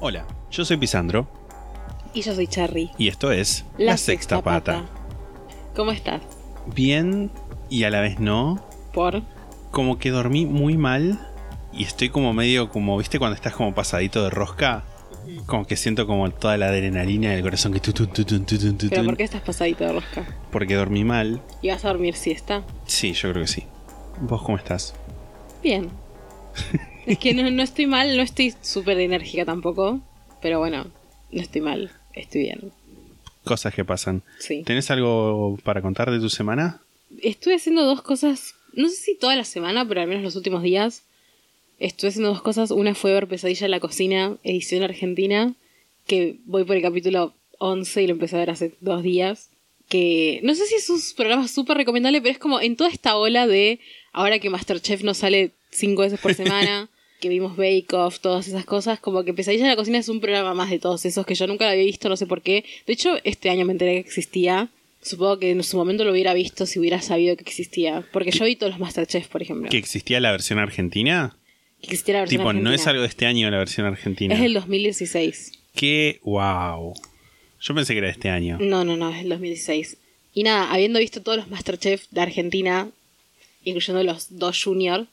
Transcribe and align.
Hola, 0.00 0.24
yo 0.50 0.64
soy 0.64 0.76
Pisandro 0.76 1.26
Y 2.14 2.22
yo 2.22 2.32
soy 2.34 2.46
Charry. 2.46 2.90
y 2.98 3.08
esto 3.08 3.32
es 3.32 3.64
La, 3.78 3.96
sexta, 3.96 4.42
pata. 4.42 4.84
¿Cómo 5.74 5.90
estás? 5.90 6.22
Bien 6.74 7.30
y 7.68 7.82
a 7.84 7.90
la 7.90 8.00
vez 8.00 8.20
no. 8.20 8.64
Por. 8.92 9.22
Como 9.72 9.98
que 9.98 10.10
dormí 10.10 10.46
muy 10.46 10.76
mal 10.76 11.18
y 11.72 11.84
estoy 11.84 12.10
como 12.10 12.32
medio 12.32 12.70
como, 12.70 12.96
¿viste 12.96 13.18
cuando 13.18 13.34
estás 13.34 13.54
como 13.54 13.74
pasadito 13.74 14.22
de 14.22 14.30
rosca? 14.30 14.84
Como 15.46 15.66
que 15.66 15.76
siento 15.76 16.06
como 16.06 16.30
toda 16.30 16.56
la 16.56 16.68
adrenalina 16.68 17.30
del 17.32 17.42
corazón 17.42 17.72
que. 17.72 17.80
¿Pero 17.80 19.04
por 19.04 19.16
qué 19.16 19.24
estás 19.24 19.42
pasadito 19.42 19.84
de 19.84 19.92
rosca? 19.92 20.26
Porque 20.50 20.74
dormí 20.76 21.04
mal. 21.04 21.42
¿Y 21.60 21.70
vas 21.70 21.84
a 21.84 21.88
dormir 21.88 22.14
siesta? 22.14 22.62
Sí, 22.86 23.12
yo 23.12 23.30
creo 23.30 23.42
que 23.42 23.48
sí. 23.48 23.64
¿Vos 24.20 24.42
cómo 24.42 24.56
estás? 24.56 24.94
Bien. 25.62 25.90
es 27.08 27.18
que 27.18 27.34
no, 27.34 27.50
no 27.50 27.62
estoy 27.62 27.86
mal, 27.86 28.16
no 28.16 28.22
estoy 28.22 28.54
súper 28.60 28.98
enérgica 29.00 29.44
tampoco. 29.44 30.00
Pero 30.42 30.58
bueno, 30.58 30.86
no 31.32 31.40
estoy 31.40 31.62
mal, 31.62 31.90
estoy 32.14 32.42
bien. 32.42 32.72
Cosas 33.44 33.74
que 33.74 33.84
pasan. 33.84 34.22
Sí. 34.38 34.62
¿Tenés 34.62 34.90
algo 34.90 35.58
para 35.64 35.82
contar 35.82 36.10
de 36.10 36.20
tu 36.20 36.28
semana? 36.28 36.82
Estuve 37.22 37.54
haciendo 37.54 37.84
dos 37.84 38.02
cosas, 38.02 38.54
no 38.74 38.88
sé 38.88 38.96
si 38.96 39.16
toda 39.16 39.34
la 39.36 39.44
semana, 39.44 39.88
pero 39.88 40.02
al 40.02 40.08
menos 40.08 40.22
los 40.22 40.36
últimos 40.36 40.62
días. 40.62 41.02
Estuve 41.78 42.10
haciendo 42.10 42.30
dos 42.30 42.42
cosas. 42.42 42.70
Una 42.70 42.94
fue 42.94 43.12
ver 43.12 43.26
Pesadilla 43.26 43.64
en 43.64 43.70
la 43.70 43.80
cocina, 43.80 44.36
edición 44.42 44.82
argentina, 44.82 45.54
que 46.06 46.36
voy 46.44 46.64
por 46.64 46.76
el 46.76 46.82
capítulo 46.82 47.32
11 47.58 48.02
y 48.02 48.06
lo 48.06 48.12
empecé 48.12 48.36
a 48.36 48.40
ver 48.40 48.50
hace 48.50 48.74
dos 48.80 49.02
días. 49.02 49.50
Que 49.88 50.40
no 50.42 50.54
sé 50.54 50.66
si 50.66 50.74
es 50.74 50.90
un 50.90 51.00
programa 51.16 51.48
súper 51.48 51.78
recomendable, 51.78 52.20
pero 52.20 52.32
es 52.32 52.38
como 52.38 52.60
en 52.60 52.76
toda 52.76 52.90
esta 52.90 53.16
ola 53.16 53.46
de 53.46 53.80
ahora 54.12 54.38
que 54.38 54.50
Masterchef 54.50 55.02
no 55.02 55.14
sale 55.14 55.52
cinco 55.70 56.02
veces 56.02 56.20
por 56.20 56.34
semana, 56.42 56.90
que 57.20 57.28
vimos 57.28 57.56
Bake 57.56 57.92
Off, 57.92 58.20
todas 58.20 58.48
esas 58.48 58.64
cosas, 58.64 59.00
como 59.00 59.24
que 59.24 59.34
Pesadilla 59.34 59.64
en 59.64 59.70
la 59.70 59.76
cocina 59.76 59.98
es 59.98 60.08
un 60.08 60.20
programa 60.20 60.54
más 60.54 60.70
de 60.70 60.78
todos 60.78 61.04
esos 61.04 61.26
que 61.26 61.34
yo 61.34 61.46
nunca 61.46 61.64
lo 61.64 61.72
había 61.72 61.84
visto, 61.84 62.08
no 62.08 62.16
sé 62.16 62.26
por 62.26 62.42
qué. 62.42 62.64
De 62.86 62.92
hecho, 62.92 63.18
este 63.24 63.50
año 63.50 63.64
me 63.64 63.72
enteré 63.72 63.94
que 63.94 64.00
existía. 64.00 64.68
Supongo 65.02 65.38
que 65.38 65.50
en 65.50 65.62
su 65.62 65.76
momento 65.76 66.04
lo 66.04 66.12
hubiera 66.12 66.34
visto 66.34 66.66
si 66.66 66.78
hubiera 66.78 67.00
sabido 67.00 67.36
que 67.36 67.42
existía. 67.42 68.04
Porque 68.12 68.30
yo 68.30 68.44
vi 68.44 68.56
todos 68.56 68.72
los 68.72 68.80
Masterchef, 68.80 69.28
por 69.28 69.42
ejemplo. 69.42 69.68
¿Que 69.70 69.78
existía 69.78 70.20
la 70.20 70.32
versión 70.32 70.58
argentina? 70.58 71.36
Que 71.80 71.86
existiera 71.86 72.18
la 72.18 72.22
versión 72.22 72.40
Tipo, 72.40 72.52
no 72.52 72.72
es 72.72 72.86
algo 72.86 73.02
de 73.02 73.08
este 73.08 73.26
año 73.26 73.50
la 73.50 73.58
versión 73.58 73.86
argentina. 73.86 74.34
Es 74.34 74.40
del 74.40 74.54
2016. 74.54 75.52
Qué 75.74 76.20
wow. 76.24 76.94
Yo 77.60 77.74
pensé 77.74 77.94
que 77.94 77.98
era 77.98 78.08
de 78.08 78.12
este 78.12 78.28
año. 78.28 78.58
No, 78.60 78.84
no, 78.84 78.96
no, 78.96 79.10
es 79.10 79.22
el 79.22 79.28
2016. 79.28 79.96
Y 80.34 80.42
nada, 80.42 80.72
habiendo 80.72 80.98
visto 80.98 81.22
todos 81.22 81.38
los 81.38 81.48
Masterchef 81.48 82.06
de 82.10 82.20
Argentina, 82.20 82.90
incluyendo 83.64 84.02
los 84.02 84.38
dos 84.38 84.62
Junior, 84.62 85.06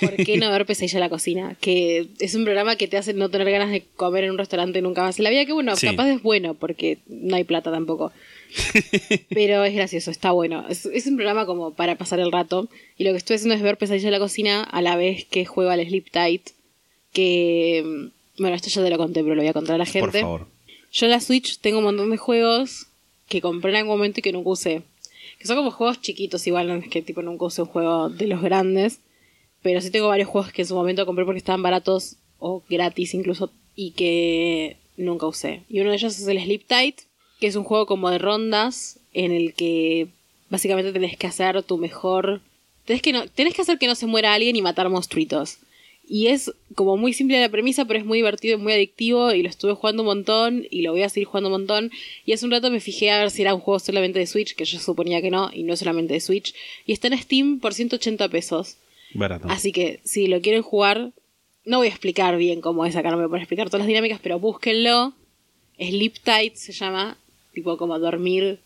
¿por 0.00 0.16
qué 0.16 0.36
no 0.36 0.50
ver 0.50 0.66
Pesadilla 0.66 0.98
en 0.98 1.00
la 1.00 1.08
cocina? 1.08 1.56
Que 1.60 2.08
es 2.18 2.34
un 2.34 2.44
programa 2.44 2.76
que 2.76 2.88
te 2.88 2.96
hace 2.96 3.14
no 3.14 3.28
tener 3.30 3.50
ganas 3.50 3.70
de 3.70 3.84
comer 3.96 4.24
en 4.24 4.30
un 4.32 4.38
restaurante 4.38 4.82
nunca 4.82 5.02
más 5.02 5.18
en 5.18 5.24
la 5.24 5.30
vida, 5.30 5.46
que 5.46 5.52
bueno, 5.52 5.74
Sí. 5.76 5.86
capaz 5.86 6.08
es 6.10 6.22
bueno, 6.22 6.54
porque 6.54 6.98
no 7.06 7.36
hay 7.36 7.44
plata 7.44 7.70
tampoco. 7.70 8.12
Pero 9.30 9.64
es 9.64 9.74
gracioso, 9.74 10.10
está 10.10 10.32
bueno. 10.32 10.64
Es, 10.68 10.86
es 10.86 11.06
un 11.06 11.16
programa 11.16 11.46
como 11.46 11.72
para 11.74 11.96
pasar 11.96 12.20
el 12.20 12.32
rato. 12.32 12.68
Y 12.98 13.04
lo 13.04 13.12
que 13.12 13.18
estoy 13.18 13.36
haciendo 13.36 13.54
es 13.54 13.62
ver 13.62 13.76
Pesadilla 13.78 14.08
en 14.08 14.12
la 14.12 14.18
cocina 14.18 14.62
a 14.64 14.82
la 14.82 14.96
vez 14.96 15.24
que 15.24 15.44
juego 15.46 15.70
al 15.70 15.86
Sleep 15.86 16.10
Tight. 16.10 16.50
Que. 17.12 18.08
Bueno, 18.38 18.56
esto 18.56 18.68
ya 18.70 18.82
te 18.82 18.90
lo 18.90 18.98
conté, 18.98 19.22
pero 19.22 19.34
lo 19.34 19.42
voy 19.42 19.48
a 19.48 19.52
contar 19.52 19.74
a 19.74 19.78
la 19.78 19.86
gente. 19.86 20.10
Por 20.10 20.20
favor. 20.20 20.46
Yo 20.92 21.06
en 21.06 21.12
la 21.12 21.20
Switch 21.20 21.58
tengo 21.58 21.78
un 21.78 21.84
montón 21.84 22.10
de 22.10 22.16
juegos 22.16 22.86
que 23.28 23.40
compré 23.40 23.70
en 23.70 23.76
algún 23.76 23.96
momento 23.96 24.20
y 24.20 24.22
que 24.22 24.32
nunca 24.32 24.50
usé. 24.50 24.82
Que 25.38 25.46
son 25.46 25.56
como 25.56 25.70
juegos 25.70 26.00
chiquitos, 26.00 26.46
igual 26.46 26.66
no 26.68 26.74
es 26.76 26.88
que 26.88 27.02
tipo 27.02 27.22
nunca 27.22 27.44
usé 27.46 27.62
un 27.62 27.68
juego 27.68 28.08
de 28.10 28.26
los 28.26 28.42
grandes. 28.42 28.98
Pero 29.62 29.80
sí 29.80 29.90
tengo 29.90 30.08
varios 30.08 30.28
juegos 30.28 30.52
que 30.52 30.62
en 30.62 30.68
su 30.68 30.74
momento 30.74 31.06
compré 31.06 31.24
porque 31.24 31.38
estaban 31.38 31.62
baratos 31.62 32.16
o 32.38 32.62
gratis 32.68 33.14
incluso 33.14 33.52
y 33.76 33.92
que 33.92 34.76
nunca 34.96 35.26
usé. 35.26 35.62
Y 35.68 35.80
uno 35.80 35.90
de 35.90 35.96
ellos 35.96 36.18
es 36.18 36.26
el 36.26 36.42
Sleep 36.42 36.66
Tight, 36.66 37.00
que 37.40 37.46
es 37.46 37.56
un 37.56 37.64
juego 37.64 37.86
como 37.86 38.10
de 38.10 38.18
rondas 38.18 39.00
en 39.12 39.32
el 39.32 39.54
que 39.54 40.08
básicamente 40.48 40.92
tenés 40.92 41.16
que 41.16 41.26
hacer 41.26 41.62
tu 41.62 41.78
mejor... 41.78 42.42
Tenés 42.84 43.02
que, 43.02 43.12
no, 43.12 43.22
que 43.34 43.62
hacer 43.62 43.78
que 43.78 43.86
no 43.86 43.94
se 43.94 44.06
muera 44.06 44.34
alguien 44.34 44.56
y 44.56 44.62
matar 44.62 44.88
monstruitos. 44.88 45.58
Y 46.08 46.26
es 46.26 46.52
como 46.74 46.96
muy 46.96 47.12
simple 47.12 47.40
la 47.40 47.48
premisa, 47.48 47.84
pero 47.84 48.00
es 48.00 48.04
muy 48.04 48.18
divertido 48.18 48.58
y 48.58 48.60
muy 48.60 48.72
adictivo. 48.72 49.32
Y 49.32 49.42
lo 49.42 49.48
estuve 49.48 49.74
jugando 49.74 50.02
un 50.02 50.08
montón 50.08 50.66
y 50.68 50.82
lo 50.82 50.90
voy 50.90 51.02
a 51.02 51.08
seguir 51.08 51.28
jugando 51.28 51.50
un 51.50 51.52
montón. 51.52 51.92
Y 52.26 52.32
hace 52.32 52.44
un 52.44 52.50
rato 52.50 52.70
me 52.70 52.80
fijé 52.80 53.12
a 53.12 53.20
ver 53.20 53.30
si 53.30 53.42
era 53.42 53.54
un 53.54 53.60
juego 53.60 53.78
solamente 53.78 54.18
de 54.18 54.26
Switch, 54.26 54.56
que 54.56 54.64
yo 54.64 54.80
suponía 54.80 55.22
que 55.22 55.30
no, 55.30 55.50
y 55.52 55.62
no 55.62 55.74
es 55.74 55.78
solamente 55.78 56.14
de 56.14 56.20
Switch. 56.20 56.52
Y 56.84 56.92
está 56.92 57.06
en 57.06 57.18
Steam 57.18 57.60
por 57.60 57.74
180 57.74 58.28
pesos. 58.28 58.76
Barato. 59.14 59.48
Así 59.48 59.72
que 59.72 60.00
si 60.04 60.26
lo 60.26 60.40
quieren 60.40 60.62
jugar, 60.62 61.12
no 61.64 61.78
voy 61.78 61.88
a 61.88 61.90
explicar 61.90 62.36
bien 62.36 62.60
cómo 62.60 62.86
es 62.86 62.96
acá, 62.96 63.10
no 63.10 63.16
me 63.16 63.26
voy 63.26 63.38
a 63.38 63.42
explicar 63.42 63.68
todas 63.68 63.80
las 63.80 63.88
dinámicas, 63.88 64.20
pero 64.22 64.38
búsquenlo. 64.38 65.14
Sleep 65.78 66.14
Tight 66.22 66.56
se 66.56 66.72
llama, 66.72 67.16
tipo 67.52 67.76
como 67.76 67.98
dormir 67.98 68.60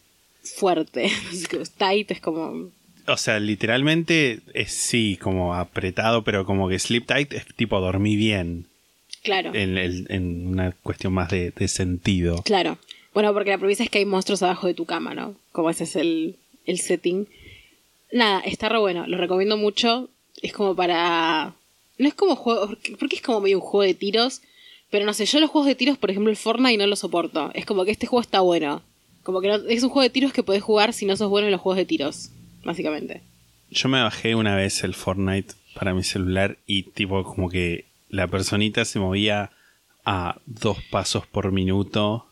fuerte. 0.44 1.10
Tight 1.78 2.10
es 2.10 2.20
como 2.20 2.70
O 3.06 3.16
sea, 3.16 3.40
literalmente 3.40 4.40
es 4.52 4.72
sí, 4.72 5.18
como 5.20 5.54
apretado, 5.54 6.22
pero 6.22 6.44
como 6.44 6.68
que 6.68 6.78
sleep 6.78 7.06
tight 7.06 7.32
es 7.32 7.46
tipo 7.56 7.80
dormí 7.80 8.16
bien. 8.16 8.66
Claro. 9.22 9.52
En, 9.54 10.46
una 10.48 10.72
cuestión 10.72 11.14
más 11.14 11.30
de, 11.30 11.50
de 11.50 11.68
sentido. 11.68 12.42
Claro. 12.42 12.78
Bueno, 13.14 13.32
porque 13.32 13.50
la 13.50 13.58
premisa 13.58 13.84
es 13.84 13.90
que 13.90 13.98
hay 13.98 14.04
monstruos 14.04 14.42
abajo 14.42 14.66
de 14.66 14.74
tu 14.74 14.84
cama, 14.84 15.14
¿no? 15.14 15.34
Como 15.52 15.70
ese 15.70 15.84
es 15.84 15.96
el, 15.96 16.36
el 16.66 16.78
setting. 16.78 17.26
Nada, 18.12 18.40
está 18.40 18.68
re 18.68 18.78
bueno, 18.78 19.06
lo 19.06 19.16
recomiendo 19.16 19.56
mucho. 19.56 20.10
Es 20.42 20.52
como 20.52 20.74
para. 20.74 21.54
No 21.98 22.08
es 22.08 22.14
como 22.14 22.36
juego. 22.36 22.68
porque- 22.98 23.16
es 23.16 23.22
como 23.22 23.40
medio 23.40 23.58
un 23.58 23.62
juego 23.64 23.82
de 23.84 23.94
tiros. 23.94 24.42
Pero 24.90 25.06
no 25.06 25.12
sé, 25.14 25.26
yo 25.26 25.40
los 25.40 25.50
juegos 25.50 25.66
de 25.66 25.74
tiros, 25.74 25.98
por 25.98 26.10
ejemplo, 26.10 26.30
el 26.30 26.36
Fortnite 26.36 26.78
no 26.78 26.86
lo 26.86 26.94
soporto. 26.96 27.50
Es 27.54 27.66
como 27.66 27.84
que 27.84 27.90
este 27.90 28.06
juego 28.06 28.20
está 28.20 28.40
bueno. 28.40 28.82
Como 29.24 29.40
que 29.40 29.48
no- 29.48 29.56
es 29.68 29.82
un 29.82 29.88
juego 29.88 30.02
de 30.02 30.10
tiros 30.10 30.32
que 30.32 30.42
podés 30.42 30.62
jugar 30.62 30.92
si 30.92 31.06
no 31.06 31.16
sos 31.16 31.30
bueno 31.30 31.46
en 31.46 31.52
los 31.52 31.60
juegos 31.60 31.78
de 31.78 31.84
tiros. 31.86 32.30
Básicamente. 32.64 33.22
Yo 33.70 33.88
me 33.88 34.00
bajé 34.02 34.34
una 34.34 34.54
vez 34.54 34.84
el 34.84 34.94
Fortnite 34.94 35.54
para 35.74 35.94
mi 35.94 36.04
celular 36.04 36.58
y 36.66 36.84
tipo 36.84 37.24
como 37.24 37.48
que 37.50 37.86
la 38.08 38.28
personita 38.28 38.84
se 38.84 39.00
movía 39.00 39.50
a 40.04 40.38
dos 40.46 40.78
pasos 40.90 41.26
por 41.26 41.50
minuto. 41.50 42.26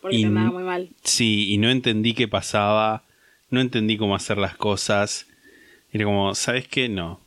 Porque 0.00 0.18
Y 0.18 0.20
te 0.20 0.26
andaba 0.28 0.52
muy 0.52 0.62
mal. 0.62 0.90
Sí, 1.02 1.50
y 1.52 1.58
no 1.58 1.70
entendí 1.70 2.14
qué 2.14 2.28
pasaba, 2.28 3.02
no 3.50 3.60
entendí 3.60 3.96
cómo 3.96 4.14
hacer 4.14 4.38
las 4.38 4.56
cosas. 4.56 5.26
Era 5.92 6.04
como, 6.04 6.34
¿sabes 6.36 6.68
qué? 6.68 6.88
No. 6.88 7.18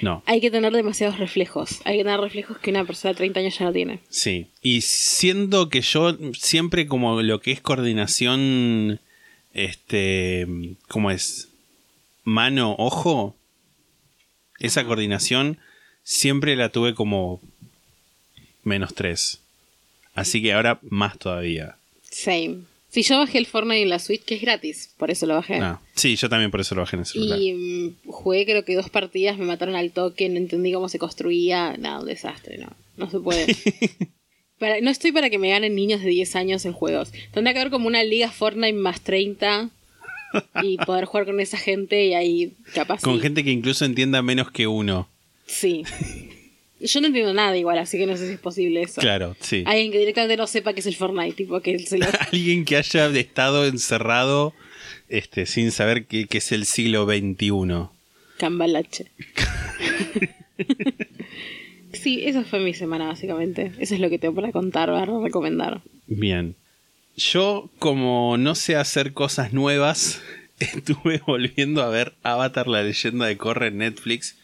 No. 0.00 0.22
Hay 0.26 0.40
que 0.40 0.50
tener 0.50 0.72
demasiados 0.72 1.18
reflejos. 1.18 1.80
Hay 1.84 1.98
que 1.98 2.04
tener 2.04 2.20
reflejos 2.20 2.58
que 2.58 2.70
una 2.70 2.84
persona 2.84 3.12
de 3.12 3.18
30 3.18 3.40
años 3.40 3.58
ya 3.58 3.64
no 3.64 3.72
tiene. 3.72 4.00
Sí. 4.08 4.46
Y 4.62 4.82
siendo 4.82 5.68
que 5.68 5.80
yo 5.80 6.16
siempre 6.34 6.86
como 6.86 7.22
lo 7.22 7.40
que 7.40 7.52
es 7.52 7.60
coordinación, 7.60 9.00
este, 9.52 10.46
¿cómo 10.88 11.10
es? 11.10 11.48
Mano, 12.24 12.74
ojo. 12.78 13.34
Esa 14.58 14.84
coordinación 14.84 15.58
siempre 16.02 16.56
la 16.56 16.70
tuve 16.70 16.94
como 16.94 17.40
menos 18.64 18.94
tres. 18.94 19.40
Así 20.14 20.42
que 20.42 20.52
ahora 20.52 20.80
más 20.82 21.18
todavía. 21.18 21.76
Same. 22.10 22.62
Si 22.90 23.02
yo 23.02 23.18
bajé 23.18 23.36
el 23.38 23.46
Fortnite 23.46 23.82
en 23.82 23.90
la 23.90 23.98
Switch, 23.98 24.24
que 24.24 24.36
es 24.36 24.40
gratis, 24.40 24.94
por 24.96 25.10
eso 25.10 25.26
lo 25.26 25.34
bajé. 25.34 25.56
Ah, 25.56 25.80
sí, 25.94 26.16
yo 26.16 26.28
también 26.28 26.50
por 26.50 26.60
eso 26.60 26.74
lo 26.74 26.80
bajé 26.80 26.96
en 26.96 27.00
el 27.00 27.06
celular. 27.06 27.38
Y 27.38 27.52
mm, 27.52 28.10
jugué 28.10 28.46
creo 28.46 28.64
que 28.64 28.74
dos 28.74 28.88
partidas, 28.88 29.36
me 29.36 29.44
mataron 29.44 29.74
al 29.76 29.92
toque, 29.92 30.28
no 30.30 30.38
entendí 30.38 30.72
cómo 30.72 30.88
se 30.88 30.98
construía, 30.98 31.76
nada, 31.76 32.00
un 32.00 32.06
desastre, 32.06 32.56
no, 32.56 32.68
no 32.96 33.10
se 33.10 33.20
puede. 33.20 33.46
Para- 34.58 34.80
no 34.80 34.90
estoy 34.90 35.12
para 35.12 35.30
que 35.30 35.38
me 35.38 35.50
ganen 35.50 35.74
niños 35.76 36.00
de 36.00 36.08
10 36.08 36.34
años 36.34 36.64
en 36.64 36.72
juegos. 36.72 37.12
Tendría 37.32 37.52
que 37.52 37.60
haber 37.60 37.70
como 37.70 37.86
una 37.86 38.02
liga 38.02 38.30
Fortnite 38.30 38.72
más 38.72 39.02
30 39.02 39.70
y 40.62 40.78
poder 40.78 41.04
jugar 41.04 41.26
con 41.26 41.38
esa 41.40 41.58
gente 41.58 42.06
y 42.06 42.14
ahí 42.14 42.52
capaz... 42.74 43.02
Con 43.02 43.16
sí. 43.16 43.20
gente 43.20 43.44
que 43.44 43.50
incluso 43.50 43.84
entienda 43.84 44.20
menos 44.22 44.50
que 44.50 44.66
uno. 44.66 45.08
Sí. 45.46 45.84
Yo 46.80 47.00
no 47.00 47.08
entiendo 47.08 47.34
nada 47.34 47.56
igual, 47.56 47.78
así 47.78 47.98
que 47.98 48.06
no 48.06 48.16
sé 48.16 48.26
si 48.26 48.34
es 48.34 48.40
posible 48.40 48.82
eso. 48.82 49.00
Claro, 49.00 49.36
sí. 49.40 49.64
Alguien 49.66 49.90
que 49.90 49.98
directamente 49.98 50.36
no 50.36 50.46
sepa 50.46 50.72
qué 50.72 50.80
es 50.80 50.86
el 50.86 50.94
Fortnite, 50.94 51.32
tipo 51.32 51.60
que 51.60 51.78
se 51.80 51.98
lo... 51.98 52.06
Alguien 52.32 52.64
que 52.64 52.76
haya 52.76 53.06
estado 53.08 53.66
encerrado 53.66 54.54
este, 55.08 55.46
sin 55.46 55.72
saber 55.72 56.06
que, 56.06 56.26
que 56.26 56.38
es 56.38 56.52
el 56.52 56.66
siglo 56.66 57.04
XXI. 57.06 57.88
Cambalache. 58.38 59.06
Sí, 61.92 62.22
esa 62.24 62.44
fue 62.44 62.60
mi 62.60 62.74
semana 62.74 63.06
básicamente. 63.06 63.72
Eso 63.78 63.94
es 63.94 64.00
lo 64.00 64.10
que 64.10 64.18
tengo 64.18 64.34
para 64.34 64.52
contar, 64.52 64.88
para 64.88 65.06
recomendar. 65.20 65.80
Bien. 66.06 66.54
Yo, 67.16 67.70
como 67.78 68.36
no 68.36 68.54
sé 68.54 68.76
hacer 68.76 69.12
cosas 69.12 69.52
nuevas, 69.52 70.20
estuve 70.60 71.20
volviendo 71.26 71.82
a 71.82 71.88
ver 71.88 72.14
Avatar, 72.22 72.68
la 72.68 72.82
leyenda 72.82 73.26
de 73.26 73.36
Korra 73.36 73.68
en 73.68 73.78
Netflix, 73.78 74.36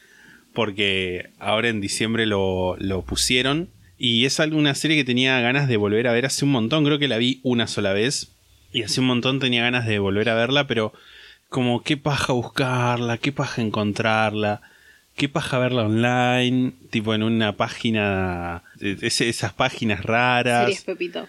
porque 0.54 1.30
ahora 1.38 1.68
en 1.68 1.80
diciembre 1.80 2.26
lo, 2.26 2.76
lo 2.78 3.02
pusieron. 3.02 3.68
Y 3.98 4.24
es 4.24 4.38
una 4.38 4.74
serie 4.74 4.96
que 4.96 5.04
tenía 5.04 5.38
ganas 5.40 5.68
de 5.68 5.76
volver 5.76 6.08
a 6.08 6.12
ver 6.12 6.26
hace 6.26 6.44
un 6.44 6.50
montón. 6.52 6.84
Creo 6.84 6.98
que 6.98 7.08
la 7.08 7.18
vi 7.18 7.40
una 7.42 7.66
sola 7.66 7.92
vez. 7.92 8.28
Y 8.72 8.82
hace 8.82 9.00
un 9.00 9.06
montón 9.06 9.38
tenía 9.38 9.62
ganas 9.62 9.86
de 9.86 9.98
volver 9.98 10.28
a 10.28 10.34
verla, 10.34 10.66
pero 10.66 10.92
como 11.48 11.82
qué 11.84 11.96
paja 11.96 12.32
buscarla, 12.32 13.18
qué 13.18 13.30
paja 13.30 13.62
encontrarla, 13.62 14.62
qué 15.16 15.28
paja 15.28 15.58
verla 15.60 15.84
online, 15.84 16.72
tipo 16.90 17.14
en 17.14 17.22
una 17.22 17.52
página, 17.56 18.64
ese- 18.80 19.28
esas 19.28 19.52
páginas 19.52 20.02
raras 20.04 20.62
Series 20.64 20.82
Pepito. 20.82 21.26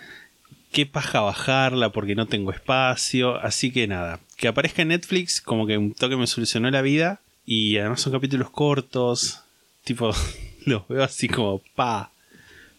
qué 0.71 0.87
paja 0.87 1.21
bajarla 1.21 1.89
porque 1.91 2.15
no 2.15 2.25
tengo 2.25 2.51
espacio. 2.51 3.35
Así 3.35 3.71
que 3.71 3.85
nada, 3.87 4.19
que 4.37 4.47
aparezca 4.47 4.81
en 4.81 4.87
Netflix 4.87 5.39
como 5.39 5.67
que 5.67 5.77
un 5.77 5.93
toque 5.93 6.17
me 6.17 6.25
solucionó 6.25 6.71
la 6.71 6.81
vida. 6.81 7.21
Y 7.45 7.77
además 7.77 8.01
son 8.01 8.13
capítulos 8.13 8.49
cortos. 8.49 9.41
Tipo, 9.83 10.11
los 10.65 10.87
veo 10.87 11.03
así 11.03 11.27
como 11.27 11.61
pa. 11.75 12.11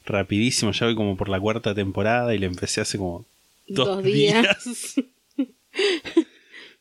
Rapidísimo, 0.05 0.71
ya 0.73 0.87
voy 0.87 0.95
como 0.95 1.17
por 1.17 1.29
la 1.29 1.41
cuarta 1.41 1.75
temporada 1.75 2.33
y 2.35 2.39
le 2.39 2.47
empecé 2.47 2.81
hace 2.81 2.97
como 2.99 3.25
dos, 3.67 3.87
Dos 3.89 4.05
días. 4.05 4.47
días. 4.65 4.95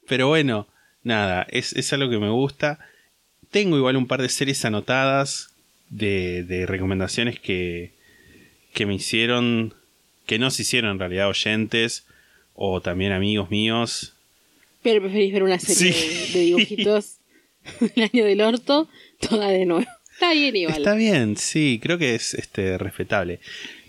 Pero 0.08 0.28
bueno, 0.28 0.68
nada, 1.04 1.48
es, 1.50 1.74
es 1.74 1.92
algo 1.94 2.10
que 2.10 2.20
me 2.20 2.30
gusta. 2.30 2.80
Tengo 3.50 3.78
igual 3.78 3.98
un 3.98 4.08
par 4.08 4.22
de 4.22 4.30
series 4.30 4.64
anotadas 4.66 5.50
de, 5.90 6.44
de 6.44 6.66
recomendaciones 6.68 7.40
que, 7.40 7.94
que 8.74 8.86
me 8.86 8.94
hicieron, 8.96 9.74
que 10.28 10.38
no 10.38 10.52
se 10.52 10.62
hicieron 10.62 10.92
en 10.92 11.00
realidad 11.00 11.28
oyentes 11.30 12.06
o 12.54 12.82
también 12.82 13.12
amigos 13.12 13.50
míos. 13.50 14.14
Pero 14.84 15.02
preferís 15.02 15.34
ver 15.34 15.44
una 15.44 15.58
serie 15.60 15.94
Sí. 15.94 16.08
de, 16.34 16.40
de 16.40 16.46
dibujitos 16.46 17.16
del 17.80 18.10
año 18.12 18.26
del 18.26 18.42
orto, 18.42 18.88
toda 19.20 19.50
de 19.50 19.66
nuevo. 19.66 19.86
Está 20.14 20.32
bien 20.32 20.56
igual. 20.56 20.78
Está 20.78 20.96
bien, 20.96 21.36
sí, 21.36 21.78
creo 21.84 21.98
que 21.98 22.16
es 22.16 22.34
este, 22.36 22.78
respetable. 22.78 23.40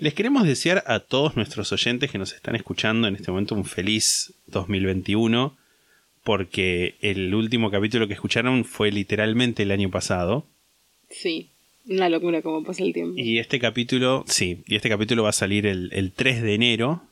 Les 0.00 0.12
queremos 0.12 0.44
desear 0.44 0.82
a 0.86 0.98
todos 1.00 1.36
nuestros 1.36 1.70
oyentes 1.72 2.10
que 2.10 2.18
nos 2.18 2.32
están 2.32 2.56
escuchando 2.56 3.06
en 3.06 3.14
este 3.14 3.30
momento 3.30 3.54
un 3.54 3.64
feliz 3.64 4.32
2021, 4.48 5.56
porque 6.24 6.96
el 7.00 7.32
último 7.32 7.70
capítulo 7.70 8.08
que 8.08 8.14
escucharon 8.14 8.64
fue 8.64 8.90
literalmente 8.90 9.62
el 9.62 9.70
año 9.70 9.88
pasado. 9.90 10.44
Sí, 11.10 11.50
una 11.88 12.08
locura 12.08 12.42
como 12.42 12.64
pasa 12.64 12.82
el 12.82 12.92
tiempo. 12.92 13.14
Y 13.16 13.38
este 13.38 13.60
capítulo, 13.60 14.24
sí, 14.26 14.64
y 14.66 14.74
este 14.74 14.88
capítulo 14.88 15.22
va 15.22 15.28
a 15.28 15.32
salir 15.32 15.64
el, 15.66 15.90
el 15.92 16.10
3 16.10 16.42
de 16.42 16.54
enero. 16.54 17.02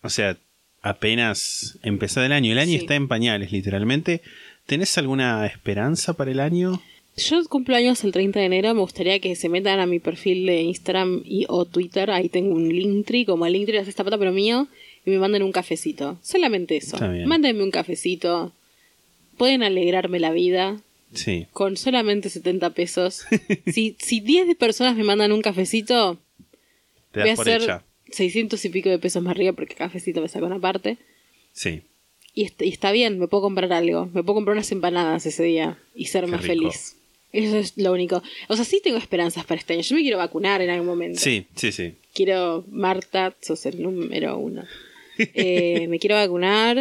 O 0.00 0.08
sea, 0.08 0.38
apenas 0.80 1.78
empezado 1.82 2.24
el 2.24 2.32
año. 2.32 2.52
El 2.52 2.58
año 2.58 2.70
Sí. 2.70 2.76
está 2.76 2.94
en 2.94 3.08
pañales, 3.08 3.52
literalmente. 3.52 4.22
¿Tenés 4.68 4.98
alguna 4.98 5.46
esperanza 5.46 6.12
para 6.12 6.30
el 6.30 6.40
año? 6.40 6.82
Yo 7.16 7.42
cumplo 7.48 7.74
años 7.74 8.04
el 8.04 8.12
30 8.12 8.38
de 8.38 8.44
enero, 8.44 8.74
me 8.74 8.82
gustaría 8.82 9.18
que 9.18 9.34
se 9.34 9.48
metan 9.48 9.80
a 9.80 9.86
mi 9.86 9.98
perfil 9.98 10.44
de 10.44 10.60
Instagram 10.60 11.22
y 11.24 11.46
o 11.48 11.64
Twitter, 11.64 12.10
ahí 12.10 12.28
tengo 12.28 12.54
un 12.54 12.68
Linktree, 12.68 13.24
como 13.24 13.46
el 13.46 13.54
Linktree 13.54 13.78
de 13.78 13.86
sexta 13.86 14.04
pata 14.04 14.18
pero 14.18 14.30
mío, 14.30 14.68
y 15.06 15.10
me 15.10 15.18
manden 15.18 15.42
un 15.42 15.52
cafecito. 15.52 16.18
Solamente 16.22 16.76
eso. 16.76 16.98
Mándenme 17.24 17.62
un 17.62 17.70
cafecito. 17.70 18.52
Pueden 19.38 19.62
alegrarme 19.62 20.20
la 20.20 20.32
vida 20.32 20.82
Sí. 21.14 21.46
con 21.54 21.78
solamente 21.78 22.28
70 22.28 22.68
pesos. 22.74 23.24
si, 23.66 23.96
si 23.98 24.20
10 24.20 24.48
de 24.48 24.54
personas 24.54 24.94
me 24.96 25.02
mandan 25.02 25.32
un 25.32 25.40
cafecito, 25.40 26.18
Te 27.12 27.20
voy 27.20 27.30
a 27.30 27.32
hacer 27.32 27.62
hecha. 27.62 27.84
600 28.10 28.62
y 28.66 28.68
pico 28.68 28.90
de 28.90 28.98
pesos 28.98 29.22
más 29.22 29.30
arriba 29.30 29.54
porque 29.54 29.74
cafecito 29.74 30.20
me 30.20 30.28
saca 30.28 30.44
una 30.44 30.58
parte. 30.58 30.98
Sí. 31.54 31.80
Y, 32.38 32.44
est- 32.44 32.62
y 32.62 32.68
está 32.68 32.92
bien, 32.92 33.18
me 33.18 33.26
puedo 33.26 33.42
comprar 33.42 33.72
algo. 33.72 34.06
Me 34.14 34.22
puedo 34.22 34.34
comprar 34.34 34.54
unas 34.56 34.70
empanadas 34.70 35.26
ese 35.26 35.42
día 35.42 35.76
y 35.94 36.04
ser 36.06 36.24
Qué 36.26 36.30
más 36.30 36.42
rico. 36.42 36.52
feliz. 36.54 36.96
Eso 37.32 37.56
es 37.58 37.76
lo 37.76 37.92
único. 37.92 38.22
O 38.48 38.54
sea, 38.56 38.64
sí 38.64 38.80
tengo 38.82 38.96
esperanzas 38.96 39.44
para 39.44 39.58
este 39.60 39.72
año. 39.74 39.82
Yo 39.82 39.96
me 39.96 40.02
quiero 40.02 40.18
vacunar 40.18 40.62
en 40.62 40.70
algún 40.70 40.86
momento. 40.86 41.18
Sí, 41.20 41.46
sí, 41.56 41.72
sí. 41.72 41.94
Quiero, 42.14 42.64
Marta, 42.70 43.34
sos 43.40 43.66
el 43.66 43.82
número 43.82 44.38
uno. 44.38 44.62
Eh, 45.18 45.86
me 45.88 45.98
quiero 45.98 46.14
vacunar 46.16 46.78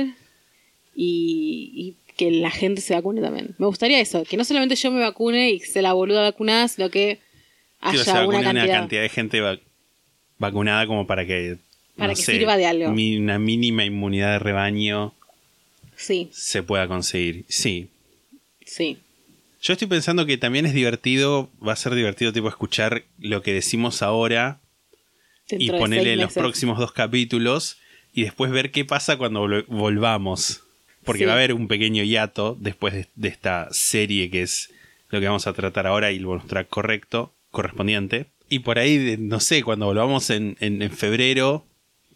y, 0.96 1.72
y 1.76 1.96
que 2.16 2.32
la 2.32 2.52
gente 2.52 2.82
se 2.82 2.94
vacune 2.94 3.22
también. 3.22 3.56
Me 3.58 3.66
gustaría 3.68 4.00
eso, 4.00 4.24
que 4.26 4.38
no 4.38 4.44
solamente 4.44 4.76
yo 4.76 4.92
me 4.92 5.02
vacune 5.02 5.52
y 5.52 5.60
sea 5.60 5.82
la 5.82 5.94
boluda 5.94 6.22
vacunada, 6.22 6.68
sino 6.68 6.90
que 6.90 7.20
haya 7.80 8.04
saber 8.04 8.28
una 8.28 8.40
una 8.40 8.54
cantidad. 8.54 8.80
cantidad 8.80 9.02
de 9.02 9.10
gente 9.10 9.42
va- 9.42 9.60
vacunada 10.38 10.88
como 10.88 11.06
para 11.08 11.26
que. 11.26 11.58
Para 11.96 12.10
no 12.10 12.16
que 12.16 12.22
sé, 12.22 12.34
sirva 12.34 12.58
de 12.58 12.66
algo. 12.68 12.90
una 12.92 13.40
mínima 13.40 13.84
inmunidad 13.86 14.34
de 14.34 14.40
rebaño 14.40 15.14
Sí, 15.98 16.30
se 16.32 16.64
pueda 16.64 16.88
conseguir. 16.88 17.44
Sí. 17.50 17.90
sí. 18.66 18.98
Yo 19.62 19.74
estoy 19.74 19.88
pensando 19.88 20.26
que 20.26 20.38
también 20.38 20.66
es 20.68 20.74
divertido, 20.74 21.50
va 21.68 21.74
a 21.74 21.76
ser 21.76 21.94
divertido 21.96 22.32
tipo 22.32 22.48
escuchar 22.48 23.04
lo 23.20 23.42
que 23.42 23.52
decimos 23.54 24.02
ahora 24.04 24.62
y 25.50 25.58
Dentro 25.58 25.80
ponerle 25.80 26.14
en 26.14 26.22
los 26.22 26.34
próximos 26.34 26.78
dos 26.78 26.92
capítulos 26.92 27.78
y 28.14 28.24
después 28.24 28.52
ver 28.52 28.72
qué 28.72 28.86
pasa 28.86 29.18
cuando 29.18 29.46
vol- 29.48 29.66
volvamos. 29.68 30.62
Porque 31.04 31.20
Sí. 31.20 31.26
va 31.26 31.32
a 31.34 31.36
haber 31.36 31.54
un 31.54 31.68
pequeño 31.68 32.04
hiato 32.04 32.56
después 32.60 32.94
de, 32.94 33.08
de 33.16 33.28
esta 33.30 33.68
serie 33.72 34.30
que 34.30 34.44
es 34.44 34.70
lo 35.10 35.20
que 35.20 35.26
vamos 35.26 35.48
a 35.48 35.54
tratar 35.54 35.88
ahora 35.88 36.12
y 36.12 36.18
el 36.18 36.26
bonus 36.26 36.48
track 36.48 36.68
correcto, 36.70 37.34
correspondiente. 37.50 38.28
Y 38.50 38.60
por 38.60 38.78
ahí, 38.78 39.16
no 39.20 39.40
sé, 39.40 39.64
cuando 39.64 39.86
volvamos 39.88 40.30
en, 40.30 40.56
en- 40.60 40.82
en 40.82 40.92
febrero, 40.92 41.66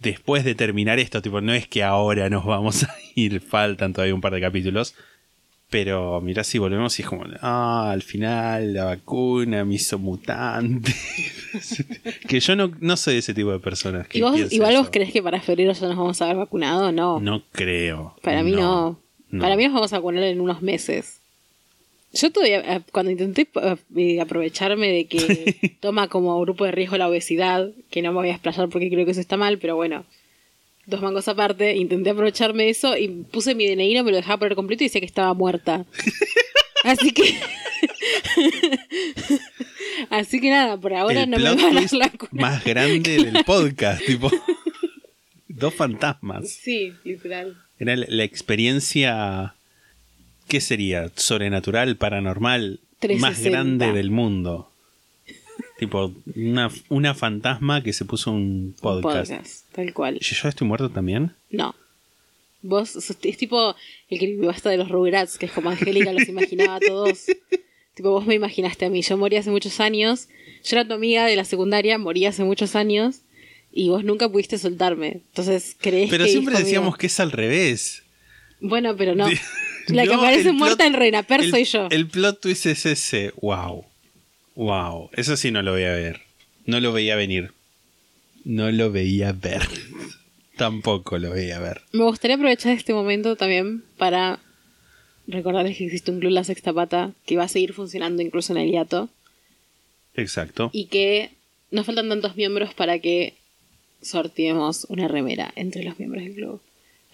después 0.02 0.44
de 0.44 0.56
terminar 0.56 1.00
esto, 1.00 1.22
tipo, 1.22 1.42
no 1.42 1.54
es 1.54 1.68
que 1.68 1.84
ahora 1.84 2.30
nos 2.30 2.46
vamos 2.46 2.84
a 2.84 2.96
ir, 3.16 3.40
faltan 3.42 3.94
todavía 3.94 4.16
un 4.16 4.22
par 4.22 4.34
de 4.34 4.42
capítulos. 4.42 4.96
Pero 5.70 6.20
mirá 6.20 6.44
si 6.44 6.58
volvemos 6.58 7.00
y 7.00 7.02
es 7.02 7.08
como, 7.08 7.24
ah, 7.40 7.92
al 7.92 8.02
final 8.02 8.74
la 8.74 8.84
vacuna 8.84 9.64
me 9.64 9.76
hizo 9.76 9.98
mutante. 9.98 10.94
que 12.28 12.42
yo 12.42 12.58
no, 12.58 12.74
no 12.82 12.98
soy 12.98 13.18
ese 13.18 13.34
tipo 13.34 13.54
de 13.54 13.60
personas. 13.60 14.06
¿Y 14.12 14.20
vos, 14.20 14.52
igual 14.52 14.76
vos 14.76 14.90
crees 14.92 15.14
que 15.14 15.24
para 15.24 15.40
febrero 15.40 15.72
ya 15.72 15.88
nos 15.88 15.96
vamos 15.96 16.22
a 16.22 16.26
haber 16.26 16.36
vacunado? 16.36 16.92
No. 16.92 17.22
No 17.22 17.44
creo. 17.54 18.18
Para 18.22 18.44
mí 18.44 18.52
no. 18.52 19.00
no. 19.30 19.42
Para 19.42 19.56
mí 19.56 19.64
nos 19.64 19.74
vamos 19.74 19.94
a 19.94 20.00
vacunar 20.00 20.24
en 20.26 20.42
unos 20.42 20.62
meses. 20.62 21.21
Yo 22.14 22.32
todavía, 22.32 22.60
eh, 22.60 22.82
cuando 22.92 23.12
intenté 23.12 23.48
eh, 23.96 24.20
aprovecharme 24.20 24.90
de 24.90 25.06
que 25.06 25.78
toma 25.80 26.10
como 26.10 26.40
grupo 26.42 26.66
de 26.66 26.72
riesgo 26.72 26.98
la 26.98 27.08
obesidad, 27.08 27.72
que 27.90 28.02
no 28.02 28.12
me 28.12 28.20
voy 28.20 28.30
a 28.30 28.34
explayar 28.34 28.68
porque 28.70 28.90
creo 28.90 29.06
que 29.06 29.12
eso 29.12 29.22
está 29.22 29.38
mal, 29.38 29.60
pero 29.60 29.76
bueno, 29.78 30.06
dos 30.86 31.02
mangos 31.02 31.28
aparte, 31.28 31.76
intenté 31.76 32.10
aprovecharme 32.10 32.64
de 32.64 32.70
eso 32.70 32.98
y 32.98 33.08
puse 33.08 33.56
mi 33.56 33.66
DNI, 33.68 33.94
no 33.96 34.04
me 34.04 34.12
lo 34.12 34.18
dejaba 34.18 34.40
poner 34.40 34.56
completo 34.56 34.84
y 34.84 34.88
decía 34.88 35.00
que 35.02 35.08
estaba 35.08 35.34
muerta. 35.34 35.86
Así 36.84 37.12
que... 37.12 37.36
Así 40.10 40.42
que 40.42 40.50
nada, 40.50 40.78
por 40.78 40.94
ahora 40.94 41.24
el 41.24 41.30
no 41.30 41.38
me 41.38 41.44
van 41.44 41.60
a 41.60 41.82
dar 41.82 41.94
la 41.94 42.08
vacuna. 42.08 42.42
más 42.42 42.64
grande 42.64 43.24
del 43.24 43.44
podcast, 43.46 44.04
tipo. 44.06 44.32
Dos 45.48 45.74
fantasmas. 45.74 46.50
Sí, 46.50 46.94
literal. 47.04 47.56
Era 47.78 47.96
la 47.96 48.24
experiencia. 48.24 49.56
¿Qué 50.52 50.60
sería? 50.60 51.10
Sobrenatural, 51.16 51.96
paranormal, 51.96 52.82
más 52.82 53.00
360. 53.00 53.50
grande 53.50 53.94
del 53.94 54.12
mundo. 54.12 54.70
tipo, 55.80 56.14
una, 56.36 56.70
una 56.90 57.16
fantasma 57.16 57.82
que 57.82 57.94
se 57.94 58.04
puso 58.04 58.32
un 58.32 58.76
podcast. 58.82 59.32
Podcast, 59.32 59.66
tal 59.72 59.94
cual. 59.94 60.20
¿Yo, 60.20 60.36
yo 60.36 60.50
estoy 60.50 60.68
muerto 60.68 60.90
también? 60.90 61.32
No. 61.52 61.74
Vos 62.64 62.98
es 62.98 63.38
tipo 63.38 63.78
el 64.10 64.20
que 64.20 64.36
basta 64.46 64.70
de 64.70 64.76
los 64.76 64.90
Rugrats, 64.90 65.38
que 65.38 65.46
es 65.46 65.54
como 65.54 65.70
Angélica 65.70 66.12
los 66.12 66.28
imaginaba 66.28 66.76
a 66.76 66.80
todos. 66.82 67.28
tipo, 67.94 68.12
vos 68.12 68.26
me 68.26 68.36
imaginaste 68.36 68.84
a 68.84 68.90
mí. 68.90 69.04
Yo 69.04 69.16
morí 69.16 69.38
hace 69.38 69.52
muchos 69.52 69.80
años. 69.80 70.28
Yo 70.66 70.76
era 70.76 70.86
tu 70.86 70.96
amiga 70.96 71.28
de 71.28 71.38
la 71.38 71.46
secundaria, 71.46 71.98
morí 71.98 72.26
hace 72.26 72.44
muchos 72.44 72.76
años. 72.76 73.22
Y 73.72 73.88
vos 73.88 74.04
nunca 74.04 74.28
pudiste 74.28 74.58
soltarme. 74.58 75.22
Entonces, 75.30 75.78
¿crees 75.80 76.10
Pero 76.10 76.26
que 76.26 76.32
siempre 76.32 76.56
hijo 76.56 76.64
decíamos 76.66 76.90
mío? 76.90 76.98
que 76.98 77.08
es 77.08 77.22
al 77.22 77.32
revés. 77.32 78.04
Bueno, 78.60 78.98
pero 78.98 79.16
no. 79.16 79.30
La 79.88 80.06
que 80.06 80.14
aparece 80.14 80.52
muerta 80.52 80.84
plot- 80.84 80.88
en 80.88 80.94
Renaper 80.94 81.42
el- 81.42 81.52
soy 81.52 81.64
yo. 81.66 81.88
El 81.92 82.08
plot 82.08 82.42
twist 82.42 82.66
es 82.68 82.86
ese. 82.86 83.34
Wow. 83.42 83.86
Wow. 84.56 85.10
Eso 85.14 85.38
sí 85.38 85.52
no 85.52 85.62
lo 85.62 85.72
voy 85.72 85.84
a 85.84 85.94
ver. 85.94 86.22
No 86.66 86.80
lo 86.80 86.92
veía 86.94 87.16
venir. 87.16 87.52
No 88.46 88.72
lo 88.72 88.92
veía 88.92 89.32
ver. 89.32 89.62
Tampoco 90.58 91.18
lo 91.18 91.32
veía 91.32 91.60
ver. 91.60 91.82
Me 91.92 92.04
gustaría 92.04 92.36
aprovechar 92.36 92.74
este 92.74 92.94
momento 92.94 93.36
también 93.36 93.84
para 93.98 94.40
recordarles 95.28 95.78
que 95.78 95.86
existe 95.86 96.12
un 96.12 96.20
club 96.20 96.32
La 96.32 96.44
Sexta 96.44 96.74
Pata 96.74 97.12
que 97.26 97.38
va 97.38 97.44
a 97.44 97.48
seguir 97.48 97.74
funcionando 97.74 98.22
incluso 98.22 98.54
en 98.54 98.60
el 98.60 98.72
hiato. 98.72 99.10
Exacto. 100.16 100.70
y 100.74 100.86
que 100.88 101.32
nos 101.72 101.86
faltan 101.86 102.10
tantos 102.10 102.36
miembros 102.36 102.74
para 102.74 103.00
que 103.00 103.34
sorteemos 104.02 104.86
una 104.90 105.08
remera 105.08 105.54
entre 105.56 105.84
los 105.84 105.98
miembros 106.00 106.24
del 106.26 106.34
club. 106.36 106.62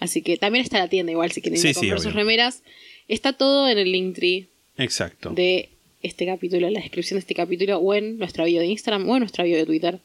Así 0.00 0.22
que 0.22 0.36
también 0.36 0.64
está 0.64 0.78
la 0.78 0.88
tienda 0.88 1.12
igual 1.12 1.32
si 1.32 1.40
quieren 1.40 1.60
ir 1.60 1.68
a 1.68 1.74
comprar 1.74 2.00
sus 2.00 2.14
remeras. 2.14 2.62
Está 3.08 3.32
todo 3.32 3.68
en 3.68 3.78
el 3.78 3.90
Linktree 3.90 4.46
Exacto. 4.76 5.30
de 5.30 5.70
este 6.02 6.26
capítulo, 6.26 6.66
en 6.66 6.74
la 6.74 6.80
descripción 6.80 7.16
de 7.16 7.20
este 7.20 7.34
capítulo, 7.34 7.78
o 7.78 7.94
en 7.94 8.18
nuestra 8.18 8.44
bio 8.44 8.60
de 8.60 8.66
Instagram, 8.66 9.08
o 9.08 9.16
en 9.16 9.20
nuestra 9.20 9.44
bio 9.44 9.56
de 9.56 9.66
Twitter. 9.66 9.98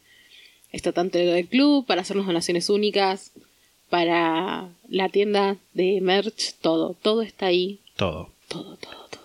Está 0.71 0.91
tanto 0.91 1.19
lo 1.19 1.33
del 1.33 1.47
club, 1.47 1.85
para 1.85 2.01
hacernos 2.01 2.25
donaciones 2.25 2.69
únicas, 2.69 3.31
para 3.89 4.69
la 4.89 5.09
tienda 5.09 5.57
de 5.73 6.01
merch, 6.01 6.55
todo. 6.61 6.95
Todo 6.99 7.21
está 7.21 7.47
ahí. 7.47 7.79
Todo. 7.95 8.31
Todo, 8.47 8.75
todo, 8.77 9.07
todo. 9.11 9.23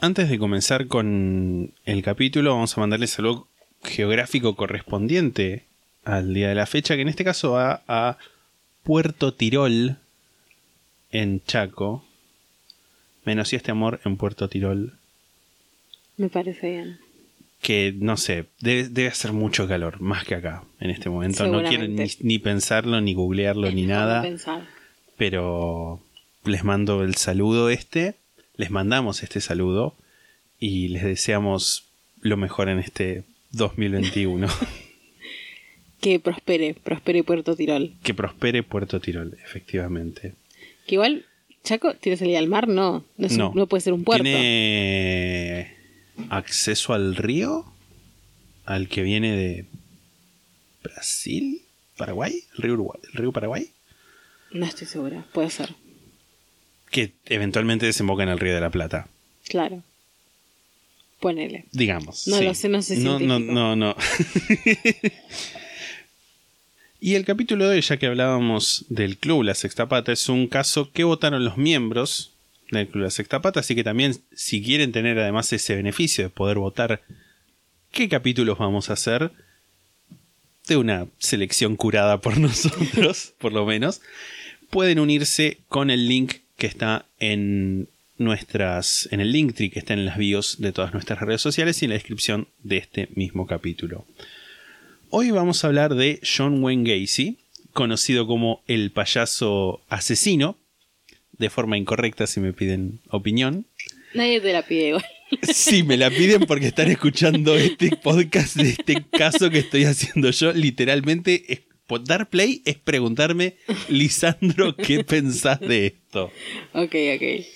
Antes 0.00 0.28
de 0.28 0.38
comenzar 0.38 0.88
con 0.88 1.72
el 1.84 2.02
capítulo, 2.02 2.54
vamos 2.54 2.76
a 2.76 2.80
mandarle 2.80 3.06
saludo 3.06 3.46
geográfico 3.84 4.56
correspondiente 4.56 5.62
al 6.04 6.34
día 6.34 6.48
de 6.48 6.54
la 6.54 6.66
fecha, 6.66 6.96
que 6.96 7.02
en 7.02 7.08
este 7.08 7.24
caso 7.24 7.52
va 7.52 7.82
a 7.86 8.18
Puerto 8.84 9.32
Tirol, 9.34 9.96
en 11.10 11.42
Chaco. 11.44 12.04
Menos 13.24 13.52
y 13.52 13.56
este 13.56 13.70
amor 13.70 14.00
en 14.04 14.16
Puerto 14.16 14.48
Tirol. 14.48 14.92
Me 16.18 16.28
parece 16.28 16.70
bien. 16.70 16.98
Que 17.62 17.94
no 17.96 18.18
sé, 18.18 18.44
debe, 18.60 18.88
debe 18.90 19.08
hacer 19.08 19.32
mucho 19.32 19.66
calor, 19.66 20.00
más 20.00 20.24
que 20.24 20.34
acá 20.34 20.64
en 20.80 20.90
este 20.90 21.08
momento. 21.08 21.46
No 21.46 21.62
quiero 21.66 21.86
ni, 21.88 22.38
pensarlo, 22.38 23.00
ni 23.00 23.14
googlearlo, 23.14 23.70
ni 23.70 23.82
Es 23.84 23.88
nada. 23.88 24.20
pensar. 24.22 24.68
pero 25.16 26.00
les 26.44 26.62
mando 26.62 27.02
el 27.02 27.14
saludo 27.14 27.70
este, 27.70 28.16
les 28.56 28.70
mandamos 28.70 29.22
este 29.22 29.40
saludo 29.40 29.94
y 30.60 30.88
les 30.88 31.04
deseamos 31.04 31.86
lo 32.20 32.36
mejor 32.36 32.68
en 32.68 32.78
este 32.80 33.24
2021. 33.52 34.46
Que 36.04 36.20
prospere, 36.20 36.74
prospere 36.74 37.24
Puerto 37.24 37.56
Tirol. 37.56 37.94
que 38.02 38.12
prospere 38.14 38.62
Puerto 38.62 39.00
Tirol, 39.00 39.38
efectivamente. 39.42 40.34
Que 40.86 40.96
igual, 40.96 41.24
Chaco, 41.64 41.94
¿tiene 41.94 42.18
salida 42.18 42.38
al 42.38 42.46
mar? 42.48 42.68
No, 42.68 43.04
no, 43.16 43.26
un- 43.28 43.36
No, 43.38 43.52
no 43.54 43.66
puede 43.66 43.80
ser 43.80 43.94
un 43.94 44.04
puerto. 44.04 44.22
¿Tiene 44.22 45.74
acceso 46.28 46.92
al 46.92 47.16
río? 47.16 47.64
¿Al 48.66 48.88
que 48.88 49.02
viene 49.02 49.34
de 49.34 49.64
Brasil? 50.82 51.62
¿Paraguay? 51.96 52.42
¿El 52.56 52.62
río, 52.62 52.74
Uruguay? 52.74 53.00
¿El 53.04 53.12
río 53.14 53.32
Paraguay? 53.32 53.70
No 54.52 54.66
estoy 54.66 54.86
segura, 54.86 55.24
puede 55.32 55.48
ser. 55.50 55.74
Que 56.90 57.12
eventualmente 57.26 57.86
desemboca 57.86 58.22
en 58.24 58.28
el 58.28 58.38
río 58.38 58.54
de 58.54 58.60
la 58.60 58.70
Plata. 58.70 59.08
Claro. 59.48 59.82
Ponele. 61.20 61.64
Digamos. 61.72 62.28
No 62.28 62.36
sí. 62.38 62.44
lo 62.44 62.52
sé, 62.54 62.68
no 62.68 62.82
sé 62.82 62.96
No, 62.98 63.18
no, 63.18 63.18
científico. 63.38 63.52
no, 63.54 63.76
no. 63.76 63.96
y 67.04 67.16
el 67.16 67.26
capítulo 67.26 67.68
de 67.68 67.74
hoy, 67.74 67.82
ya 67.82 67.98
que 67.98 68.06
hablábamos 68.06 68.86
del 68.88 69.18
Club 69.18 69.42
La 69.42 69.54
Sexta 69.54 69.90
Pata, 69.90 70.10
es 70.10 70.30
un 70.30 70.46
caso 70.46 70.90
que 70.90 71.04
votaron 71.04 71.44
los 71.44 71.58
miembros 71.58 72.32
del 72.70 72.88
Club 72.88 73.04
La 73.04 73.10
Sexta 73.10 73.42
Pata, 73.42 73.60
así 73.60 73.74
que 73.74 73.84
también 73.84 74.16
si 74.32 74.62
quieren 74.62 74.90
tener 74.90 75.18
además 75.18 75.52
ese 75.52 75.74
beneficio 75.74 76.24
de 76.24 76.30
poder 76.30 76.56
votar 76.56 77.02
qué 77.92 78.08
capítulos 78.08 78.56
vamos 78.56 78.88
a 78.88 78.94
hacer, 78.94 79.32
de 80.66 80.78
una 80.78 81.06
selección 81.18 81.76
curada 81.76 82.22
por 82.22 82.38
nosotros, 82.40 83.34
por 83.36 83.52
lo 83.52 83.66
menos, 83.66 84.00
pueden 84.70 84.98
unirse 84.98 85.58
con 85.68 85.90
el 85.90 86.08
link 86.08 86.36
que 86.56 86.68
está 86.68 87.04
en 87.18 87.86
nuestras 88.16 89.10
en 89.12 89.20
el 89.20 89.30
Linktree 89.30 89.68
que 89.68 89.80
está 89.80 89.92
en 89.92 90.06
las 90.06 90.16
bios 90.16 90.58
de 90.58 90.72
todas 90.72 90.94
nuestras 90.94 91.20
redes 91.20 91.42
sociales 91.42 91.82
y 91.82 91.84
en 91.84 91.90
la 91.90 91.96
descripción 91.96 92.48
de 92.62 92.78
este 92.78 93.10
mismo 93.14 93.46
capítulo. 93.46 94.06
Hoy 95.16 95.30
vamos 95.30 95.62
a 95.62 95.68
hablar 95.68 95.94
de 95.94 96.18
John 96.24 96.60
Wayne 96.60 96.82
Gacy, 97.00 97.38
conocido 97.72 98.26
como 98.26 98.64
el 98.66 98.90
payaso 98.90 99.80
asesino, 99.88 100.58
de 101.38 101.50
forma 101.50 101.78
incorrecta 101.78 102.26
si 102.26 102.40
me 102.40 102.52
piden 102.52 102.98
opinión. 103.10 103.64
Nadie 104.12 104.40
te 104.40 104.52
la 104.52 104.62
pide 104.66 104.88
igual. 104.88 105.04
Sí, 105.42 105.84
me 105.84 105.96
la 105.96 106.10
piden 106.10 106.42
porque 106.46 106.66
están 106.66 106.90
escuchando 106.90 107.54
este 107.54 107.90
podcast 107.96 108.56
de 108.56 108.70
este 108.70 109.04
caso 109.04 109.50
que 109.50 109.60
estoy 109.60 109.84
haciendo 109.84 110.30
yo. 110.30 110.52
Literalmente, 110.52 111.44
es- 111.52 111.60
dar 112.04 112.28
play 112.28 112.60
es 112.64 112.74
preguntarme, 112.76 113.54
Lisandro, 113.88 114.74
¿qué 114.74 115.04
pensás 115.04 115.60
de 115.60 115.86
esto? 115.86 116.32
ok, 116.72 116.92
ok. 117.14 117.46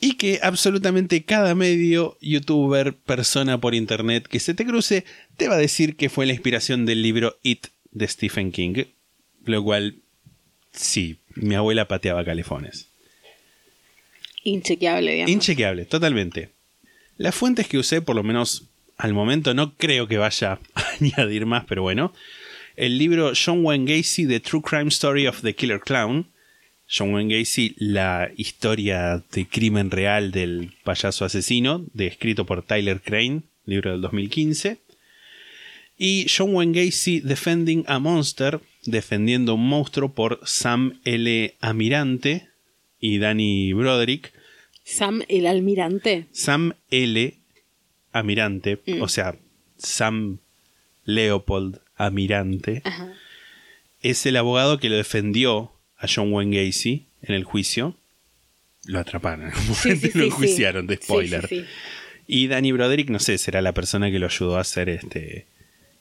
Y 0.00 0.14
que 0.14 0.40
absolutamente 0.42 1.24
cada 1.24 1.54
medio, 1.54 2.16
youtuber, 2.22 2.94
persona 2.94 3.60
por 3.60 3.74
internet 3.74 4.26
que 4.26 4.40
se 4.40 4.54
te 4.54 4.64
cruce, 4.64 5.04
te 5.36 5.48
va 5.48 5.56
a 5.56 5.58
decir 5.58 5.96
que 5.96 6.08
fue 6.08 6.24
la 6.24 6.32
inspiración 6.32 6.86
del 6.86 7.02
libro 7.02 7.38
It 7.42 7.66
de 7.90 8.08
Stephen 8.08 8.50
King. 8.50 8.84
Lo 9.44 9.62
cual, 9.62 9.96
sí, 10.72 11.18
mi 11.34 11.54
abuela 11.54 11.86
pateaba 11.86 12.24
calefones. 12.24 12.88
Inchequeable, 14.42 15.12
digamos. 15.12 15.32
Inchequeable, 15.32 15.84
totalmente. 15.84 16.50
Las 17.18 17.34
fuentes 17.34 17.68
que 17.68 17.78
usé, 17.78 18.00
por 18.00 18.16
lo 18.16 18.22
menos 18.22 18.68
al 18.96 19.12
momento, 19.12 19.52
no 19.54 19.76
creo 19.76 20.08
que 20.08 20.18
vaya 20.18 20.52
a 20.52 20.60
añadir 21.00 21.46
más, 21.46 21.64
pero 21.66 21.82
bueno. 21.82 22.14
El 22.76 22.96
libro 22.96 23.32
John 23.34 23.64
Wayne 23.64 23.98
Gacy, 23.98 24.26
The 24.26 24.40
True 24.40 24.62
Crime 24.62 24.88
Story 24.88 25.26
of 25.26 25.42
the 25.42 25.54
Killer 25.54 25.80
Clown. 25.80 26.26
John 26.92 27.14
Wayne 27.14 27.38
Gacy, 27.38 27.74
la 27.78 28.30
historia 28.36 29.22
de 29.32 29.46
crimen 29.46 29.90
real 29.90 30.32
del 30.32 30.72
payaso 30.84 31.24
asesino, 31.24 31.84
de, 31.94 32.06
escrito 32.08 32.46
por 32.46 32.62
Tyler 32.62 33.00
Crane, 33.00 33.42
libro 33.64 33.92
del 33.92 34.00
2015. 34.00 34.78
Y 35.96 36.26
John 36.34 36.54
Wayne 36.54 36.72
Gacy, 36.86 37.20
Defending 37.20 37.84
a 37.86 37.98
Monster, 37.98 38.60
defendiendo 38.86 39.54
un 39.54 39.68
monstruo 39.68 40.12
por 40.14 40.40
Sam 40.44 40.98
L. 41.04 41.54
Amirante 41.60 42.48
y 42.98 43.18
Danny 43.18 43.72
Broderick. 43.72 44.32
Sam 44.82 45.22
el 45.28 45.46
almirante. 45.46 46.26
Sam 46.32 46.72
L. 46.90 47.34
Amirante, 48.12 48.80
Mm. 48.86 49.02
o 49.02 49.08
sea, 49.08 49.36
Sam 49.78 50.38
Leopold 51.04 51.80
Amirante, 51.96 52.82
Ajá. 52.84 53.12
es 54.02 54.26
el 54.26 54.36
abogado 54.36 54.78
que 54.80 54.88
lo 54.88 54.96
defendió 54.96 55.70
a 56.00 56.06
John 56.12 56.32
Wayne 56.32 56.64
Gacy 56.66 57.04
en 57.22 57.34
el 57.34 57.44
juicio. 57.44 57.94
Lo 58.86 58.98
atraparon, 58.98 59.52
Sí, 59.74 59.94
sí, 59.96 60.10
y 60.14 60.18
lo 60.18 60.24
enjuiciaron 60.24 60.86
de 60.86 60.96
spoiler. 60.96 61.66
Y 62.26 62.46
Danny 62.46 62.72
Broderick, 62.72 63.10
no 63.10 63.18
sé, 63.18 63.36
será 63.38 63.60
la 63.60 63.72
persona 63.74 64.10
que 64.10 64.18
lo 64.18 64.26
ayudó 64.26 64.56
a 64.56 64.60
hacer 64.62 64.88
este 64.88 65.46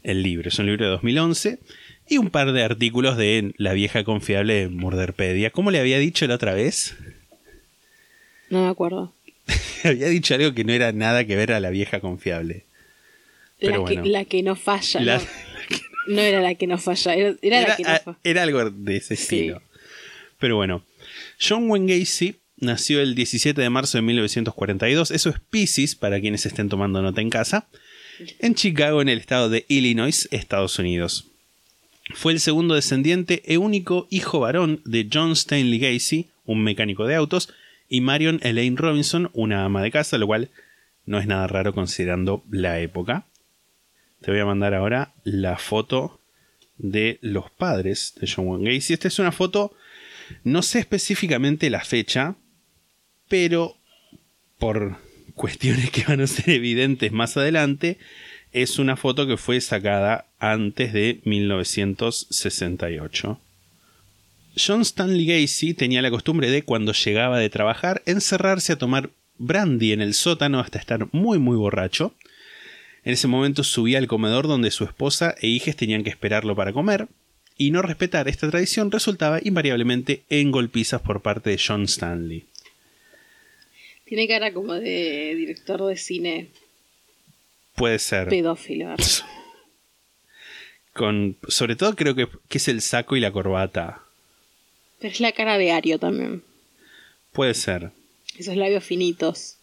el 0.03 0.23
libro. 0.23 0.47
Es 0.47 0.57
un 0.59 0.67
libro 0.67 0.85
de 0.85 0.91
2011 0.91 1.59
y 2.07 2.17
un 2.17 2.29
par 2.29 2.51
de 2.53 2.63
artículos 2.63 3.17
de 3.17 3.53
la 3.57 3.73
vieja 3.73 4.03
confiable 4.05 4.53
de 4.53 4.69
Murderpedia. 4.69 5.49
¿Cómo 5.51 5.71
le 5.71 5.79
había 5.79 5.99
dicho 5.99 6.25
la 6.27 6.35
otra 6.35 6.53
vez? 6.53 6.95
No 8.49 8.63
me 8.63 8.69
acuerdo. 8.69 9.13
había 9.83 10.07
dicho 10.07 10.33
algo 10.35 10.53
que 10.53 10.63
no 10.63 10.71
era 10.73 10.91
nada 10.93 11.25
que 11.25 11.35
ver 11.35 11.51
a 11.51 11.59
la 11.59 11.69
vieja 11.69 11.99
confiable. 11.99 12.63
Pero 13.59 13.73
la, 13.73 13.79
bueno. 13.79 14.03
que, 14.03 14.09
la 14.09 14.25
que 14.25 14.41
no 14.43 14.55
falla. 14.55 15.01
La- 15.01 15.17
no. 16.07 16.15
No 16.15 16.21
era 16.21 16.41
la 16.41 16.55
que 16.55 16.65
no 16.65 16.77
falla, 16.79 17.13
era, 17.13 17.35
era 17.41 17.67
la 17.67 17.75
que 17.75 17.83
no 17.83 17.89
falla. 17.99 18.17
era 18.23 18.41
algo 18.43 18.69
de 18.71 18.97
ese 18.97 19.15
Sí. 19.15 19.51
Pero 20.39 20.55
bueno, 20.55 20.83
John 21.39 21.69
Wayne 21.69 21.99
Gacy 21.99 22.35
nació 22.57 23.01
el 23.01 23.15
17 23.15 23.61
de 23.61 23.69
marzo 23.69 23.97
de 23.97 24.01
1942. 24.01 25.11
Eso 25.11 25.29
es 25.29 25.39
Pisces, 25.39 25.95
para 25.95 26.19
quienes 26.19 26.45
estén 26.45 26.69
tomando 26.69 27.01
nota 27.01 27.21
en 27.21 27.29
casa. 27.29 27.67
En 28.39 28.55
Chicago, 28.55 29.01
en 29.01 29.09
el 29.09 29.19
estado 29.19 29.49
de 29.49 29.65
Illinois, 29.67 30.27
Estados 30.31 30.79
Unidos. 30.79 31.25
Fue 32.15 32.33
el 32.33 32.39
segundo 32.39 32.75
descendiente 32.75 33.43
e 33.45 33.57
único 33.57 34.07
hijo 34.09 34.39
varón 34.39 34.81
de 34.83 35.07
John 35.11 35.33
Stanley 35.33 35.79
Gacy, 35.79 36.27
un 36.45 36.63
mecánico 36.63 37.05
de 37.05 37.15
autos, 37.15 37.53
y 37.87 38.01
Marion 38.01 38.39
Elaine 38.43 38.77
Robinson, 38.77 39.29
una 39.33 39.63
ama 39.63 39.81
de 39.81 39.91
casa, 39.91 40.17
lo 40.17 40.27
cual 40.27 40.49
no 41.05 41.19
es 41.19 41.27
nada 41.27 41.47
raro 41.47 41.73
considerando 41.73 42.43
la 42.49 42.79
época. 42.79 43.25
Te 44.21 44.31
voy 44.31 44.39
a 44.39 44.45
mandar 44.45 44.73
ahora 44.73 45.13
la 45.23 45.57
foto 45.57 46.19
de 46.77 47.19
los 47.21 47.49
padres 47.51 48.13
de 48.19 48.27
John 48.27 48.47
Wayne 48.47 48.75
Gacy. 48.75 48.93
Esta 48.93 49.07
es 49.07 49.19
una 49.19 49.31
foto, 49.31 49.73
no 50.43 50.61
sé 50.61 50.79
específicamente 50.79 51.69
la 51.69 51.83
fecha, 51.83 52.35
pero 53.27 53.75
por 54.57 54.97
cuestiones 55.35 55.91
que 55.91 56.03
van 56.03 56.21
a 56.21 56.27
ser 56.27 56.49
evidentes 56.49 57.11
más 57.11 57.37
adelante, 57.37 57.97
es 58.51 58.79
una 58.79 58.97
foto 58.97 59.27
que 59.27 59.37
fue 59.37 59.61
sacada 59.61 60.25
antes 60.39 60.91
de 60.93 61.21
1968. 61.23 63.39
John 64.57 64.81
Stanley 64.81 65.25
Gacy 65.25 65.73
tenía 65.73 66.01
la 66.01 66.11
costumbre 66.11 66.49
de, 66.49 66.63
cuando 66.63 66.91
llegaba 66.93 67.39
de 67.39 67.49
trabajar, 67.49 68.01
encerrarse 68.05 68.73
a 68.73 68.77
tomar 68.77 69.11
brandy 69.37 69.93
en 69.93 70.01
el 70.01 70.13
sótano 70.13 70.59
hasta 70.59 70.79
estar 70.79 71.07
muy 71.13 71.39
muy 71.39 71.55
borracho. 71.55 72.13
En 73.03 73.13
ese 73.13 73.27
momento 73.27 73.63
subía 73.63 73.99
al 73.99 74.07
comedor 74.07 74.47
donde 74.47 74.71
su 74.71 74.83
esposa 74.83 75.35
e 75.39 75.47
hijas 75.47 75.75
tenían 75.75 76.03
que 76.03 76.09
esperarlo 76.09 76.55
para 76.55 76.73
comer, 76.73 77.07
y 77.59 77.71
no 77.71 77.81
respetar 77.81 78.29
esta 78.29 78.49
tradición 78.49 78.89
resultaba 78.89 79.39
invariablemente 79.43 80.23
en 80.29 80.49
golpizas 80.49 81.01
por 81.01 81.21
parte 81.21 81.49
de 81.49 81.61
John 81.63 81.83
Stanley. 81.83 82.45
Tiene 84.05 84.29
cara 84.29 84.53
como 84.53 84.73
de 84.73 85.35
director 85.35 85.85
de 85.85 85.97
cine 85.97 86.47
Puede 87.75 87.99
ser. 87.99 88.29
pedófilo. 88.29 88.95
Con, 90.93 91.37
sobre 91.47 91.75
todo 91.75 91.95
creo 91.95 92.15
que, 92.15 92.27
que 92.47 92.57
es 92.57 92.67
el 92.69 92.81
saco 92.81 93.17
y 93.17 93.19
la 93.19 93.31
corbata. 93.31 94.03
Pero 94.99 95.13
es 95.13 95.19
la 95.19 95.33
cara 95.33 95.57
de 95.57 95.71
Ario 95.71 95.99
también. 95.99 96.43
Puede 97.33 97.53
ser. 97.53 97.91
Esos 98.37 98.55
labios 98.55 98.85
finitos. 98.85 99.57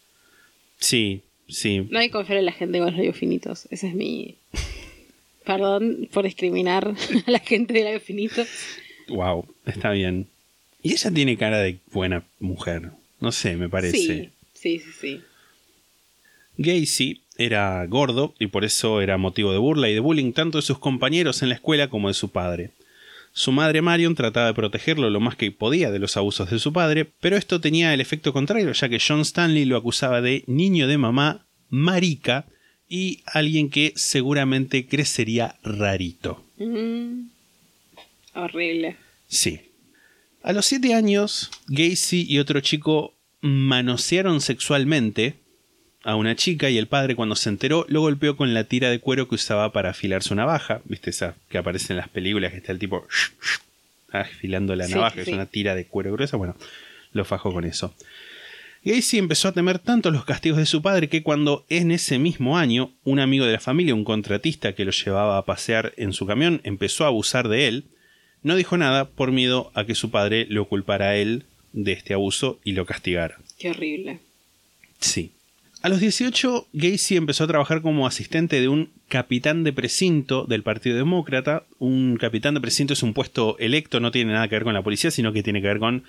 Sí, 0.79 1.23
sí. 1.49 1.87
No 1.89 1.97
hay 1.97 2.07
que 2.07 2.13
confiar 2.13 2.37
en 2.37 2.45
la 2.45 2.51
gente 2.51 2.77
con 2.77 2.87
los 2.87 2.95
labios 2.95 3.17
finitos. 3.17 3.67
Ese 3.71 3.87
es 3.87 3.95
mi. 3.95 4.37
Perdón 5.47 6.09
por 6.11 6.25
discriminar 6.25 6.93
a 7.25 7.31
la 7.31 7.39
gente 7.39 7.73
de 7.73 7.85
labios 7.85 8.03
finitos. 8.03 8.49
Wow, 9.07 9.47
está 9.65 9.91
bien. 9.91 10.27
Y 10.83 10.91
ella 10.91 11.09
tiene 11.09 11.37
cara 11.37 11.59
de 11.59 11.79
buena 11.91 12.23
mujer. 12.39 12.91
No 13.21 13.31
sé, 13.31 13.55
me 13.55 13.69
parece. 13.69 13.97
Sí, 13.97 14.29
sí, 14.53 14.79
sí, 14.79 14.91
sí. 14.99 15.21
Gacy 16.57 17.21
era 17.37 17.85
gordo 17.85 18.33
y 18.39 18.47
por 18.47 18.65
eso 18.65 18.99
era 18.99 19.17
motivo 19.17 19.53
de 19.53 19.57
burla 19.57 19.89
y 19.89 19.93
de 19.93 20.01
bullying 20.01 20.33
tanto 20.33 20.57
de 20.57 20.63
sus 20.63 20.79
compañeros 20.79 21.41
en 21.41 21.49
la 21.49 21.55
escuela 21.55 21.89
como 21.89 22.09
de 22.09 22.13
su 22.13 22.29
padre. 22.29 22.71
Su 23.31 23.51
madre 23.51 23.81
Marion 23.81 24.15
trataba 24.15 24.47
de 24.47 24.53
protegerlo 24.53 25.09
lo 25.09 25.19
más 25.19 25.35
que 25.35 25.51
podía 25.51 25.91
de 25.91 25.99
los 25.99 26.17
abusos 26.17 26.49
de 26.49 26.59
su 26.59 26.73
padre, 26.73 27.05
pero 27.21 27.37
esto 27.37 27.61
tenía 27.61 27.93
el 27.93 28.01
efecto 28.01 28.33
contrario, 28.33 28.71
ya 28.73 28.89
que 28.89 28.99
John 28.99 29.21
Stanley 29.21 29.65
lo 29.65 29.77
acusaba 29.77 30.21
de 30.21 30.43
niño 30.47 30.87
de 30.87 30.97
mamá, 30.97 31.45
marica 31.69 32.47
y 32.89 33.21
alguien 33.25 33.69
que 33.69 33.93
seguramente 33.95 34.85
crecería 34.87 35.55
rarito. 35.63 36.43
Mm. 36.57 37.27
Horrible. 38.33 38.95
Sí. 39.27 39.61
A 40.43 40.53
los 40.53 40.65
siete 40.65 40.93
años, 40.93 41.51
Gacy 41.67 42.25
y 42.29 42.39
otro 42.39 42.59
chico 42.61 43.13
manosearon 43.41 44.39
sexualmente 44.41 45.35
a 46.03 46.15
una 46.15 46.35
chica 46.35 46.69
y 46.69 46.77
el 46.77 46.87
padre 46.87 47.15
cuando 47.15 47.35
se 47.35 47.49
enteró 47.49 47.85
lo 47.89 48.01
golpeó 48.01 48.37
con 48.37 48.53
la 48.53 48.63
tira 48.63 48.89
de 48.89 48.99
cuero 48.99 49.27
que 49.27 49.35
usaba 49.35 49.73
para 49.73 49.89
afilar 49.89 50.23
su 50.23 50.35
navaja. 50.35 50.81
¿Viste 50.85 51.09
esa 51.09 51.35
que 51.49 51.57
aparece 51.57 51.91
en 51.93 51.97
las 51.97 52.07
películas 52.07 52.51
que 52.51 52.57
está 52.59 52.71
el 52.71 52.79
tipo 52.79 53.05
afilando 54.11 54.75
la 54.75 54.85
Sí, 54.87 54.93
navaja? 54.93 55.15
sí. 55.15 55.21
Es 55.21 55.27
una 55.29 55.45
tira 55.47 55.75
de 55.75 55.85
cuero 55.85 56.13
gruesa. 56.13 56.37
Bueno, 56.37 56.55
lo 57.11 57.25
fajó 57.25 57.51
con 57.51 57.65
eso. 57.65 57.93
Gacy 58.87 59.17
empezó 59.17 59.49
a 59.49 59.51
temer 59.51 59.79
tanto 59.79 60.11
los 60.11 60.23
castigos 60.23 60.59
de 60.59 60.65
su 60.65 60.81
padre 60.81 61.09
que 61.09 61.21
cuando 61.21 61.65
en 61.67 61.91
ese 61.91 62.19
mismo 62.19 62.57
año 62.57 62.93
un 63.03 63.19
amigo 63.19 63.45
de 63.45 63.51
la 63.51 63.59
familia, 63.59 63.93
un 63.93 64.05
contratista 64.05 64.75
que 64.75 64.85
lo 64.85 64.91
llevaba 64.91 65.37
a 65.37 65.43
pasear 65.43 65.93
en 65.97 66.13
su 66.13 66.25
camión, 66.25 66.61
empezó 66.63 67.03
a 67.03 67.07
abusar 67.07 67.49
de 67.49 67.67
él, 67.67 67.83
no 68.43 68.55
dijo 68.55 68.77
nada 68.77 69.09
por 69.09 69.33
miedo 69.33 69.71
a 69.73 69.83
que 69.83 69.93
su 69.93 70.09
padre 70.09 70.45
lo 70.49 70.69
culpara 70.69 71.07
a 71.07 71.15
él 71.17 71.43
de 71.73 71.91
este 71.91 72.13
abuso 72.13 72.61
y 72.63 72.71
lo 72.71 72.85
castigara. 72.85 73.37
Qué 73.59 73.71
horrible. 73.71 74.19
Sí. 75.01 75.31
A 75.81 75.89
los 75.89 75.99
18, 75.99 76.67
Gacy 76.71 77.17
empezó 77.17 77.43
a 77.43 77.47
trabajar 77.47 77.81
como 77.81 78.07
asistente 78.07 78.61
de 78.61 78.69
un 78.69 78.89
capitán 79.09 79.65
de 79.65 79.73
precinto 79.73 80.45
del 80.45 80.63
Partido 80.63 80.95
Demócrata. 80.95 81.65
Un 81.77 82.15
capitán 82.15 82.53
de 82.53 82.61
precinto 82.61 82.93
es 82.93 83.03
un 83.03 83.13
puesto 83.13 83.57
electo, 83.59 83.99
no 83.99 84.11
tiene 84.11 84.31
nada 84.31 84.47
que 84.47 84.55
ver 84.55 84.63
con 84.63 84.73
la 84.73 84.81
policía, 84.81 85.11
sino 85.11 85.33
que 85.33 85.43
tiene 85.43 85.61
que 85.61 85.67
ver 85.67 85.79
con 85.79 86.05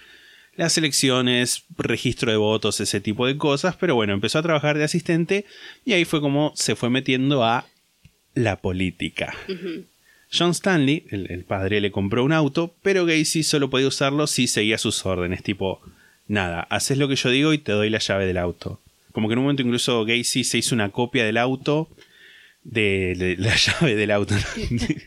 las 0.59 0.77
elecciones, 0.77 1.65
registro 1.79 2.31
de 2.31 2.37
votos, 2.37 2.81
ese 2.81 3.01
tipo 3.01 3.27
de 3.27 3.39
cosas. 3.39 3.77
Pero 3.77 3.95
bueno, 3.95 4.13
empezó 4.13 4.39
a 4.39 4.43
trabajar 4.43 4.77
de 4.77 4.85
asistente 4.85 5.47
y 5.87 5.95
ahí 5.95 6.05
fue 6.05 6.21
como 6.21 6.53
se 6.57 6.77
fue 6.77 6.91
metiendo 6.91 7.45
a 7.45 7.67
la 8.35 8.57
política. 8.61 9.35
John 10.31 10.51
Stanley, 10.51 11.07
el, 11.11 11.31
el 11.31 11.45
padre, 11.45 11.81
le 11.81 11.91
compró 11.91 12.23
un 12.25 12.33
auto, 12.33 12.75
pero 12.83 13.07
Gacy 13.07 13.43
solo 13.45 13.71
podía 13.71 13.89
usarlo 13.89 14.27
si 14.27 14.47
seguía 14.47 14.77
sus 14.77 15.07
órdenes, 15.07 15.43
tipo, 15.43 15.81
nada, 16.27 16.61
haces 16.69 16.99
lo 16.99 17.09
que 17.09 17.17
yo 17.17 17.31
digo 17.31 17.53
y 17.55 17.59
te 17.59 17.73
doy 17.73 17.89
la 17.89 17.99
llave 17.99 18.27
del 18.27 18.37
auto. 18.37 18.81
Como 19.13 19.29
que 19.29 19.33
en 19.33 19.39
un 19.39 19.45
momento 19.47 19.63
incluso 19.63 20.05
Gacy 20.05 20.45
se 20.45 20.59
hizo 20.59 20.75
una 20.75 20.91
copia 20.91 21.25
del 21.25 21.39
auto, 21.39 21.89
de, 22.63 23.15
de 23.17 23.37
la 23.39 23.57
llave 23.81 23.95
del 23.95 24.11
auto. 24.11 24.35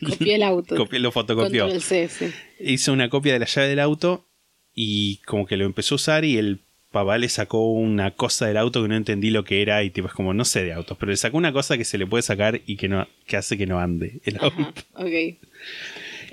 Copié 0.04 0.34
el 0.34 0.42
auto. 0.42 0.74
Copió- 0.76 0.98
lo 0.98 1.12
fotocopió. 1.12 1.80
C, 1.80 2.08
sí. 2.08 2.32
Hizo 2.58 2.92
una 2.92 3.08
copia 3.08 3.34
de 3.34 3.38
la 3.38 3.46
llave 3.46 3.68
del 3.68 3.78
auto 3.80 4.26
y 4.74 5.16
como 5.26 5.46
que 5.46 5.56
lo 5.56 5.64
empezó 5.64 5.94
a 5.94 5.96
usar 5.96 6.24
y 6.24 6.38
el 6.38 6.60
papá 6.90 7.16
le 7.18 7.28
sacó 7.30 7.72
una 7.72 8.10
cosa 8.10 8.46
del 8.46 8.58
auto 8.58 8.82
que 8.82 8.88
no 8.88 8.96
entendí 8.96 9.30
lo 9.30 9.44
que 9.44 9.62
era 9.62 9.82
y 9.82 9.90
tipo 9.90 10.08
es 10.08 10.12
como 10.14 10.34
no 10.34 10.44
sé 10.44 10.62
de 10.62 10.72
autos, 10.74 10.96
pero 10.98 11.10
le 11.10 11.16
sacó 11.16 11.38
una 11.38 11.52
cosa 11.52 11.78
que 11.78 11.84
se 11.86 11.96
le 11.98 12.06
puede 12.06 12.22
sacar 12.22 12.60
y 12.66 12.76
que 12.76 12.88
no 12.88 13.06
que 13.26 13.36
hace 13.38 13.56
que 13.56 13.66
no 13.66 13.78
ande 13.78 14.20
el 14.24 14.36
auto. 14.40 14.72
El 14.98 15.38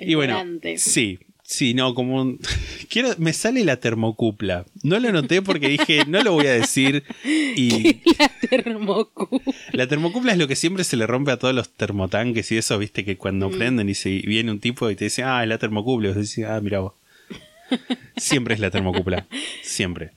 y 0.00 0.14
bueno, 0.14 0.42
sí, 0.76 1.18
sí, 1.42 1.72
no, 1.74 1.94
como 1.94 2.20
un- 2.20 2.38
quiero 2.90 3.08
me 3.18 3.32
sale 3.32 3.64
la 3.64 3.76
termocupla. 3.78 4.66
No 4.82 4.98
lo 5.00 5.12
noté 5.12 5.40
porque 5.42 5.68
dije, 5.68 6.04
no 6.06 6.22
lo 6.22 6.32
voy 6.32 6.46
a 6.46 6.52
decir 6.52 7.04
y 7.24 8.00
La 8.18 8.28
termocu. 8.48 9.40
la 9.72 9.86
termocupla 9.86 10.32
es 10.32 10.38
lo 10.38 10.46
que 10.48 10.56
siempre 10.56 10.84
se 10.84 10.96
le 10.98 11.06
rompe 11.06 11.30
a 11.30 11.38
todos 11.38 11.54
los 11.54 11.70
termotanques 11.70 12.50
y 12.52 12.58
eso, 12.58 12.78
viste 12.78 13.04
que 13.04 13.16
cuando 13.16 13.50
prenden 13.50 13.88
y 13.88 13.94
se 13.94 14.10
viene 14.10 14.50
un 14.50 14.60
tipo 14.60 14.90
y 14.90 14.96
te 14.96 15.04
dice, 15.04 15.22
"Ah, 15.22 15.42
es 15.42 15.48
la 15.48 15.56
termocupla", 15.58 16.08
y 16.08 16.12
vos 16.12 16.16
decís, 16.28 16.44
"Ah, 16.46 16.60
mira 16.62 16.80
vos." 16.80 16.92
Siempre 18.16 18.54
es 18.54 18.60
la 18.60 18.70
termocupla, 18.70 19.26
siempre. 19.62 20.12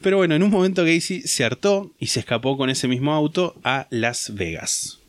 Pero 0.00 0.16
bueno, 0.18 0.34
en 0.34 0.42
un 0.42 0.50
momento 0.50 0.84
Gacy 0.84 1.22
se 1.22 1.44
hartó 1.44 1.92
y 1.98 2.06
se 2.06 2.20
escapó 2.20 2.56
con 2.56 2.70
ese 2.70 2.86
mismo 2.88 3.12
auto 3.12 3.56
a 3.64 3.88
Las 3.90 4.34
Vegas. 4.34 5.00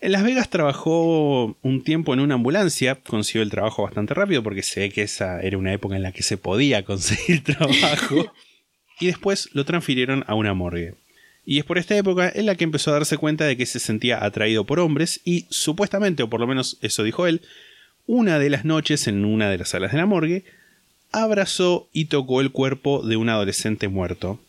En 0.00 0.12
Las 0.12 0.22
Vegas 0.22 0.48
trabajó 0.48 1.58
un 1.60 1.82
tiempo 1.82 2.14
en 2.14 2.20
una 2.20 2.36
ambulancia, 2.36 2.94
consiguió 2.94 3.42
el 3.42 3.50
trabajo 3.50 3.82
bastante 3.82 4.14
rápido 4.14 4.42
porque 4.42 4.62
se 4.62 4.80
ve 4.80 4.90
que 4.90 5.02
esa 5.02 5.40
era 5.40 5.58
una 5.58 5.72
época 5.72 5.96
en 5.96 6.02
la 6.02 6.12
que 6.12 6.22
se 6.22 6.36
podía 6.36 6.84
conseguir 6.84 7.42
trabajo. 7.44 8.32
y 9.00 9.06
después 9.06 9.50
lo 9.52 9.64
transfirieron 9.64 10.24
a 10.26 10.34
una 10.34 10.54
morgue. 10.54 10.94
Y 11.44 11.58
es 11.58 11.64
por 11.64 11.78
esta 11.78 11.96
época 11.96 12.30
en 12.32 12.46
la 12.46 12.54
que 12.54 12.64
empezó 12.64 12.90
a 12.90 12.94
darse 12.94 13.16
cuenta 13.16 13.44
de 13.44 13.56
que 13.56 13.66
se 13.66 13.80
sentía 13.80 14.24
atraído 14.24 14.64
por 14.64 14.78
hombres 14.78 15.20
y 15.24 15.46
supuestamente, 15.50 16.22
o 16.22 16.30
por 16.30 16.40
lo 16.40 16.46
menos 16.46 16.78
eso 16.80 17.02
dijo 17.02 17.26
él, 17.26 17.42
una 18.12 18.40
de 18.40 18.50
las 18.50 18.64
noches 18.64 19.06
en 19.06 19.24
una 19.24 19.48
de 19.50 19.58
las 19.58 19.68
salas 19.68 19.92
de 19.92 19.98
la 19.98 20.06
morgue, 20.06 20.42
abrazó 21.12 21.88
y 21.92 22.06
tocó 22.06 22.40
el 22.40 22.50
cuerpo 22.50 23.02
de 23.06 23.16
un 23.16 23.28
adolescente 23.28 23.86
muerto. 23.86 24.40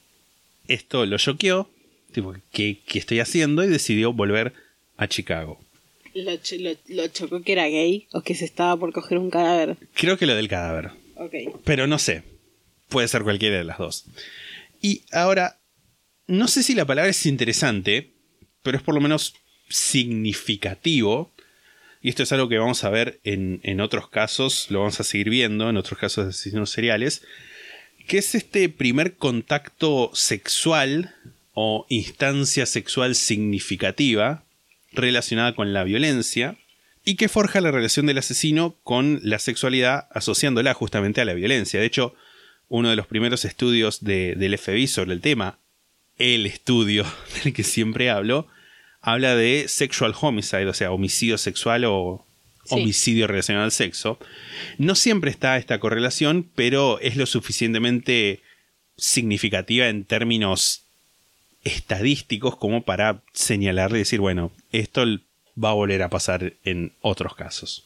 Esto 0.68 1.06
lo 1.06 1.18
choqueó, 1.20 1.70
tipo, 2.12 2.34
¿qué, 2.52 2.80
qué 2.88 2.98
estoy 2.98 3.20
haciendo? 3.20 3.64
Y 3.64 3.68
decidió 3.68 4.14
volver 4.14 4.54
a 4.98 5.08
Chicago. 5.08 5.60
Lo, 6.16 6.32
lo- 6.32 6.78
lo 6.88 7.08
chocó 7.10 7.42
que 7.44 7.52
era 7.52 7.68
gay 7.68 8.08
o 8.14 8.22
que 8.22 8.34
se 8.34 8.46
estaba 8.46 8.76
por 8.78 8.92
coger 8.94 9.20
un 9.20 9.30
cadáver. 9.30 9.78
Creo 9.94 10.18
que 10.18 10.26
lo 10.26 10.36
del 10.36 10.48
cadáver, 10.48 10.92
Ok. 11.16 11.34
pero 11.64 11.86
no 11.86 12.00
sé. 12.00 12.24
Puede 12.90 13.08
ser 13.08 13.22
cualquiera 13.24 13.58
de 13.58 13.64
las 13.64 13.78
dos. 13.78 14.06
Y 14.82 15.04
ahora, 15.12 15.60
no 16.28 16.48
sé 16.48 16.64
si 16.64 16.74
la 16.74 16.86
palabra 16.86 17.12
es 17.12 17.26
interesante, 17.28 18.10
pero 18.64 18.76
es 18.78 18.84
por 18.84 18.96
lo 18.96 19.02
menos 19.02 19.36
significativo. 19.70 21.32
Y 22.02 22.10
esto 22.10 22.24
es 22.24 22.32
algo 22.32 22.50
que 22.50 22.58
vamos 22.58 22.84
a 22.84 22.90
ver 22.90 23.20
en, 23.24 23.60
en 23.64 23.80
otros 23.82 24.10
casos, 24.10 24.68
lo 24.70 24.80
vamos 24.80 25.00
a 25.00 25.04
seguir 25.04 25.30
viendo 25.30 25.70
en 25.70 25.78
otros 25.78 26.00
casos 26.00 26.26
de 26.26 26.30
asesinos 26.32 26.72
seriales, 26.72 27.22
que 28.08 28.18
es 28.18 28.34
este 28.34 28.68
primer 28.70 29.16
contacto 29.18 30.10
sexual 30.14 31.14
o 31.54 31.86
instancia 31.90 32.66
sexual 32.66 33.14
significativa 33.16 34.44
relacionada 34.94 35.54
con 35.54 35.74
la 35.74 35.84
violencia 35.84 36.58
y 37.06 37.16
que 37.16 37.30
forja 37.30 37.62
la 37.62 37.72
relación 37.72 38.06
del 38.08 38.18
asesino 38.18 38.76
con 38.84 39.20
la 39.24 39.40
sexualidad 39.40 40.08
asociándola 40.12 40.74
justamente 40.74 41.22
a 41.22 41.26
la 41.26 41.34
violencia. 41.34 41.80
De 41.80 41.86
hecho, 41.86 42.16
uno 42.68 42.90
de 42.90 42.96
los 42.96 43.08
primeros 43.08 43.46
estudios 43.46 44.04
de- 44.04 44.36
del 44.36 44.58
FBI 44.58 44.88
sobre 44.88 45.14
el 45.14 45.22
tema, 45.22 45.60
el 46.18 46.46
estudio 46.46 47.06
del 47.44 47.54
que 47.54 47.64
siempre 47.64 48.10
hablo, 48.10 48.48
habla 49.02 49.36
de 49.36 49.66
sexual 49.68 50.14
homicide, 50.20 50.68
o 50.68 50.74
sea, 50.74 50.92
homicidio 50.92 51.38
sexual 51.38 51.86
o 51.86 52.26
Sí. 52.64 52.76
homicidio 52.76 53.26
relacionado 53.26 53.66
al 53.66 53.72
sexo. 53.72 54.20
No 54.78 54.94
siempre 54.94 55.32
está 55.32 55.58
esta 55.58 55.80
correlación, 55.80 56.48
pero 56.56 57.00
es 57.00 57.16
lo 57.16 57.26
suficientemente 57.26 58.42
significativa 58.98 59.88
en 59.88 60.06
términos 60.06 60.84
estadísticos 61.64 62.56
como 62.58 62.84
para 62.84 63.22
señalarle 63.34 63.98
y 63.98 64.02
decir, 64.02 64.20
bueno, 64.20 64.52
esto 64.72 65.06
va 65.62 65.72
a 65.72 65.74
volver 65.74 66.02
a 66.04 66.10
pasar 66.10 66.54
en 66.64 66.94
otros 67.02 67.36
casos. 67.36 67.86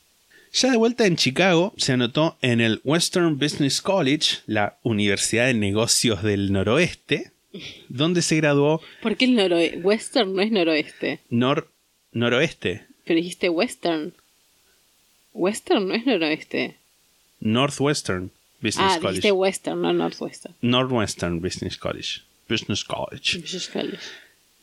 Ya 0.53 0.71
de 0.71 0.77
vuelta 0.77 1.05
en 1.05 1.17
Chicago, 1.17 1.73
se 1.77 1.93
anotó 1.93 2.37
en 2.41 2.61
el 2.61 2.79
Western 2.83 3.37
Business 3.37 3.81
College, 3.81 4.37
la 4.45 4.77
Universidad 4.83 5.47
de 5.47 5.53
Negocios 5.53 6.23
del 6.23 6.53
Noroeste, 6.53 7.31
donde 7.89 8.21
se 8.21 8.35
graduó 8.37 8.81
¿Por 9.01 9.15
qué 9.17 9.25
el 9.25 9.35
noroeste? 9.35 9.77
Western 9.79 10.33
no 10.35 10.41
es 10.41 10.51
noroeste. 10.51 11.19
nor 11.29 11.69
noroeste, 12.11 12.85
Pero 13.05 13.17
dijiste 13.17 13.49
western. 13.49 14.13
Western 15.33 15.87
no 15.87 15.93
es 15.95 16.05
noroeste. 16.05 16.77
Northwestern 17.39 18.31
Business 18.61 18.93
Ah, 18.93 18.97
College. 18.99 19.09
dijiste 19.17 19.31
western, 19.31 19.81
no 19.81 19.93
northwestern. 19.93 20.55
Northwestern 20.61 21.41
Business 21.41 21.77
College. 21.77 22.21
Business 22.49 22.83
College. 22.83 23.39
Business 23.39 23.67
College. 23.67 23.99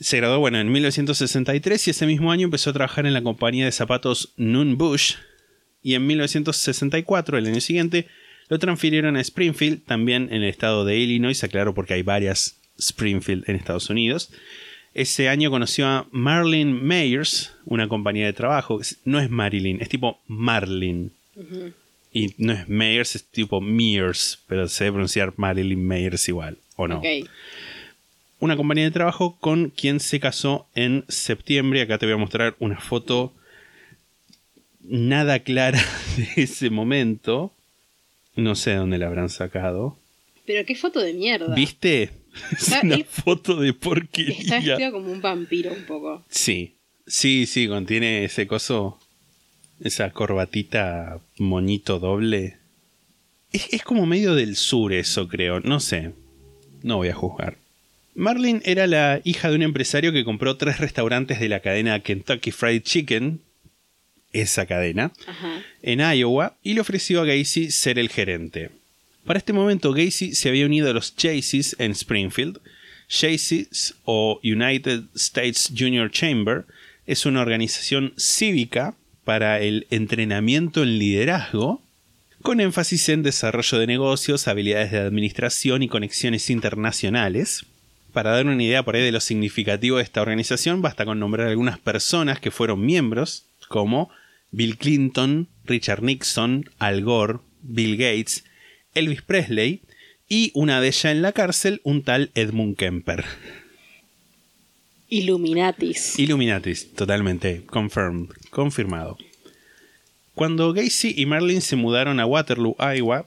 Se 0.01 0.17
graduó, 0.17 0.39
bueno, 0.41 0.59
en 0.59 0.73
1963 0.73 1.87
y 1.87 1.91
ese 1.91 2.07
mismo 2.07 2.33
año 2.33 2.45
empezó 2.47 2.71
a 2.71 2.73
trabajar 2.73 3.07
en 3.07 3.13
la 3.13 3.23
compañía 3.23 3.67
de 3.67 3.73
zapatos 3.73 4.33
Noon 4.37 4.77
Bush. 4.79 5.15
Y 5.83 5.95
en 5.95 6.07
1964, 6.07 7.39
el 7.39 7.47
año 7.47 7.61
siguiente, 7.61 8.09
lo 8.49 8.59
transfirieron 8.59 9.17
a 9.17 9.21
Springfield, 9.21 9.85
también 9.85 10.25
en 10.33 10.43
el 10.43 10.49
estado 10.49 10.85
de 10.85 10.97
Illinois, 10.99 11.43
aclaro 11.45 11.75
porque 11.75 11.95
hay 11.95 12.03
varias 12.03 12.57
Springfield 12.79 13.49
en 13.49 13.57
Estados 13.57 13.91
Unidos. 13.91 14.31
Ese 14.95 15.29
año 15.29 15.51
conoció 15.51 15.87
a 15.87 16.07
Marlin 16.11 16.85
Mayers, 16.85 17.53
una 17.65 17.89
compañía 17.89 18.27
de 18.27 18.33
trabajo. 18.35 18.81
No 19.05 19.21
es 19.21 19.31
Marilyn, 19.31 19.81
es 19.81 19.89
tipo 19.89 20.21
Marlin. 20.27 21.13
Y 22.13 22.35
no 22.37 22.53
es 22.53 22.69
Mayers, 22.69 23.17
es 23.17 23.25
tipo 23.25 23.61
Mears, 23.63 24.41
pero 24.47 24.69
se 24.69 24.85
debe 24.85 24.95
pronunciar 24.95 25.33
Marilyn 25.37 25.87
Mayers 25.87 26.29
igual, 26.29 26.59
¿o 26.77 26.87
no? 26.87 27.01
Una 28.39 28.57
compañía 28.57 28.85
de 28.85 28.91
trabajo 28.91 29.39
con 29.41 29.71
quien 29.71 30.01
se 30.01 30.21
casó 30.21 30.67
en 30.75 31.05
septiembre. 31.09 31.81
Acá 31.81 31.97
te 31.97 32.07
voy 32.07 32.15
a 32.15 32.19
mostrar 32.19 32.55
una 32.59 32.79
foto 32.81 33.33
nada 34.83 35.39
clara 35.39 35.81
de 36.17 36.43
ese 36.43 36.69
momento. 36.69 37.53
No 38.35 38.57
sé 38.57 38.75
dónde 38.75 38.99
la 38.99 39.07
habrán 39.07 39.31
sacado. 39.31 39.97
Pero 40.45 40.67
qué 40.67 40.75
foto 40.75 41.01
de 41.01 41.15
mierda. 41.15 41.55
¿Viste? 41.55 42.11
Es 42.53 42.63
Está- 42.69 42.81
una 42.83 42.99
foto 43.05 43.57
de 43.57 43.71
Está 43.71 43.81
porquería. 43.81 44.59
vestido 44.61 44.93
como 44.93 45.11
un 45.13 45.21
vampiro 45.21 45.73
un 45.73 45.85
poco. 45.85 46.25
Sí, 46.31 46.75
sí, 47.07 47.47
sí, 47.47 47.69
contiene 47.69 48.25
ese 48.25 48.47
coso, 48.47 48.99
esa 49.81 50.11
corbatita 50.11 51.21
moñito 51.39 51.99
doble. 51.99 52.57
Es, 53.53 53.69
es 53.73 53.83
como 53.83 54.07
medio 54.07 54.35
del 54.35 54.57
sur 54.57 54.93
eso, 54.93 55.29
creo, 55.29 55.61
no 55.61 55.79
sé, 55.81 56.13
no 56.83 56.97
voy 56.97 57.09
a 57.09 57.15
juzgar. 57.15 57.57
Marlene 58.15 58.61
era 58.65 58.87
la 58.87 59.21
hija 59.25 59.49
de 59.51 59.57
un 59.57 59.63
empresario 59.63 60.13
que 60.13 60.25
compró 60.25 60.57
tres 60.57 60.79
restaurantes 60.79 61.41
de 61.41 61.49
la 61.49 61.61
cadena 61.61 62.01
Kentucky 62.01 62.51
Fried 62.51 62.83
Chicken, 62.83 63.41
esa 64.33 64.65
cadena, 64.67 65.13
Ajá. 65.27 65.63
en 65.83 66.01
Iowa 66.01 66.57
y 66.63 66.75
le 66.75 66.81
ofreció 66.81 67.21
a 67.21 67.25
Gacy 67.27 67.71
ser 67.71 67.99
el 67.99 68.09
gerente. 68.09 68.71
Para 69.25 69.39
este 69.39 69.53
momento, 69.53 69.93
Gacy 69.93 70.35
se 70.35 70.49
había 70.49 70.67
unido 70.67 70.91
a 70.91 70.93
los 70.93 71.15
Jaycees 71.17 71.77
en 71.79 71.93
Springfield. 71.93 72.61
Jaycees 73.09 73.95
o 74.05 74.41
United 74.43 75.05
States 75.15 75.73
Junior 75.77 76.11
Chamber 76.11 76.65
es 77.07 77.27
una 77.27 77.41
organización 77.41 78.15
cívica 78.17 78.97
para 79.25 79.61
el 79.61 79.87
entrenamiento 79.91 80.83
en 80.83 80.99
liderazgo 80.99 81.83
con 82.43 82.61
énfasis 82.61 83.09
en 83.09 83.23
desarrollo 83.23 83.79
de 83.79 83.87
negocios, 83.87 84.49
habilidades 84.49 84.91
de 84.91 84.99
administración 84.99 85.83
y 85.83 85.89
conexiones 85.89 86.51
internacionales. 86.51 87.65
Para 88.13 88.33
dar 88.33 88.47
una 88.47 88.63
idea 88.63 88.83
por 88.83 88.97
ahí 88.97 89.03
de 89.03 89.13
lo 89.13 89.21
significativo 89.21 89.97
de 89.97 90.03
esta 90.03 90.21
organización, 90.21 90.83
basta 90.83 91.05
con 91.05 91.21
nombrar 91.21 91.47
algunas 91.47 91.79
personas 91.79 92.41
que 92.41 92.51
fueron 92.51 92.85
miembros, 92.85 93.47
como 93.69 94.11
Bill 94.51 94.77
Clinton, 94.77 95.49
Richard 95.65 96.03
Nixon, 96.03 96.69
Al 96.79 97.03
Gore, 97.03 97.39
Bill 97.63 97.97
Gates, 97.97 98.45
Elvis 98.95 99.23
Presley 99.23 99.83
y 100.29 100.51
una 100.55 100.81
de 100.81 100.89
ellas 100.89 101.05
en 101.07 101.23
la 101.23 101.33
cárcel, 101.33 101.81
un 101.85 102.03
tal 102.03 102.31
Edmund 102.35 102.77
Kemper. 102.77 103.25
Illuminatis. 105.09 106.19
Illuminatis, 106.19 106.95
totalmente, 106.95 107.65
confirmed, 107.67 108.31
confirmado. 108.51 109.19
Cuando 110.35 110.73
Gacy 110.73 111.15
y 111.17 111.27
Marlin 111.27 111.61
se 111.61 111.77
mudaron 111.77 112.19
a 112.19 112.25
Waterloo, 112.25 112.77
Iowa, 112.79 113.27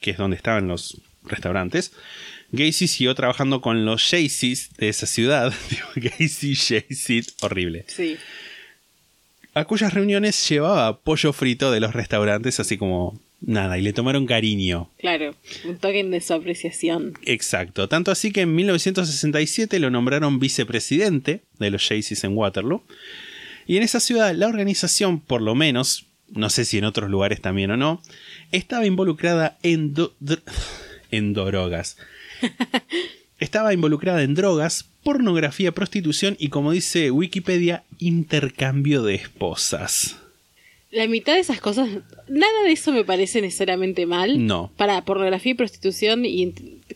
que 0.00 0.12
es 0.12 0.16
donde 0.16 0.36
estaban 0.36 0.68
los 0.68 1.00
restaurantes, 1.24 1.92
Gacy 2.52 2.86
siguió 2.86 3.14
trabajando 3.16 3.60
con 3.60 3.84
los 3.84 4.08
Jaycees 4.08 4.74
de 4.76 4.88
esa 4.88 5.06
ciudad. 5.06 5.52
Digo, 5.70 5.88
Gacy, 5.96 6.54
Jaycee, 6.54 7.24
horrible. 7.40 7.84
Sí. 7.88 8.16
A 9.54 9.64
cuyas 9.64 9.92
reuniones 9.92 10.48
llevaba 10.48 11.00
pollo 11.00 11.32
frito 11.32 11.72
de 11.72 11.80
los 11.80 11.94
restaurantes, 11.94 12.60
así 12.60 12.76
como 12.76 13.20
nada, 13.46 13.78
y 13.78 13.82
le 13.82 13.92
tomaron 13.92 14.26
cariño. 14.26 14.90
Claro. 14.98 15.34
Un 15.64 15.78
token 15.78 16.10
de 16.10 16.20
su 16.20 16.32
apreciación. 16.34 17.14
Exacto, 17.24 17.88
tanto 17.88 18.10
así 18.10 18.32
que 18.32 18.42
en 18.42 18.54
1967 18.54 19.78
lo 19.78 19.90
nombraron 19.90 20.38
vicepresidente 20.38 21.42
de 21.58 21.70
los 21.70 21.86
Jaycees 21.88 22.24
en 22.24 22.36
Waterloo. 22.36 22.82
Y 23.66 23.76
en 23.76 23.82
esa 23.82 24.00
ciudad 24.00 24.34
la 24.34 24.46
organización, 24.48 25.20
por 25.20 25.40
lo 25.40 25.54
menos, 25.54 26.06
no 26.30 26.50
sé 26.50 26.64
si 26.64 26.78
en 26.78 26.84
otros 26.84 27.10
lugares 27.10 27.40
también 27.40 27.70
o 27.70 27.76
no, 27.76 28.02
estaba 28.52 28.84
involucrada 28.86 29.56
en, 29.62 29.94
do- 29.94 30.14
en 31.10 31.32
drogas. 31.34 31.96
Estaba 33.40 33.74
involucrada 33.74 34.22
en 34.22 34.34
drogas, 34.34 34.86
pornografía, 35.02 35.72
prostitución 35.72 36.36
y, 36.38 36.48
como 36.48 36.70
dice 36.72 37.10
Wikipedia, 37.10 37.82
intercambio 37.98 39.02
de 39.02 39.16
esposas. 39.16 40.16
La 40.94 41.06
mitad 41.08 41.34
de 41.34 41.40
esas 41.40 41.60
cosas, 41.60 41.88
nada 42.28 42.62
de 42.64 42.72
eso 42.72 42.92
me 42.92 43.04
parece 43.04 43.40
necesariamente 43.40 44.06
mal. 44.06 44.46
No. 44.46 44.70
Para 44.76 45.04
pornografía 45.04 45.52
y 45.52 45.54
prostitución, 45.54 46.24
y 46.24 46.52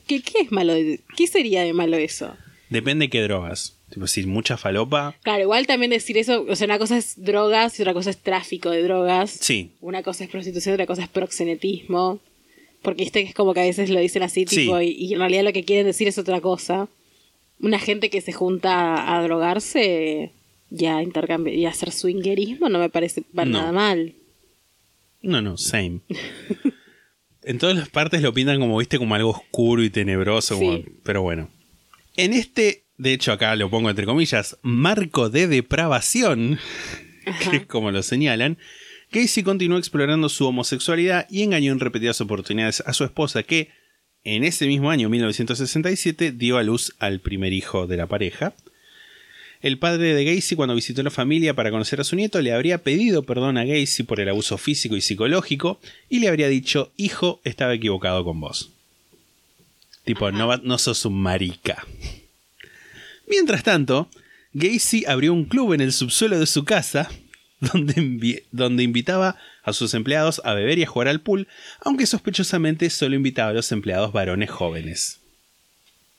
¿qué, 0.06 0.22
qué 0.22 0.42
es 0.42 0.52
malo? 0.52 0.72
de- 0.74 1.00
¿Qué 1.16 1.26
sería 1.26 1.62
de 1.62 1.72
malo 1.72 1.96
eso? 1.96 2.34
Depende 2.70 3.08
qué 3.10 3.22
drogas. 3.22 3.74
Tipo, 3.90 4.06
si 4.06 4.26
mucha 4.26 4.56
falopa, 4.58 5.14
Claro, 5.22 5.42
igual 5.42 5.66
también 5.66 5.90
decir 5.90 6.18
eso, 6.18 6.44
o 6.48 6.54
sea, 6.54 6.66
una 6.66 6.78
cosa 6.78 6.98
es 6.98 7.14
drogas 7.24 7.78
y 7.78 7.82
otra 7.82 7.94
cosa 7.94 8.10
es 8.10 8.18
tráfico 8.18 8.70
de 8.70 8.82
drogas. 8.82 9.30
sí, 9.30 9.72
Una 9.80 10.02
cosa 10.02 10.24
es 10.24 10.30
prostitución, 10.30 10.74
otra 10.74 10.86
cosa 10.86 11.02
es 11.02 11.08
proxenetismo. 11.08 12.20
Porque 12.82 13.10
que 13.10 13.20
es 13.20 13.34
como 13.34 13.54
que 13.54 13.60
a 13.60 13.64
veces 13.64 13.90
lo 13.90 13.98
dicen 13.98 14.22
así, 14.22 14.44
Sí. 14.46 14.56
tipo, 14.66 14.80
y, 14.80 14.90
y 14.90 15.14
en 15.14 15.18
realidad 15.18 15.42
lo 15.42 15.52
que 15.52 15.64
quieren 15.64 15.86
decir 15.86 16.06
es 16.06 16.18
otra 16.18 16.40
cosa. 16.40 16.88
Una 17.60 17.78
gente 17.80 18.08
que 18.10 18.20
se 18.20 18.32
junta 18.32 18.94
a, 18.94 19.18
a 19.18 19.22
drogarse 19.24 20.30
y 20.70 20.86
a, 20.86 21.02
intercambi- 21.02 21.54
y 21.56 21.66
hacer 21.66 21.90
swingerismo 21.92 22.68
no 22.68 22.78
me 22.78 22.90
parece 22.90 23.22
para 23.22 23.48
No. 23.50 23.58
nada 23.58 23.72
mal. 23.72 24.14
No, 25.22 25.42
no, 25.42 25.56
same. 25.56 26.00
en 27.42 27.58
todas 27.58 27.76
las 27.76 27.88
partes 27.88 28.22
lo 28.22 28.32
pintan 28.34 28.60
como, 28.60 28.78
viste, 28.78 28.98
como 28.98 29.14
algo 29.14 29.30
oscuro 29.30 29.82
y 29.82 29.90
tenebroso, 29.90 30.56
como- 30.56 30.82
pero 31.02 31.22
bueno. 31.22 31.50
En 32.16 32.32
este, 32.32 32.84
de 32.96 33.12
hecho 33.12 33.32
acá 33.32 33.54
lo 33.56 33.70
pongo 33.70 33.90
entre 33.90 34.06
comillas, 34.06 34.58
marco 34.62 35.30
de 35.30 35.46
depravación, 35.48 36.58
que 37.50 37.56
es 37.58 37.66
como 37.66 37.90
lo 37.90 38.02
señalan, 38.02 38.58
Casey 39.10 39.42
continuó 39.42 39.78
explorando 39.78 40.28
su 40.28 40.46
homosexualidad 40.46 41.26
y 41.30 41.42
engañó 41.42 41.72
en 41.72 41.80
repetidas 41.80 42.20
oportunidades 42.20 42.82
a 42.84 42.92
su 42.92 43.04
esposa 43.04 43.42
que, 43.42 43.70
en 44.24 44.44
ese 44.44 44.66
mismo 44.66 44.90
año, 44.90 45.08
1967, 45.08 46.32
dio 46.32 46.58
a 46.58 46.62
luz 46.62 46.94
al 46.98 47.20
primer 47.20 47.52
hijo 47.54 47.86
de 47.86 47.96
la 47.96 48.06
pareja. 48.06 48.52
El 49.60 49.78
padre 49.78 50.14
de 50.14 50.24
Gacy, 50.24 50.54
cuando 50.54 50.74
visitó 50.74 51.02
la 51.02 51.10
familia 51.10 51.54
para 51.54 51.70
conocer 51.70 52.00
a 52.00 52.04
su 52.04 52.14
nieto, 52.14 52.40
le 52.40 52.52
habría 52.52 52.82
pedido 52.82 53.24
perdón 53.24 53.58
a 53.58 53.64
Gacy 53.64 54.04
por 54.04 54.20
el 54.20 54.28
abuso 54.28 54.56
físico 54.56 54.96
y 54.96 55.00
psicológico 55.00 55.80
y 56.08 56.20
le 56.20 56.28
habría 56.28 56.48
dicho, 56.48 56.92
hijo, 56.96 57.40
estaba 57.44 57.74
equivocado 57.74 58.24
con 58.24 58.40
vos. 58.40 58.70
Tipo, 60.04 60.30
no, 60.30 60.56
no 60.58 60.78
sos 60.78 61.04
un 61.04 61.20
marica. 61.20 61.86
Mientras 63.26 63.62
tanto, 63.62 64.08
Gacy 64.52 65.04
abrió 65.06 65.32
un 65.32 65.44
club 65.44 65.74
en 65.74 65.80
el 65.80 65.92
subsuelo 65.92 66.38
de 66.38 66.46
su 66.46 66.64
casa 66.64 67.10
donde, 67.60 68.44
donde 68.52 68.82
invitaba 68.84 69.36
a 69.64 69.72
sus 69.72 69.92
empleados 69.94 70.40
a 70.44 70.54
beber 70.54 70.78
y 70.78 70.84
a 70.84 70.86
jugar 70.86 71.08
al 71.08 71.20
pool, 71.20 71.48
aunque 71.80 72.06
sospechosamente 72.06 72.88
solo 72.90 73.16
invitaba 73.16 73.50
a 73.50 73.54
los 73.54 73.72
empleados 73.72 74.12
varones 74.12 74.50
jóvenes. 74.50 75.18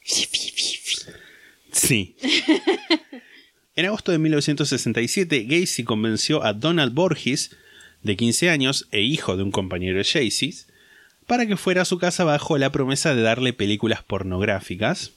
Sí. 1.71 2.15
En 3.75 3.85
agosto 3.85 4.11
de 4.11 4.17
1967, 4.17 5.45
Gacy 5.47 5.83
convenció 5.83 6.43
a 6.43 6.53
Donald 6.53 6.93
Borges, 6.93 7.55
de 8.03 8.15
15 8.15 8.49
años 8.49 8.87
e 8.91 9.01
hijo 9.01 9.37
de 9.37 9.43
un 9.43 9.51
compañero 9.51 9.97
de 9.97 10.03
Jaycees, 10.03 10.67
para 11.27 11.45
que 11.45 11.57
fuera 11.57 11.83
a 11.83 11.85
su 11.85 11.99
casa 11.99 12.23
bajo 12.23 12.57
la 12.57 12.71
promesa 12.71 13.13
de 13.13 13.21
darle 13.21 13.53
películas 13.53 14.03
pornográficas. 14.03 15.11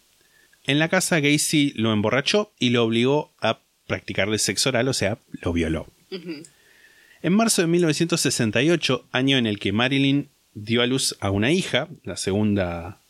En 0.64 0.78
la 0.78 0.88
casa, 0.88 1.20
Gacy 1.20 1.72
lo 1.74 1.92
emborrachó 1.92 2.52
y 2.58 2.70
lo 2.70 2.84
obligó 2.84 3.32
a 3.40 3.60
practicarle 3.86 4.38
sexo 4.38 4.68
oral, 4.68 4.88
o 4.88 4.92
sea, 4.92 5.18
lo 5.40 5.52
violó. 5.52 5.86
En 7.22 7.32
marzo 7.32 7.62
de 7.62 7.68
1968, 7.68 9.06
año 9.12 9.38
en 9.38 9.46
el 9.46 9.58
que 9.58 9.72
Marilyn 9.72 10.28
dio 10.54 10.82
a 10.82 10.86
luz 10.86 11.16
a 11.20 11.30
una 11.30 11.50
hija, 11.50 11.88
la 12.04 12.16
segunda, 12.16 13.00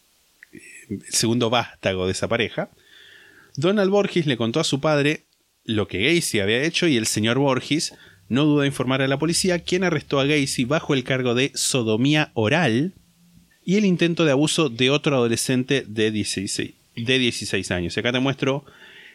eh, 0.53 0.61
el 0.89 1.13
segundo 1.13 1.51
vástago 1.51 2.07
de 2.07 2.13
esa 2.13 2.29
pareja, 2.29 2.71
Donald 3.57 3.91
Borges 3.91 4.27
le 4.27 4.37
contó 4.37 4.61
a 4.61 4.65
su 4.65 4.81
padre 4.81 5.25
lo 5.65 5.89
que 5.89 6.15
Gacy 6.15 6.41
había 6.41 6.63
hecho 6.63 6.87
y 6.87 6.97
el 6.97 7.07
señor 7.07 7.39
Borges 7.39 7.95
no 8.29 8.45
dudó 8.45 8.63
en 8.63 8.69
informar 8.69 9.03
a 9.03 9.09
la 9.09 9.19
policía, 9.19 9.59
quien 9.59 9.85
arrestó 9.85 10.19
a 10.19 10.25
Gacy 10.25 10.65
bajo 10.65 10.95
el 10.95 11.05
cargo 11.05 11.35
de 11.35 11.53
sodomía 11.55 12.31
oral 12.35 12.93
y 13.65 13.77
el 13.77 13.85
intento 13.85 14.25
de 14.25 14.33
abuso 14.33 14.69
de 14.69 14.91
otro 14.91 15.17
adolescente 15.17 15.85
de 15.87 16.11
16, 16.11 16.73
de 16.97 17.19
16 17.19 17.71
años. 17.71 17.97
Y 17.97 18.01
acá 18.01 18.13
te 18.13 18.21
muestro 18.21 18.65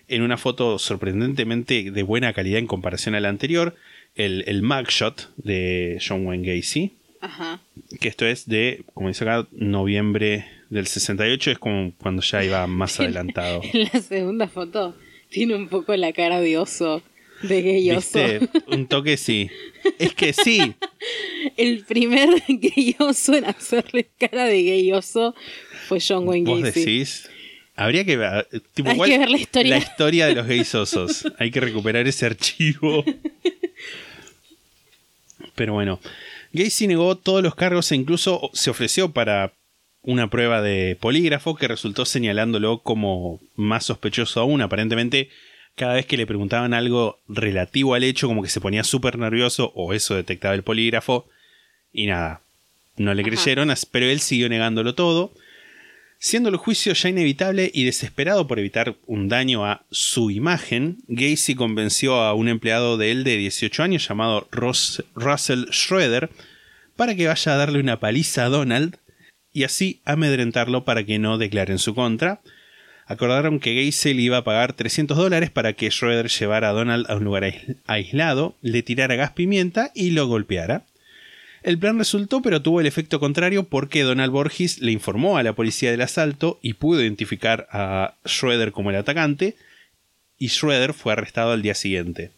en 0.08 0.22
una 0.22 0.38
foto 0.38 0.80
sorprendentemente 0.80 1.92
de 1.92 2.04
buena 2.04 2.32
calidad 2.34 2.60
en 2.60 2.68
comparación 2.68 3.16
a 3.16 3.20
la 3.20 3.30
anterior, 3.30 3.76
el, 4.16 4.44
el 4.48 4.62
mugshot 4.62 5.30
de 5.38 6.00
John 6.06 6.26
Wayne 6.26 6.56
Gacy, 6.56 6.94
Ajá. 7.20 7.60
que 8.00 8.08
esto 8.08 8.26
es 8.26 8.48
de, 8.48 8.84
como 8.94 9.10
dice 9.10 9.24
acá, 9.24 9.48
noviembre 9.52 10.46
del 10.70 10.88
68, 10.88 11.52
es 11.52 11.60
como 11.60 11.92
cuando 11.98 12.22
ya 12.22 12.44
iba 12.44 12.66
más 12.68 13.00
adelantado. 13.00 13.62
La 13.74 14.02
segunda 14.02 14.48
foto 14.48 14.96
tiene 15.30 15.56
un 15.56 15.68
poco 15.68 15.96
la 15.96 16.12
cara 16.14 16.40
de 16.42 16.58
oso, 16.58 17.02
de 17.44 17.62
gay 17.62 17.92
oso. 17.92 18.20
¿Viste? 18.20 18.50
Un 18.68 18.88
toque 18.88 19.18
sí. 19.18 19.50
Es 20.00 20.14
que 20.14 20.34
sí. 20.34 20.60
El 21.58 21.84
primer 21.86 22.30
gay 22.48 22.96
oso 23.00 23.34
en 23.36 23.46
hacerle 23.46 24.10
cara 24.18 24.46
de 24.46 24.64
gay 24.64 24.92
oso 24.92 25.36
fue 25.88 26.00
John 26.06 26.28
Wayne 26.28 26.50
Vos 26.50 26.62
Gacy. 26.62 26.80
decís. 26.80 27.30
Habría 27.76 28.04
que 28.06 28.18
ver. 28.18 28.48
tipo, 28.74 28.90
Hay 28.90 28.98
¿cuál- 28.98 29.10
que 29.12 29.20
ver 29.20 29.30
la 29.30 29.38
historia. 29.38 29.70
La 29.70 29.78
historia 29.78 30.26
de 30.28 30.34
los 30.36 30.48
gays 30.48 30.74
osos. 30.74 31.26
Hay 31.38 31.52
que 31.52 31.60
recuperar 31.60 32.08
ese 32.08 32.26
archivo. 32.26 33.06
Pero 35.56 35.74
bueno. 35.74 36.00
Gacy 36.54 36.88
negó 36.88 37.16
todos 37.18 37.44
los 37.44 37.54
cargos 37.56 37.92
e 37.92 37.96
incluso 37.96 38.50
se 38.54 38.70
ofreció 38.72 39.12
para 39.12 39.54
una 40.08 40.30
prueba 40.30 40.62
de 40.62 40.96
polígrafo 41.00 41.56
que 41.56 41.68
resultó 41.68 42.06
señalándolo 42.06 42.80
como 42.80 43.42
más 43.58 43.86
sospechoso 43.88 44.40
aún. 44.40 44.62
Aparentemente, 44.62 45.30
cada 45.76 45.96
vez 45.96 46.06
que 46.06 46.16
le 46.16 46.26
preguntaban 46.26 46.74
algo 46.74 47.20
relativo 47.28 47.94
al 47.94 48.06
hecho, 48.06 48.28
como 48.28 48.42
que 48.42 48.48
se 48.48 48.62
ponía 48.62 48.86
súper 48.86 49.20
nervioso 49.20 49.74
o 49.76 49.94
eso 49.94 50.16
detectaba 50.16 50.56
el 50.56 50.64
polígrafo. 50.64 51.28
Y 51.92 52.06
nada, 52.06 52.40
no 52.96 53.14
le 53.14 53.22
creyeron, 53.24 53.70
pero 53.92 54.06
él 54.06 54.22
siguió 54.22 54.48
negándolo 54.48 54.96
todo. 54.96 55.34
Siendo 56.20 56.48
el 56.48 56.56
juicio 56.56 56.94
ya 56.94 57.10
inevitable 57.10 57.70
y 57.74 57.84
desesperado 57.84 58.48
por 58.48 58.60
evitar 58.60 58.96
un 59.08 59.28
daño 59.28 59.66
a 59.66 59.84
su 59.92 60.32
imagen, 60.32 61.00
Gacy 61.10 61.54
convenció 61.56 62.16
a 62.16 62.34
un 62.34 62.48
empleado 62.48 62.96
de 62.96 63.12
él 63.12 63.26
de 63.26 63.36
18 63.36 63.84
años 63.84 64.08
llamado 64.08 64.48
Ross- 64.52 65.04
Russell 65.16 65.66
Schroeder 65.70 66.30
para 66.96 67.14
que 67.14 67.28
vaya 67.28 67.54
a 67.54 67.58
darle 67.58 67.82
una 67.82 68.00
paliza 68.00 68.46
a 68.46 68.50
Donald 68.50 68.98
y 69.58 69.64
así 69.64 70.02
amedrentarlo 70.06 70.86
para 70.86 71.04
que 71.04 71.18
no 71.18 71.40
declare 71.40 71.72
en 71.72 71.80
su 71.80 71.96
contra. 71.96 72.42
Acordaron 73.08 73.60
que 73.60 73.74
le 73.74 74.22
iba 74.22 74.38
a 74.38 74.44
pagar 74.44 74.74
300 74.74 75.18
dólares 75.18 75.50
para 75.50 75.74
que 75.74 75.90
Schroeder 75.90 76.28
llevara 76.28 76.70
a 76.70 76.74
Donald 76.74 77.10
a 77.10 77.16
un 77.16 77.24
lugar 77.24 77.44
ais- 77.44 77.76
aislado, 77.88 78.56
le 78.62 78.84
tirara 78.84 79.16
gas 79.16 79.32
pimienta 79.32 79.92
y 79.96 80.12
lo 80.12 80.28
golpeara. 80.28 80.84
El 81.64 81.80
plan 81.80 81.98
resultó, 81.98 82.44
pero 82.44 82.62
tuvo 82.62 82.82
el 82.82 82.86
efecto 82.86 83.20
contrario 83.20 83.64
porque 83.64 84.04
Donald 84.04 84.32
Borges 84.32 84.78
le 84.80 84.92
informó 84.92 85.38
a 85.40 85.44
la 85.44 85.54
policía 85.54 85.90
del 85.90 86.02
asalto 86.02 86.60
y 86.62 86.74
pudo 86.74 87.02
identificar 87.02 87.68
a 87.72 88.14
Schroeder 88.28 88.72
como 88.72 88.92
el 88.92 88.96
atacante, 88.98 89.56
y 90.38 90.50
Schroeder 90.50 90.94
fue 90.94 91.14
arrestado 91.14 91.52
al 91.54 91.64
día 91.64 91.74
siguiente. 91.74 92.30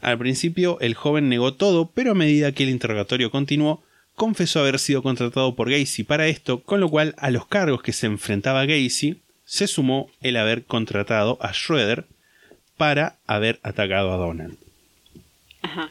Al 0.00 0.16
principio 0.16 0.78
el 0.80 0.94
joven 0.94 1.28
negó 1.28 1.54
todo, 1.54 1.90
pero 1.92 2.12
a 2.12 2.14
medida 2.14 2.52
que 2.52 2.62
el 2.62 2.70
interrogatorio 2.70 3.32
continuó, 3.32 3.82
confesó 4.20 4.60
haber 4.60 4.78
sido 4.78 5.02
contratado 5.02 5.56
por 5.56 5.70
Gacy 5.70 6.04
para 6.04 6.28
esto, 6.28 6.62
con 6.62 6.78
lo 6.78 6.90
cual 6.90 7.14
a 7.16 7.30
los 7.30 7.46
cargos 7.46 7.80
que 7.80 7.94
se 7.94 8.04
enfrentaba 8.04 8.66
Gacy 8.66 9.22
se 9.46 9.66
sumó 9.66 10.10
el 10.20 10.36
haber 10.36 10.66
contratado 10.66 11.38
a 11.40 11.54
Schroeder 11.54 12.04
para 12.76 13.16
haber 13.26 13.60
atacado 13.62 14.12
a 14.12 14.18
Donald. 14.18 14.58
Ajá. 15.62 15.90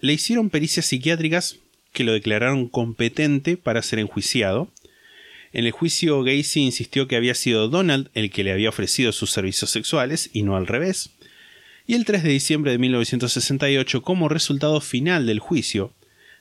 Le 0.00 0.12
hicieron 0.12 0.48
pericias 0.48 0.86
psiquiátricas 0.86 1.56
que 1.92 2.04
lo 2.04 2.12
declararon 2.12 2.68
competente 2.68 3.56
para 3.56 3.82
ser 3.82 3.98
enjuiciado. 3.98 4.70
En 5.52 5.64
el 5.64 5.72
juicio, 5.72 6.22
Gacy 6.22 6.60
insistió 6.60 7.08
que 7.08 7.16
había 7.16 7.34
sido 7.34 7.66
Donald 7.66 8.10
el 8.14 8.30
que 8.30 8.44
le 8.44 8.52
había 8.52 8.68
ofrecido 8.68 9.10
sus 9.10 9.32
servicios 9.32 9.70
sexuales 9.70 10.30
y 10.32 10.44
no 10.44 10.56
al 10.56 10.68
revés. 10.68 11.10
Y 11.84 11.94
el 11.94 12.04
3 12.04 12.22
de 12.22 12.30
diciembre 12.30 12.70
de 12.70 12.78
1968, 12.78 14.02
como 14.02 14.28
resultado 14.28 14.80
final 14.80 15.26
del 15.26 15.40
juicio, 15.40 15.95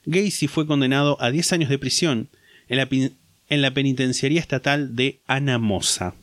Gacy 0.05 0.47
fue 0.47 0.67
condenado 0.67 1.17
a 1.21 1.31
10 1.31 1.53
años 1.53 1.69
de 1.69 1.77
prisión 1.77 2.27
en 2.69 2.77
la, 2.77 2.87
en 3.49 3.61
la 3.61 3.71
penitenciaría 3.73 4.39
estatal 4.39 4.95
de 4.95 5.19
Anamosa. 5.27 6.15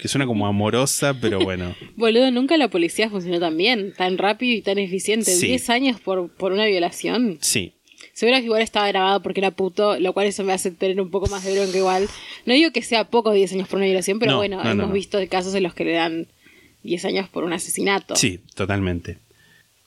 Que 0.00 0.08
suena 0.08 0.26
como 0.26 0.46
amorosa, 0.46 1.14
pero 1.20 1.38
bueno. 1.44 1.74
Boludo, 1.96 2.30
nunca 2.30 2.56
la 2.56 2.68
policía 2.68 3.10
funcionó 3.10 3.38
tan 3.38 3.56
bien, 3.56 3.92
tan 3.96 4.16
rápido 4.18 4.54
y 4.56 4.62
tan 4.62 4.78
eficiente. 4.78 5.30
Sí. 5.30 5.46
10 5.48 5.70
años 5.70 6.00
por, 6.00 6.30
por 6.30 6.52
una 6.52 6.66
violación. 6.66 7.38
Sí, 7.40 7.72
Seguro 8.14 8.38
que 8.38 8.44
igual 8.44 8.62
estaba 8.62 8.88
grabado 8.88 9.22
porque 9.22 9.40
era 9.40 9.50
puto, 9.50 9.98
lo 9.98 10.12
cual 10.12 10.26
eso 10.26 10.42
me 10.42 10.52
hace 10.52 10.70
tener 10.70 11.00
un 11.00 11.10
poco 11.10 11.28
más 11.28 11.44
de 11.44 11.54
bronca 11.54 11.76
igual. 11.78 12.08
No 12.44 12.52
digo 12.54 12.70
que 12.70 12.82
sea 12.82 13.04
poco 13.04 13.32
10 13.32 13.52
años 13.52 13.68
por 13.68 13.76
una 13.78 13.86
violación, 13.86 14.18
pero 14.18 14.32
No, 14.32 14.38
bueno, 14.38 14.56
no, 14.58 14.64
no, 14.64 14.70
hemos 14.72 14.88
no. 14.88 14.92
visto 14.94 15.18
casos 15.30 15.54
en 15.54 15.62
los 15.62 15.74
que 15.74 15.84
le 15.84 15.92
dan 15.92 16.26
10 16.82 17.04
años 17.06 17.28
por 17.28 17.44
un 17.44 17.52
asesinato. 17.52 18.16
Sí, 18.16 18.40
totalmente. 18.54 19.18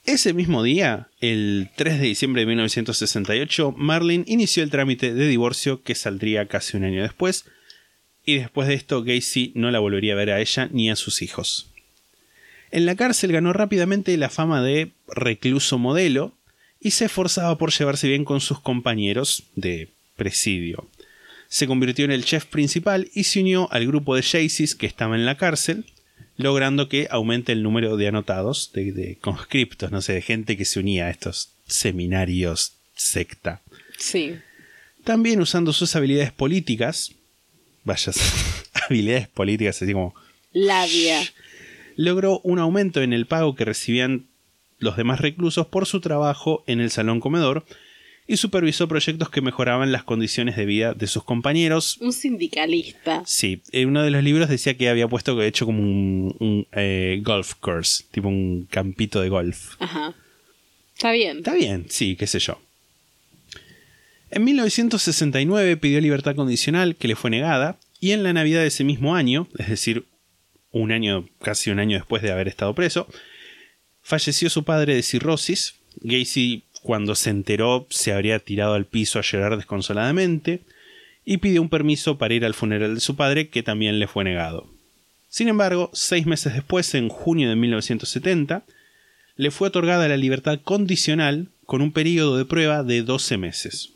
Ese 0.04 0.34
mismo 0.34 0.62
día, 0.62 1.08
el 1.20 1.70
3 1.76 1.98
de 1.98 2.06
diciembre 2.06 2.42
de 2.42 2.46
1968, 2.46 3.72
Marlene 3.74 4.24
inició 4.26 4.62
el 4.62 4.68
trámite 4.68 5.14
de 5.14 5.26
divorcio 5.26 5.82
que 5.82 5.94
saldría 5.94 6.46
casi 6.46 6.76
un 6.76 6.84
año 6.84 7.00
después, 7.00 7.46
y 8.22 8.36
después 8.36 8.68
de 8.68 8.74
esto 8.74 9.02
Gacy 9.02 9.52
no 9.54 9.70
la 9.70 9.78
volvería 9.78 10.12
a 10.12 10.16
ver 10.16 10.30
a 10.30 10.40
ella 10.42 10.68
ni 10.70 10.90
a 10.90 10.96
sus 10.96 11.22
hijos. 11.22 11.70
En 12.70 12.84
la 12.84 12.96
cárcel 12.96 13.32
ganó 13.32 13.54
rápidamente 13.54 14.14
la 14.18 14.28
fama 14.28 14.62
de 14.62 14.92
recluso 15.08 15.78
modelo 15.78 16.34
y 16.80 16.90
se 16.90 17.06
esforzaba 17.06 17.56
por 17.56 17.72
llevarse 17.72 18.06
bien 18.06 18.26
con 18.26 18.42
sus 18.42 18.60
compañeros 18.60 19.44
de 19.56 19.88
presidio. 20.16 20.86
Se 21.48 21.66
convirtió 21.66 22.04
en 22.04 22.10
el 22.10 22.26
chef 22.26 22.44
principal 22.44 23.08
y 23.14 23.24
se 23.24 23.40
unió 23.40 23.72
al 23.72 23.86
grupo 23.86 24.16
de 24.16 24.22
Jaycees 24.22 24.74
que 24.74 24.86
estaba 24.86 25.14
en 25.14 25.24
la 25.24 25.38
cárcel, 25.38 25.86
logrando 26.36 26.88
que 26.88 27.06
aumente 27.10 27.52
el 27.52 27.62
número 27.62 27.96
de 27.96 28.08
anotados, 28.08 28.72
de, 28.72 28.92
de 28.92 29.16
conscriptos, 29.16 29.90
no 29.92 30.00
sé, 30.00 30.14
de 30.14 30.22
gente 30.22 30.56
que 30.56 30.64
se 30.64 30.80
unía 30.80 31.06
a 31.06 31.10
estos 31.10 31.50
seminarios 31.66 32.74
secta. 32.96 33.62
Sí. 33.98 34.36
También 35.04 35.40
usando 35.40 35.72
sus 35.72 35.94
habilidades 35.96 36.32
políticas, 36.32 37.12
vaya, 37.84 38.12
habilidades 38.88 39.28
políticas 39.28 39.80
así 39.82 39.92
como 39.92 40.14
Labia. 40.52 41.20
logró 41.96 42.40
un 42.40 42.58
aumento 42.58 43.02
en 43.02 43.12
el 43.12 43.26
pago 43.26 43.54
que 43.54 43.64
recibían 43.64 44.26
los 44.78 44.96
demás 44.96 45.20
reclusos 45.20 45.66
por 45.66 45.86
su 45.86 46.00
trabajo 46.00 46.64
en 46.66 46.80
el 46.80 46.90
salón 46.90 47.20
comedor 47.20 47.64
y 48.26 48.36
supervisó 48.36 48.88
proyectos 48.88 49.28
que 49.28 49.40
mejoraban 49.40 49.92
las 49.92 50.04
condiciones 50.04 50.56
de 50.56 50.64
vida 50.64 50.94
de 50.94 51.06
sus 51.06 51.24
compañeros. 51.24 51.98
Un 52.00 52.12
sindicalista. 52.12 53.22
Sí, 53.26 53.62
en 53.72 53.88
uno 53.88 54.02
de 54.02 54.10
los 54.10 54.22
libros 54.22 54.48
decía 54.48 54.76
que 54.76 54.88
había 54.88 55.08
puesto 55.08 55.36
que 55.36 55.46
hecho 55.46 55.66
como 55.66 55.80
un, 55.80 56.36
un, 56.40 56.66
eh, 56.72 57.20
golf 57.22 57.54
course, 57.54 58.04
tipo 58.10 58.28
un 58.28 58.66
campito 58.70 59.20
de 59.20 59.28
golf. 59.28 59.74
Ajá. 59.78 60.14
Está 60.94 61.12
bien. 61.12 61.38
Está 61.38 61.54
bien, 61.54 61.86
sí, 61.88 62.16
qué 62.16 62.26
sé 62.26 62.38
yo. 62.38 62.60
En 64.30 64.44
1969 64.44 65.76
pidió 65.76 66.00
libertad 66.00 66.34
condicional 66.34 66.96
que 66.96 67.08
le 67.08 67.16
fue 67.16 67.30
negada 67.30 67.78
y 68.00 68.12
en 68.12 68.22
la 68.22 68.32
Navidad 68.32 68.60
de 68.60 68.66
ese 68.68 68.84
mismo 68.84 69.14
año, 69.14 69.48
es 69.58 69.68
decir, 69.68 70.06
un 70.70 70.92
año, 70.92 71.28
casi 71.40 71.70
un 71.70 71.78
año 71.78 71.96
después 71.96 72.20
de 72.22 72.32
haber 72.32 72.48
estado 72.48 72.74
preso, 72.74 73.06
falleció 74.02 74.50
su 74.50 74.64
padre 74.64 74.94
de 74.94 75.02
cirrosis. 75.02 75.76
Gacy, 76.00 76.64
cuando 76.84 77.14
se 77.14 77.30
enteró, 77.30 77.86
se 77.88 78.12
habría 78.12 78.38
tirado 78.40 78.74
al 78.74 78.84
piso 78.84 79.18
a 79.18 79.22
llorar 79.22 79.56
desconsoladamente 79.56 80.60
y 81.24 81.38
pidió 81.38 81.62
un 81.62 81.70
permiso 81.70 82.18
para 82.18 82.34
ir 82.34 82.44
al 82.44 82.52
funeral 82.52 82.94
de 82.94 83.00
su 83.00 83.16
padre 83.16 83.48
que 83.48 83.62
también 83.62 83.98
le 83.98 84.06
fue 84.06 84.22
negado. 84.22 84.68
Sin 85.30 85.48
embargo, 85.48 85.88
seis 85.94 86.26
meses 86.26 86.52
después, 86.52 86.94
en 86.94 87.08
junio 87.08 87.48
de 87.48 87.56
1970, 87.56 88.64
le 89.36 89.50
fue 89.50 89.68
otorgada 89.68 90.08
la 90.08 90.18
libertad 90.18 90.60
condicional 90.62 91.48
con 91.64 91.80
un 91.80 91.90
periodo 91.90 92.36
de 92.36 92.44
prueba 92.44 92.82
de 92.82 93.00
12 93.00 93.38
meses. 93.38 93.94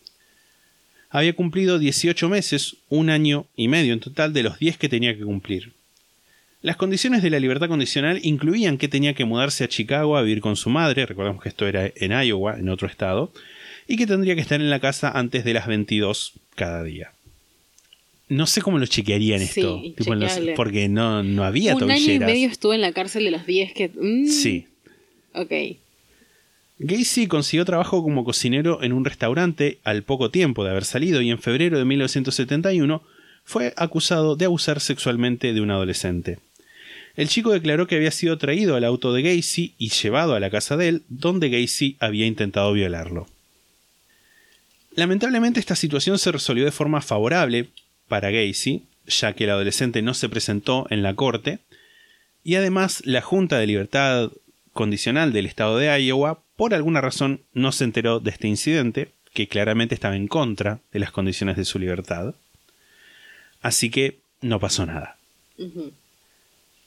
Había 1.10 1.34
cumplido 1.34 1.78
18 1.78 2.26
meses, 2.30 2.76
un 2.88 3.10
año 3.10 3.44
y 3.54 3.68
medio 3.68 3.92
en 3.92 4.00
total 4.00 4.32
de 4.32 4.44
los 4.44 4.58
10 4.58 4.78
que 4.78 4.88
tenía 4.88 5.14
que 5.14 5.24
cumplir. 5.24 5.74
Las 6.60 6.76
condiciones 6.76 7.22
de 7.22 7.30
la 7.30 7.38
libertad 7.38 7.68
condicional 7.68 8.18
incluían 8.22 8.78
que 8.78 8.88
tenía 8.88 9.14
que 9.14 9.24
mudarse 9.24 9.64
a 9.64 9.68
Chicago 9.68 10.16
a 10.16 10.22
vivir 10.22 10.40
con 10.40 10.56
su 10.56 10.70
madre, 10.70 11.06
recordemos 11.06 11.42
que 11.42 11.48
esto 11.48 11.66
era 11.66 11.90
en 11.94 12.12
Iowa, 12.12 12.58
en 12.58 12.68
otro 12.68 12.88
estado, 12.88 13.32
y 13.86 13.96
que 13.96 14.06
tendría 14.06 14.34
que 14.34 14.40
estar 14.40 14.60
en 14.60 14.68
la 14.70 14.80
casa 14.80 15.10
antes 15.10 15.44
de 15.44 15.54
las 15.54 15.66
22 15.68 16.32
cada 16.56 16.82
día. 16.82 17.12
No 18.28 18.46
sé 18.46 18.60
cómo 18.60 18.78
lo 18.78 18.86
chequearían 18.86 19.40
Sí, 19.40 19.60
esto, 19.60 19.80
tipo 19.96 20.54
porque 20.56 20.88
no, 20.88 21.22
no 21.22 21.44
había 21.44 21.74
Un 21.74 21.84
año 21.84 21.94
y 21.94 21.98
tobilleras. 22.00 22.28
medio 22.28 22.48
estuvo 22.48 22.74
en 22.74 22.82
la 22.82 22.92
cárcel 22.92 23.24
de 23.24 23.30
los 23.30 23.46
10 23.46 23.72
que... 23.72 23.88
mm, 23.88 24.26
Sí, 24.26 24.66
Ok. 25.32 25.52
Gacy 26.80 27.26
consiguió 27.26 27.64
trabajo 27.64 28.02
como 28.02 28.24
cocinero 28.24 28.82
en 28.82 28.92
un 28.92 29.04
restaurante 29.04 29.78
al 29.84 30.02
poco 30.02 30.30
tiempo 30.30 30.64
de 30.64 30.70
haber 30.70 30.84
salido 30.84 31.20
y 31.20 31.30
en 31.30 31.38
febrero 31.38 31.78
de 31.78 31.84
1971 31.84 33.02
fue 33.44 33.72
acusado 33.76 34.36
de 34.36 34.44
abusar 34.44 34.80
sexualmente 34.80 35.52
de 35.52 35.60
un 35.60 35.70
adolescente. 35.70 36.38
El 37.18 37.28
chico 37.28 37.50
declaró 37.50 37.88
que 37.88 37.96
había 37.96 38.12
sido 38.12 38.38
traído 38.38 38.76
al 38.76 38.84
auto 38.84 39.12
de 39.12 39.22
Gacy 39.22 39.74
y 39.76 39.88
llevado 39.90 40.36
a 40.36 40.40
la 40.40 40.50
casa 40.50 40.76
de 40.76 40.86
él, 40.86 41.02
donde 41.08 41.50
Gacy 41.50 41.96
había 41.98 42.26
intentado 42.26 42.72
violarlo. 42.72 43.26
Lamentablemente 44.94 45.58
esta 45.58 45.74
situación 45.74 46.20
se 46.20 46.30
resolvió 46.30 46.64
de 46.64 46.70
forma 46.70 47.00
favorable 47.00 47.70
para 48.06 48.30
Gacy, 48.30 48.84
ya 49.08 49.32
que 49.32 49.44
el 49.44 49.50
adolescente 49.50 50.00
no 50.00 50.14
se 50.14 50.28
presentó 50.28 50.86
en 50.90 51.02
la 51.02 51.14
corte, 51.14 51.58
y 52.44 52.54
además 52.54 53.02
la 53.04 53.20
Junta 53.20 53.58
de 53.58 53.66
Libertad 53.66 54.30
Condicional 54.72 55.32
del 55.32 55.46
estado 55.46 55.76
de 55.76 55.88
Iowa, 56.00 56.38
por 56.54 56.72
alguna 56.72 57.00
razón, 57.00 57.40
no 57.52 57.72
se 57.72 57.82
enteró 57.82 58.20
de 58.20 58.30
este 58.30 58.46
incidente, 58.46 59.10
que 59.34 59.48
claramente 59.48 59.96
estaba 59.96 60.14
en 60.14 60.28
contra 60.28 60.78
de 60.92 61.00
las 61.00 61.10
condiciones 61.10 61.56
de 61.56 61.64
su 61.64 61.80
libertad. 61.80 62.36
Así 63.60 63.90
que 63.90 64.20
no 64.40 64.60
pasó 64.60 64.86
nada. 64.86 65.16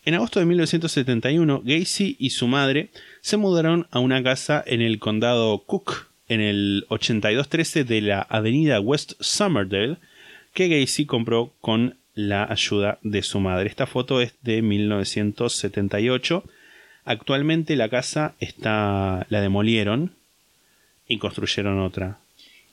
En 0.03 0.15
agosto 0.15 0.39
de 0.39 0.47
1971, 0.47 1.61
Gacy 1.63 2.15
y 2.17 2.31
su 2.31 2.47
madre 2.47 2.89
se 3.21 3.37
mudaron 3.37 3.87
a 3.91 3.99
una 3.99 4.23
casa 4.23 4.63
en 4.65 4.81
el 4.81 4.97
condado 4.97 5.59
Cook, 5.59 6.07
en 6.27 6.41
el 6.41 6.85
8213 6.89 7.83
de 7.83 8.01
la 8.01 8.21
avenida 8.21 8.79
West 8.79 9.13
Somerdale, 9.19 9.97
que 10.53 10.69
Gacy 10.69 11.05
compró 11.05 11.53
con 11.61 11.97
la 12.15 12.45
ayuda 12.45 12.97
de 13.03 13.21
su 13.21 13.39
madre. 13.39 13.69
Esta 13.69 13.85
foto 13.85 14.21
es 14.21 14.33
de 14.41 14.63
1978. 14.63 16.43
Actualmente 17.05 17.75
la 17.75 17.89
casa 17.89 18.33
está 18.39 19.27
la 19.29 19.41
demolieron 19.41 20.15
y 21.07 21.19
construyeron 21.19 21.79
otra. 21.79 22.20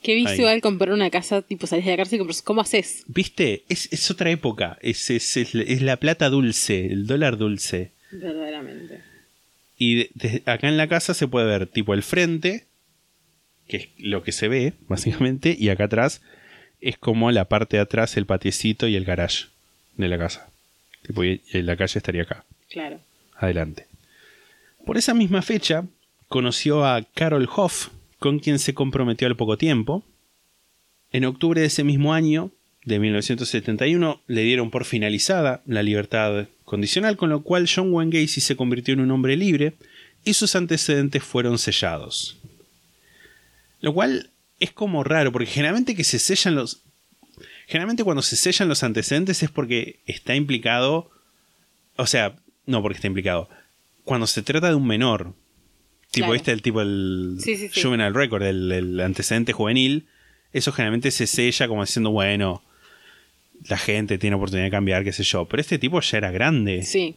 Qué 0.03 0.13
Ahí. 0.13 0.25
visual 0.25 0.61
comprar 0.61 0.93
una 0.93 1.11
casa, 1.11 1.43
tipo 1.43 1.67
salís 1.67 1.85
de 1.85 1.91
la 1.93 1.97
cárcel 1.97 2.17
y 2.17 2.19
compras. 2.21 2.43
¿Cómo 2.43 2.61
haces? 2.61 3.03
¿Viste? 3.09 3.65
Es, 3.69 3.93
es 3.93 4.11
otra 4.11 4.31
época. 4.31 4.79
Es, 4.81 5.11
es, 5.11 5.37
es, 5.37 5.55
la 5.83 5.97
plata 5.97 6.29
dulce, 6.31 6.87
el 6.87 7.07
dólar 7.07 7.37
dulce. 7.37 7.91
Verdaderamente. 8.13 9.01
Y 9.77 9.95
de- 9.97 10.11
de- 10.15 10.43
acá 10.47 10.69
en 10.69 10.77
la 10.77 10.89
casa 10.89 11.15
se 11.15 11.27
puede 11.29 11.47
ver 11.47 11.67
tipo 11.67 11.95
el 11.95 12.03
frente, 12.03 12.67
que 13.67 13.77
es 13.77 13.89
lo 13.99 14.23
que 14.23 14.33
se 14.33 14.49
ve, 14.49 14.73
básicamente, 14.89 15.57
y 15.59 15.69
acá 15.69 15.85
atrás 15.85 16.23
es 16.81 16.97
como 16.97 17.31
la 17.33 17.47
parte 17.47 17.77
de 17.77 17.83
atrás, 17.83 18.17
el 18.17 18.25
patiecito 18.27 18.87
y 18.87 18.95
el 18.97 19.05
garage 19.05 19.47
de 19.97 20.09
la 20.09 20.17
casa. 20.19 20.49
Tipo, 21.07 21.25
y 21.25 21.43
y 21.53 21.63
la 21.63 21.77
calle 21.77 21.99
estaría 21.99 22.23
acá, 22.23 22.45
Claro. 22.71 23.01
adelante. 23.37 23.87
Por 24.87 24.97
esa 24.97 25.13
misma 25.13 25.43
fecha, 25.43 25.85
conoció 26.29 26.85
a 26.85 27.03
Carol 27.15 27.49
Hoff, 27.55 27.89
con 28.19 28.39
quien 28.39 28.59
se 28.59 28.75
comprometió 28.75 29.27
al 29.27 29.37
poco 29.37 29.57
tiempo. 29.57 30.05
En 31.11 31.25
octubre 31.25 31.61
de 31.61 31.69
ese 31.69 31.85
mismo 31.85 32.13
año, 32.13 32.51
de 32.85 32.99
1971, 32.99 34.23
le 34.27 34.43
dieron 34.43 34.71
por 34.71 34.85
finalizada 34.85 35.63
la 35.67 35.83
libertad 35.83 36.49
condicional, 36.65 37.17
con 37.17 37.31
lo 37.31 37.43
cual 37.43 37.69
John 37.73 37.93
Wayne 37.93 38.21
Gacy 38.21 38.41
se 38.41 38.57
convirtió 38.57 38.95
en 38.95 39.01
un 39.01 39.11
hombre 39.11 39.37
libre 39.37 39.75
y 40.25 40.35
sus 40.35 40.57
antecedentes 40.57 41.23
fueron 41.23 41.59
sellados. 41.59 42.39
Lo 43.81 43.95
cual 43.95 44.31
es 44.59 44.73
como 44.73 45.05
raro, 45.05 45.33
porque 45.33 45.47
generalmente 45.47 45.95
que 45.95 46.05
se 46.05 46.19
sellan 46.19 46.57
los... 46.57 46.83
Generalmente 47.67 48.05
cuando 48.05 48.23
se 48.23 48.37
sellan 48.37 48.69
los 48.69 48.83
antecedentes 48.83 49.43
es 49.43 49.51
porque 49.51 50.01
está 50.07 50.35
implicado... 50.35 51.11
O 51.97 52.07
sea, 52.07 52.37
no 52.67 52.83
porque 52.83 52.97
está 52.97 53.07
implicado. 53.07 53.49
Cuando 54.05 54.27
se 54.27 54.43
trata 54.43 54.69
de 54.69 54.75
un 54.75 54.87
menor. 54.87 55.35
Tipo, 56.11 56.27
Claro. 56.29 56.35
este 56.35 56.53
el 56.53 56.63
tipo 56.63 56.81
el 56.81 57.37
Sí, 57.41 57.57
sí, 57.57 57.69
sí. 57.69 57.83
juvenile 57.83 58.11
record, 58.11 58.43
el, 58.43 58.73
el 58.73 59.01
antecedente 59.01 59.53
juvenil. 59.53 60.07
Eso 60.53 60.73
generalmente 60.73 61.11
se 61.11 61.27
sella 61.27 61.69
como 61.69 61.85
diciendo, 61.85 62.11
bueno, 62.11 62.63
la 63.69 63.77
gente 63.77 64.17
tiene 64.19 64.37
oportunidad 64.37 64.67
de 64.67 64.71
cambiar, 64.71 65.05
qué 65.05 65.13
sé 65.13 65.23
yo. 65.23 65.45
Pero 65.45 65.61
este 65.61 65.79
tipo 65.79 66.01
ya 66.01 66.19
era 66.19 66.31
grande. 66.31 66.83
Sí. 66.83 67.17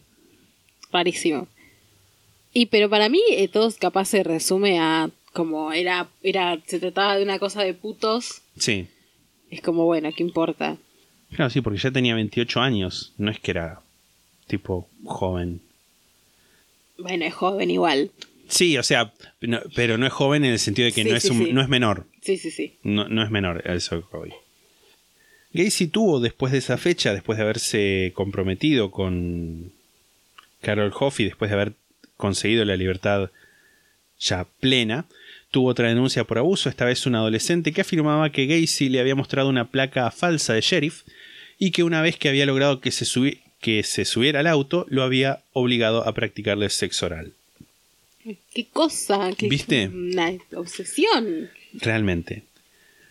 Rarísimo. 0.91 1.47
Y 2.53 2.65
pero 2.65 2.89
para 2.89 3.07
mí 3.07 3.21
eh, 3.31 3.47
todo 3.47 3.71
capaz 3.79 4.05
se 4.05 4.23
resume 4.23 4.79
a 4.79 5.09
como 5.31 5.71
era, 5.71 6.09
era, 6.21 6.59
se 6.67 6.79
trataba 6.79 7.15
de 7.15 7.23
una 7.23 7.39
cosa 7.39 7.63
de 7.63 7.73
putos. 7.73 8.41
Sí. 8.57 8.87
Es 9.49 9.61
como, 9.61 9.85
bueno, 9.85 10.09
¿qué 10.15 10.23
importa? 10.23 10.75
Claro, 11.33 11.49
sí, 11.49 11.61
porque 11.61 11.79
ya 11.79 11.91
tenía 11.91 12.13
28 12.15 12.59
años. 12.59 13.13
No 13.17 13.31
es 13.31 13.39
que 13.39 13.51
era 13.51 13.79
tipo 14.47 14.89
joven. 15.05 15.61
Bueno, 16.97 17.23
es 17.23 17.33
joven 17.33 17.71
igual. 17.71 18.11
Sí, 18.51 18.77
o 18.77 18.83
sea, 18.83 19.13
no- 19.41 19.61
pero 19.75 19.97
no 19.97 20.05
es 20.05 20.13
joven 20.13 20.43
en 20.45 20.51
el 20.51 20.59
sentido 20.59 20.85
de 20.85 20.91
que 20.91 21.03
Sí, 21.03 21.09
no, 21.09 21.15
es 21.15 21.23
sí, 21.23 21.29
un- 21.29 21.45
sí. 21.45 21.53
no 21.53 21.61
es 21.61 21.69
menor. 21.69 22.05
Sí, 22.21 22.37
sí, 22.37 22.51
sí. 22.51 22.77
No, 22.83 23.07
no 23.07 23.23
es 23.23 23.31
menor, 23.31 23.63
eso. 23.67 24.07
Gacy 25.53 25.87
tuvo 25.87 26.19
después 26.19 26.51
de 26.51 26.59
esa 26.59 26.77
fecha, 26.77 27.13
después 27.13 27.37
de 27.37 27.43
haberse 27.43 28.11
comprometido 28.13 28.91
con 28.91 29.71
Carol 30.61 30.93
Hoff 30.97 31.19
y 31.19 31.25
después 31.25 31.49
de 31.49 31.55
haber 31.55 31.73
conseguido 32.17 32.63
la 32.65 32.75
libertad 32.77 33.31
ya 34.19 34.45
plena, 34.59 35.05
tuvo 35.49 35.69
otra 35.69 35.87
denuncia 35.89 36.23
por 36.25 36.37
abuso, 36.37 36.69
esta 36.69 36.85
vez 36.85 37.05
un 37.05 37.15
adolescente 37.15 37.71
que 37.73 37.81
afirmaba 37.81 38.31
que 38.31 38.45
Gacy 38.45 38.87
le 38.89 38.99
había 38.99 39.15
mostrado 39.15 39.49
una 39.49 39.69
placa 39.71 40.09
falsa 40.11 40.53
de 40.53 40.61
sheriff 40.61 41.03
y 41.57 41.71
que 41.71 41.83
una 41.83 42.01
vez 42.01 42.17
que 42.17 42.29
había 42.29 42.45
logrado 42.45 42.79
que 42.79 42.91
se, 42.91 43.05
que 43.59 43.83
se 43.83 44.05
subiera 44.05 44.39
al 44.41 44.47
auto, 44.47 44.85
lo 44.89 45.03
había 45.03 45.41
obligado 45.53 46.07
a 46.07 46.13
practicarle 46.13 46.69
sexo 46.69 47.07
oral. 47.07 47.33
¿Qué 48.53 48.67
cosa? 48.71 49.31
¿Qué- 49.37 49.47
¿Viste? 49.47 49.87
Una 49.87 50.31
obsesión. 50.55 51.49
Realmente. 51.73 52.43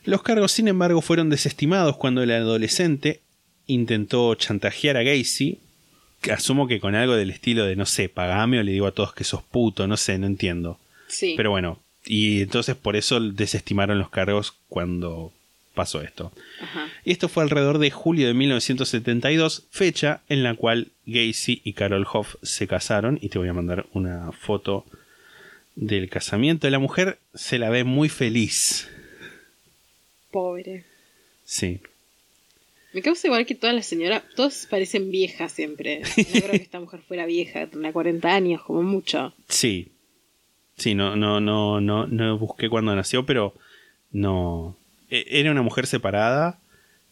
Los 0.05 0.23
cargos, 0.23 0.53
sin 0.53 0.69
embargo, 0.69 1.01
fueron 1.03 1.29
desestimados 1.31 1.97
cuando 1.97 2.23
el 2.23 2.31
adolescente 2.31 3.21
intentó 3.67 4.35
chantajear 4.35 4.97
a 4.97 5.03
Gacy. 5.03 5.59
que 6.23 6.33
Asumo 6.33 6.67
que 6.69 6.81
con 6.81 6.95
algo 6.95 7.15
del 7.15 7.31
estilo 7.31 7.65
de, 7.65 7.77
no 7.77 7.87
sé, 7.87 8.11
pagame 8.11 8.59
o 8.59 8.63
le 8.63 8.73
digo 8.73 8.87
a 8.87 8.93
todos 8.93 9.15
que 9.15 9.25
sos 9.25 9.43
puto, 9.43 9.87
no 9.87 9.97
sé, 9.97 10.19
no 10.19 10.27
entiendo. 10.27 10.79
Sí. 11.09 11.33
Pero 11.35 11.51
bueno, 11.51 11.81
y 12.05 12.43
entonces 12.43 12.77
por 12.77 12.95
eso 12.95 13.21
desestimaron 13.21 13.99
los 13.99 14.11
cargos 14.11 14.53
cuando 14.69 15.33
pasó 15.75 16.03
esto. 16.03 16.31
Ajá. 16.61 16.89
Y 17.07 17.13
esto 17.13 17.31
fue 17.31 17.43
alrededor 17.43 17.79
de 17.79 17.91
julio 17.91 18.27
de 18.27 18.35
1972, 18.35 19.65
fecha 19.71 20.21
en 20.29 20.43
la 20.43 20.55
cual 20.57 20.89
Gacy 21.07 21.63
y 21.65 21.73
Carol 21.73 22.07
Hoff 22.13 22.35
se 22.43 22.67
casaron. 22.67 23.19
Y 23.23 23.31
te 23.31 23.39
voy 23.39 23.49
a 23.49 23.55
mandar 23.55 23.87
una 23.95 24.31
foto 24.33 24.85
del 25.77 26.09
casamiento. 26.09 26.69
La 26.71 26.79
mujer 26.79 27.19
se 27.35 27.59
la 27.59 27.71
ve 27.71 27.85
muy 27.85 28.09
feliz. 28.09 28.89
Pobre. 30.31 30.85
Sí. 31.45 31.81
Me 32.93 33.03
causa 33.03 33.27
igual 33.29 33.47
que 33.47 33.55
todas 33.55 33.75
las 33.75 33.87
señoras, 33.87 34.23
todas 34.35 34.67
parecen 34.69 35.11
viejas 35.11 35.53
siempre. 35.53 36.01
No 36.01 36.25
creo 36.41 36.51
que 36.51 36.57
esta 36.57 36.81
mujer 36.81 37.01
fuera 37.07 37.27
vieja, 37.27 37.67
tenía 37.67 37.93
40 37.93 38.29
años, 38.35 38.63
como 38.63 38.83
mucho. 38.83 39.33
Sí. 39.49 39.89
Sí, 40.77 40.95
no, 40.95 41.15
no, 41.15 41.41
no, 41.41 41.81
no, 41.81 42.07
no 42.07 42.39
busqué 42.39 42.69
cuándo 42.69 42.95
nació, 42.97 43.27
pero 43.27 43.55
no. 44.13 44.77
E- 45.11 45.27
Era 45.29 45.51
una 45.51 45.63
mujer 45.63 45.87
separada, 45.87 46.59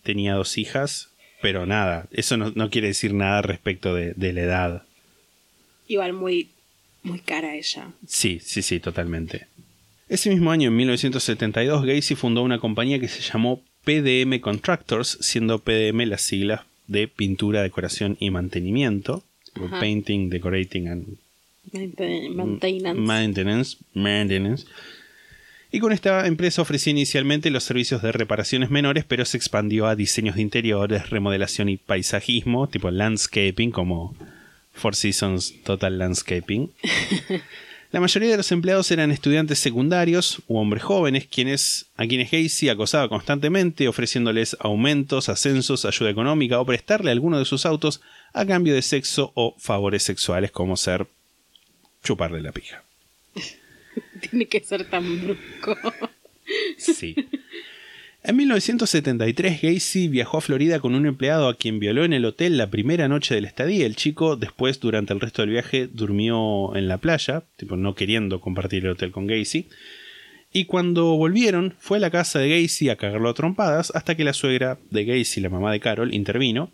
tenía 0.02 0.34
dos 0.34 0.56
hijas, 0.58 1.10
pero 1.42 1.66
nada. 1.66 2.08
Eso 2.10 2.36
no, 2.36 2.50
no 2.54 2.70
quiere 2.70 2.88
decir 2.88 3.12
nada 3.14 3.42
respecto 3.42 3.94
de, 3.94 4.14
de 4.14 4.32
la 4.32 4.40
edad. 4.42 4.82
Igual 5.86 6.12
muy, 6.12 6.48
muy 7.08 7.18
cara 7.20 7.54
ella. 7.54 7.90
Sí, 8.06 8.40
sí, 8.42 8.62
sí, 8.62 8.80
totalmente. 8.80 9.46
Ese 10.08 10.30
mismo 10.30 10.50
año, 10.50 10.68
en 10.68 10.76
1972, 10.76 11.84
Gacy 11.84 12.14
fundó 12.14 12.42
una 12.42 12.58
compañía 12.58 12.98
que 12.98 13.08
se 13.08 13.20
llamó 13.20 13.62
PDM 13.84 14.40
Contractors, 14.40 15.18
siendo 15.20 15.58
PDM 15.58 16.06
las 16.06 16.22
siglas 16.22 16.62
de 16.86 17.08
pintura, 17.08 17.62
decoración 17.62 18.16
y 18.20 18.30
mantenimiento. 18.30 19.22
Ajá. 19.54 19.80
Painting, 19.80 20.30
Decorating 20.30 20.88
and 20.88 21.06
Mainte- 21.72 22.30
Maintenance. 22.30 23.00
Maintenance. 23.00 23.76
Maintenance. 23.92 24.66
Y 25.70 25.80
con 25.80 25.92
esta 25.92 26.26
empresa 26.26 26.62
ofrecía 26.62 26.92
inicialmente 26.92 27.50
los 27.50 27.64
servicios 27.64 28.00
de 28.00 28.10
reparaciones 28.12 28.70
menores, 28.70 29.04
pero 29.04 29.26
se 29.26 29.36
expandió 29.36 29.86
a 29.86 29.96
diseños 29.96 30.36
de 30.36 30.42
interiores, 30.42 31.10
remodelación 31.10 31.68
y 31.68 31.76
paisajismo, 31.76 32.68
tipo 32.68 32.90
landscaping, 32.90 33.70
como 33.70 34.14
Four 34.78 34.94
Seasons 34.94 35.54
Total 35.64 35.98
Landscaping. 35.98 36.72
La 37.90 38.00
mayoría 38.00 38.30
de 38.30 38.36
los 38.36 38.52
empleados 38.52 38.90
eran 38.90 39.10
estudiantes 39.10 39.58
secundarios 39.58 40.42
u 40.46 40.58
hombres 40.58 40.82
jóvenes, 40.82 41.26
quienes, 41.26 41.86
a 41.96 42.06
quienes 42.06 42.30
Gacy 42.30 42.68
acosaba 42.68 43.08
constantemente, 43.08 43.88
ofreciéndoles 43.88 44.58
aumentos, 44.60 45.30
ascensos, 45.30 45.86
ayuda 45.86 46.10
económica 46.10 46.60
o 46.60 46.66
prestarle 46.66 47.10
alguno 47.10 47.38
de 47.38 47.46
sus 47.46 47.64
autos 47.64 48.02
a 48.34 48.44
cambio 48.44 48.74
de 48.74 48.82
sexo 48.82 49.32
o 49.34 49.54
favores 49.58 50.02
sexuales 50.02 50.50
como 50.50 50.76
ser 50.76 51.06
chuparle 52.04 52.42
la 52.42 52.52
pija. 52.52 52.84
Tiene 54.30 54.46
que 54.46 54.60
ser 54.60 54.84
tan 54.84 55.22
brusco. 55.22 55.76
Sí. 56.76 57.16
En 58.28 58.36
1973, 58.36 59.62
Gacy 59.62 60.08
viajó 60.08 60.36
a 60.36 60.40
Florida 60.42 60.80
con 60.80 60.94
un 60.94 61.06
empleado 61.06 61.48
a 61.48 61.54
quien 61.54 61.78
violó 61.78 62.04
en 62.04 62.12
el 62.12 62.26
hotel 62.26 62.58
la 62.58 62.66
primera 62.66 63.08
noche 63.08 63.34
de 63.34 63.40
la 63.40 63.48
estadía. 63.48 63.86
El 63.86 63.96
chico, 63.96 64.36
después, 64.36 64.80
durante 64.80 65.14
el 65.14 65.20
resto 65.20 65.40
del 65.40 65.52
viaje, 65.52 65.88
durmió 65.90 66.76
en 66.76 66.88
la 66.88 66.98
playa, 66.98 67.44
tipo 67.56 67.78
no 67.78 67.94
queriendo 67.94 68.42
compartir 68.42 68.84
el 68.84 68.90
hotel 68.90 69.12
con 69.12 69.26
Gacy. 69.26 69.70
Y 70.52 70.66
cuando 70.66 71.16
volvieron, 71.16 71.74
fue 71.78 71.96
a 71.96 72.00
la 72.02 72.10
casa 72.10 72.38
de 72.38 72.50
Gacy 72.50 72.90
a 72.90 72.96
cagarlo 72.96 73.30
a 73.30 73.34
trompadas 73.34 73.92
hasta 73.94 74.14
que 74.14 74.24
la 74.24 74.34
suegra 74.34 74.78
de 74.90 75.06
Gacy, 75.06 75.40
la 75.40 75.48
mamá 75.48 75.72
de 75.72 75.80
Carol, 75.80 76.12
intervino. 76.12 76.70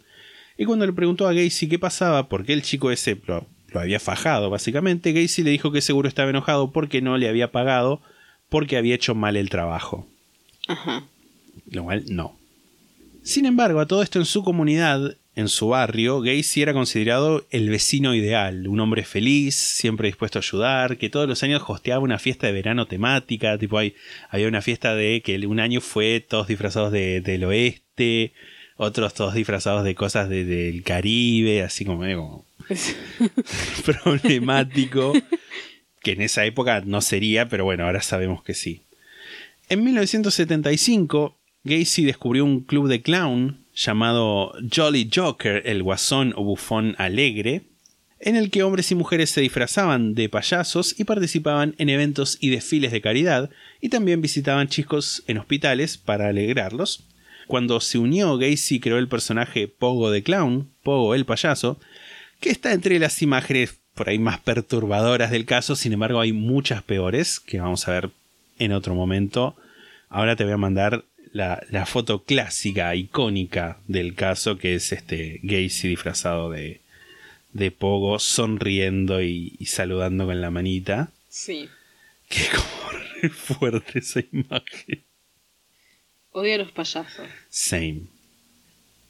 Y 0.59 0.65
cuando 0.65 0.87
le 0.87 0.93
preguntó 0.93 1.29
a 1.29 1.35
Gacy 1.35 1.69
qué 1.69 1.79
pasaba, 1.79 2.29
por 2.29 2.45
qué 2.45 2.55
el 2.55 2.63
chico 2.63 2.91
ese 2.91 3.17
lo, 3.27 3.47
lo 3.69 3.79
había 3.79 4.01
fajado, 4.01 4.51
básicamente, 4.51 5.13
Gacy 5.13 5.45
le 5.45 5.51
dijo 5.51 5.71
que 5.71 5.83
seguro 5.83 6.09
estaba 6.09 6.31
enojado 6.31 6.73
porque 6.73 7.01
no 7.01 7.17
le 7.17 7.29
había 7.29 7.53
pagado 7.53 8.03
porque 8.49 8.77
había 8.77 8.97
hecho 8.97 9.15
mal 9.15 9.37
el 9.37 9.51
trabajo. 9.51 10.09
Ajá. 10.67 11.05
Lo 11.71 11.85
cual 11.85 12.05
no. 12.09 12.39
Sin 13.23 13.47
embargo, 13.47 13.81
a 13.81 13.87
todo 13.87 14.03
esto 14.03 14.19
en 14.19 14.27
su 14.27 14.43
comunidad, 14.45 15.17
en 15.35 15.49
su 15.49 15.69
barrio, 15.69 16.21
Gacy 16.21 16.63
era 16.63 16.73
considerado 16.75 17.45
el 17.51 17.71
vecino 17.71 18.15
ideal, 18.15 18.69
un 18.69 18.81
hombre 18.81 19.03
feliz, 19.05 19.55
siempre 19.57 20.09
dispuesto 20.09 20.39
a 20.39 20.43
ayudar, 20.43 20.99
que 20.99 21.09
todos 21.11 21.27
los 21.29 21.43
años 21.43 21.63
hosteaba 21.67 22.03
una 22.05 22.19
fiesta 22.19 22.47
de 22.47 22.53
verano 22.53 22.87
temática, 22.87 23.57
tipo 23.59 23.79
hay, 23.79 23.95
había 24.29 24.47
una 24.47 24.63
fiesta 24.63 24.95
de 24.95 25.23
que 25.25 25.45
un 25.47 25.59
año 25.59 25.81
fue 25.81 26.21
todos 26.21 26.47
disfrazados 26.49 26.93
de- 26.93 27.21
del 27.23 27.45
oeste, 27.45 28.33
otros 28.77 29.15
todos 29.15 29.35
disfrazados 29.35 29.85
de 29.85 29.95
cosas 29.95 30.29
de- 30.29 30.45
del 30.45 30.83
Caribe, 30.83 31.63
así 31.63 31.85
como 31.85 31.99
medio 32.01 32.19
como 32.19 32.45
problemático, 33.85 35.13
que 36.03 36.13
en 36.13 36.23
esa 36.23 36.45
época 36.45 36.83
no 36.85 37.01
sería, 37.01 37.49
pero 37.49 37.65
bueno, 37.65 37.85
ahora 37.87 38.03
sabemos 38.03 38.43
que 38.43 38.55
sí. 38.55 38.83
En 39.69 39.83
1975, 39.83 41.37
Gacy 41.65 42.05
descubrió 42.05 42.45
un 42.45 42.61
club 42.61 42.89
de 42.89 43.01
clown 43.01 43.65
llamado 43.75 44.53
Jolly 44.71 45.11
Joker, 45.13 45.63
el 45.65 45.83
guasón 45.83 46.35
o 46.37 46.45
bufón 46.45 46.95
alegre. 46.99 47.63
en 48.21 48.37
el 48.37 48.51
que 48.51 48.63
hombres 48.63 48.91
y 48.91 48.95
mujeres 48.95 49.29
se 49.29 49.43
disfrazaban 49.43 50.15
de 50.15 50.31
payasos 50.31 50.99
y 50.99 51.05
participaban 51.05 51.75
en 51.77 51.91
eventos 51.91 52.39
y 52.41 52.49
desfiles 52.49 52.91
de 52.91 53.03
caridad, 53.03 53.51
y 53.83 53.91
también 53.91 54.23
visitaban 54.23 54.69
chicos 54.69 55.23
en 55.27 55.37
hospitales 55.37 55.99
para 55.99 56.29
alegrarlos. 56.29 57.05
Cuando 57.49 57.81
se 57.81 57.99
unió, 57.99 58.39
Gacy 58.39 58.81
creó 58.81 58.97
el 58.97 59.09
personaje 59.09 59.69
Pogo 59.69 60.11
de 60.11 60.23
Clown, 60.23 60.71
Pogo 60.83 61.15
el 61.15 61.27
payaso, 61.27 61.79
que 62.41 62.49
está 62.49 62.73
entre 62.73 62.99
las 62.99 63.21
imágenes 63.21 63.79
por 63.95 64.09
ahí 64.09 64.19
más 64.19 64.41
perturbadoras 64.41 65.31
del 65.31 65.45
caso, 65.45 65.77
sin 65.77 65.93
embargo 65.93 66.21
hay 66.21 66.33
muchas 66.33 66.83
peores 66.83 67.41
que 67.41 67.61
vamos 67.61 67.87
a 67.87 67.93
ver 67.93 68.11
en 68.59 68.73
otro 68.73 68.95
momento. 68.95 69.55
Ahora 70.09 70.35
te 70.35 70.45
voy 70.45 70.55
a 70.55 70.59
mandar 70.59 71.05
la, 71.35 71.61
la 71.69 71.85
foto 71.85 72.23
clásica, 72.23 72.95
icónica 72.95 73.79
del 73.89 74.15
caso, 74.15 74.57
que 74.57 74.77
es 74.77 74.93
este 74.93 75.41
Gacy 75.43 75.89
disfrazado 75.89 76.49
de, 76.49 76.81
de 77.53 77.73
Pogo, 77.73 78.21
sonriendo 78.21 79.21
y, 79.21 79.57
y 79.59 79.67
saludando 79.67 80.27
con 80.27 80.41
la 80.41 80.53
manita. 80.53 81.11
Sí. 81.29 81.69
Que 82.29 82.45
como 82.55 83.01
re 83.21 83.29
fuerte 83.31 83.99
esa 83.99 84.21
imagen. 84.31 85.03
Odio 86.31 86.55
a 86.55 86.59
los 86.59 86.71
payasos. 86.71 87.27
Same. 87.49 88.03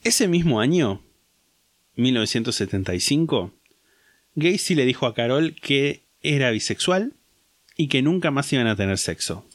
Ese 0.02 0.26
mismo 0.26 0.60
año, 0.60 1.02
1975, 1.96 3.52
Gacy 4.34 4.74
le 4.74 4.86
dijo 4.86 5.06
a 5.06 5.14
Carol 5.14 5.54
que 5.54 6.00
era 6.22 6.50
bisexual 6.50 7.12
y 7.76 7.88
que 7.88 8.00
nunca 8.00 8.30
más 8.30 8.50
iban 8.54 8.66
a 8.66 8.76
tener 8.76 8.96
sexo. 8.96 9.46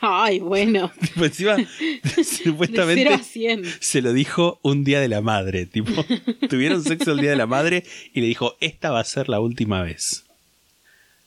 Ay, 0.00 0.40
bueno. 0.40 0.90
Tipo, 1.00 1.24
encima, 1.24 1.56
De 1.56 2.24
supuestamente 2.24 3.02
0 3.04 3.14
a 3.14 3.22
100. 3.22 3.64
se 3.80 4.02
lo 4.02 4.12
dijo 4.12 4.58
un 4.62 4.84
día 4.84 5.00
de 5.00 5.08
la 5.08 5.20
madre. 5.20 5.66
Tipo, 5.66 6.04
tuvieron 6.50 6.82
sexo 6.84 7.12
el 7.12 7.20
día 7.20 7.30
de 7.30 7.36
la 7.36 7.46
madre 7.46 7.84
y 8.12 8.20
le 8.20 8.26
dijo, 8.26 8.56
esta 8.60 8.90
va 8.90 9.00
a 9.00 9.04
ser 9.04 9.28
la 9.28 9.40
última 9.40 9.82
vez. 9.82 10.24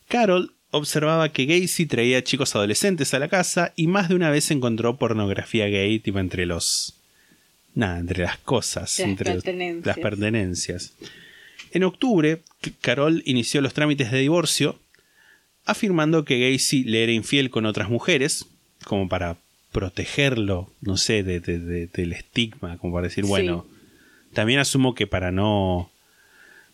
Carol 0.08 0.54
observaba 0.72 1.30
que 1.30 1.45
Gacy 1.45 1.86
traía 1.86 2.24
chicos 2.24 2.56
adolescentes 2.56 3.14
a 3.14 3.20
la 3.20 3.28
casa 3.28 3.74
y 3.76 3.88
más 3.88 4.10
de 4.10 4.16
una 4.16 4.30
vez 4.30 4.49
encontró 4.51 4.97
pornografía 4.97 5.68
gay, 5.68 5.99
tipo 5.99 6.20
entre 6.20 6.45
los. 6.45 6.95
Nada, 7.76 7.99
entre 7.99 8.24
las 8.24 8.38
cosas, 8.38 8.99
Las 8.99 9.08
entre 9.08 9.34
los- 9.36 9.86
las 9.86 9.97
pertenencias. 9.97 10.93
En 11.72 11.84
octubre, 11.84 12.41
Carol 12.82 13.24
inició 13.26 13.62
los 13.62 13.74
trámites 13.74 14.12
de 14.12 14.20
divorcio, 14.20 14.80
afirmando 15.66 16.26
que 16.26 16.51
Gacy 16.51 16.84
le 16.84 17.03
era 17.03 17.11
infiel 17.11 17.49
con 17.49 17.66
otras 17.66 17.89
mujeres, 17.89 18.45
como 18.86 19.07
para 19.09 19.38
protegerlo, 19.72 20.72
no 20.82 20.97
sé, 20.97 21.24
de- 21.24 21.39
de- 21.39 21.59
de- 21.59 21.88
del 21.88 22.14
estigma, 22.14 22.78
como 22.78 22.93
para 22.93 23.07
decir, 23.07 23.24
Sí. 23.24 23.30
bueno, 23.30 23.66
también 24.34 24.59
asumo 24.59 24.93
que 24.95 25.07
para 25.07 25.32
no, 25.32 25.89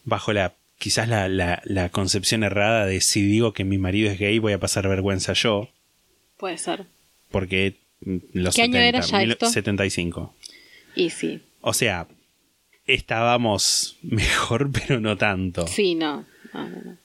bajo 0.05 0.33
la, 0.33 0.53
quizás 0.77 1.07
la, 1.07 1.27
la- 1.29 1.61
la 1.65 1.89
concepción 1.89 2.43
errada 2.43 2.85
de 2.85 2.99
si 3.01 3.21
digo 3.21 3.53
que 3.53 3.63
mi 3.63 3.77
marido 3.77 4.09
es 4.11 4.17
gay 4.19 4.39
voy 4.39 4.53
a 4.53 4.59
pasar 4.59 4.87
vergüenza 4.87 5.33
yo, 5.33 5.69
Puede 6.37 6.57
ser. 6.57 6.85
porque 7.31 7.75
los 8.33 8.55
¿Qué 8.55 8.61
año 8.63 8.73
70, 8.73 8.85
era 8.87 8.99
ya 9.01 9.21
esto? 9.23 9.49
75. 9.49 10.33
Y 10.95 11.09
sí. 11.11 11.41
O 11.61 11.73
sea, 11.73 12.07
estábamos 12.87 13.97
mejor, 14.01 14.71
pero 14.87 14.99
no 14.99 15.17
tanto. 15.17 15.67
Sí, 15.67 15.95
no. 15.95 16.25
No, 16.53 16.69
no, 16.69 16.81
no. 16.83 16.97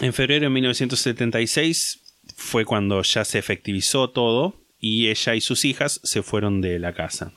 En 0.00 0.12
febrero 0.12 0.44
de 0.44 0.50
1976 0.50 2.00
fue 2.36 2.64
cuando 2.64 3.02
ya 3.02 3.24
se 3.24 3.38
efectivizó 3.38 4.10
todo 4.10 4.60
y 4.80 5.08
ella 5.08 5.34
y 5.34 5.40
sus 5.40 5.64
hijas 5.64 6.00
se 6.02 6.22
fueron 6.22 6.60
de 6.60 6.78
la 6.78 6.92
casa. 6.92 7.32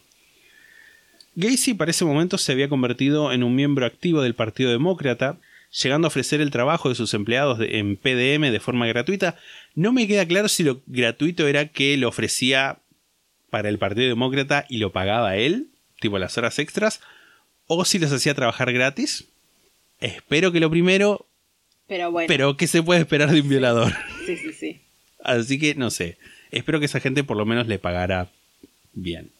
Gacy 1.36 1.76
para 1.76 1.92
ese 1.92 2.04
momento 2.04 2.40
se 2.40 2.52
había 2.52 2.68
convertido 2.68 3.32
en 3.32 3.44
un 3.44 3.56
miembro 3.56 3.86
activo 3.86 4.24
del 4.24 4.34
Partido 4.34 4.72
Demócrata, 4.72 5.38
llegando 5.72 6.08
a 6.08 6.10
ofrecer 6.10 6.42
el 6.42 6.50
trabajo 6.50 6.90
de 6.90 6.96
sus 6.96 7.14
empleados 7.14 7.60
en 7.62 7.96
PDM 7.96 8.52
de 8.52 8.60
forma 8.60 8.88
gratuita. 8.88 9.38
No 9.76 9.94
me 9.94 10.08
queda 10.08 10.26
claro 10.26 10.48
si 10.48 10.64
lo 10.64 10.82
gratuito 10.88 11.48
era 11.48 11.68
que 11.68 11.96
lo 11.98 12.10
ofrecía 12.10 12.80
para 13.52 13.70
el 13.70 13.78
Partido 13.78 14.08
Demócrata 14.08 14.66
y 14.68 14.80
lo 14.80 14.92
pagaba 14.92 15.38
él, 15.38 15.68
tipo 16.00 16.18
las 16.18 16.38
horas 16.40 16.58
extras, 16.58 17.02
o 17.68 17.86
si 17.86 18.00
los 18.00 18.12
hacía 18.12 18.34
trabajar 18.34 18.74
gratis. 18.74 19.26
Espero 20.00 20.52
que 20.52 20.60
lo 20.60 20.72
primero, 20.72 21.28
Pero 21.88 22.12
bueno. 22.12 22.28
pero 22.28 22.58
¿qué 22.58 22.68
se 22.68 22.84
puede 22.84 23.00
esperar 23.02 23.32
de 23.32 23.42
un 23.42 23.50
violador? 23.50 23.94
Sí, 24.26 24.38
sí, 24.38 24.54
sí. 24.54 24.82
Así 25.24 25.60
que 25.60 25.76
no 25.76 25.90
sé. 25.90 26.18
Espero 26.52 26.80
que 26.80 26.86
esa 26.86 27.00
gente 27.00 27.24
por 27.24 27.38
lo 27.38 27.46
menos 27.46 27.68
le 27.68 27.80
pagara 27.80 28.30
bien. 28.94 29.32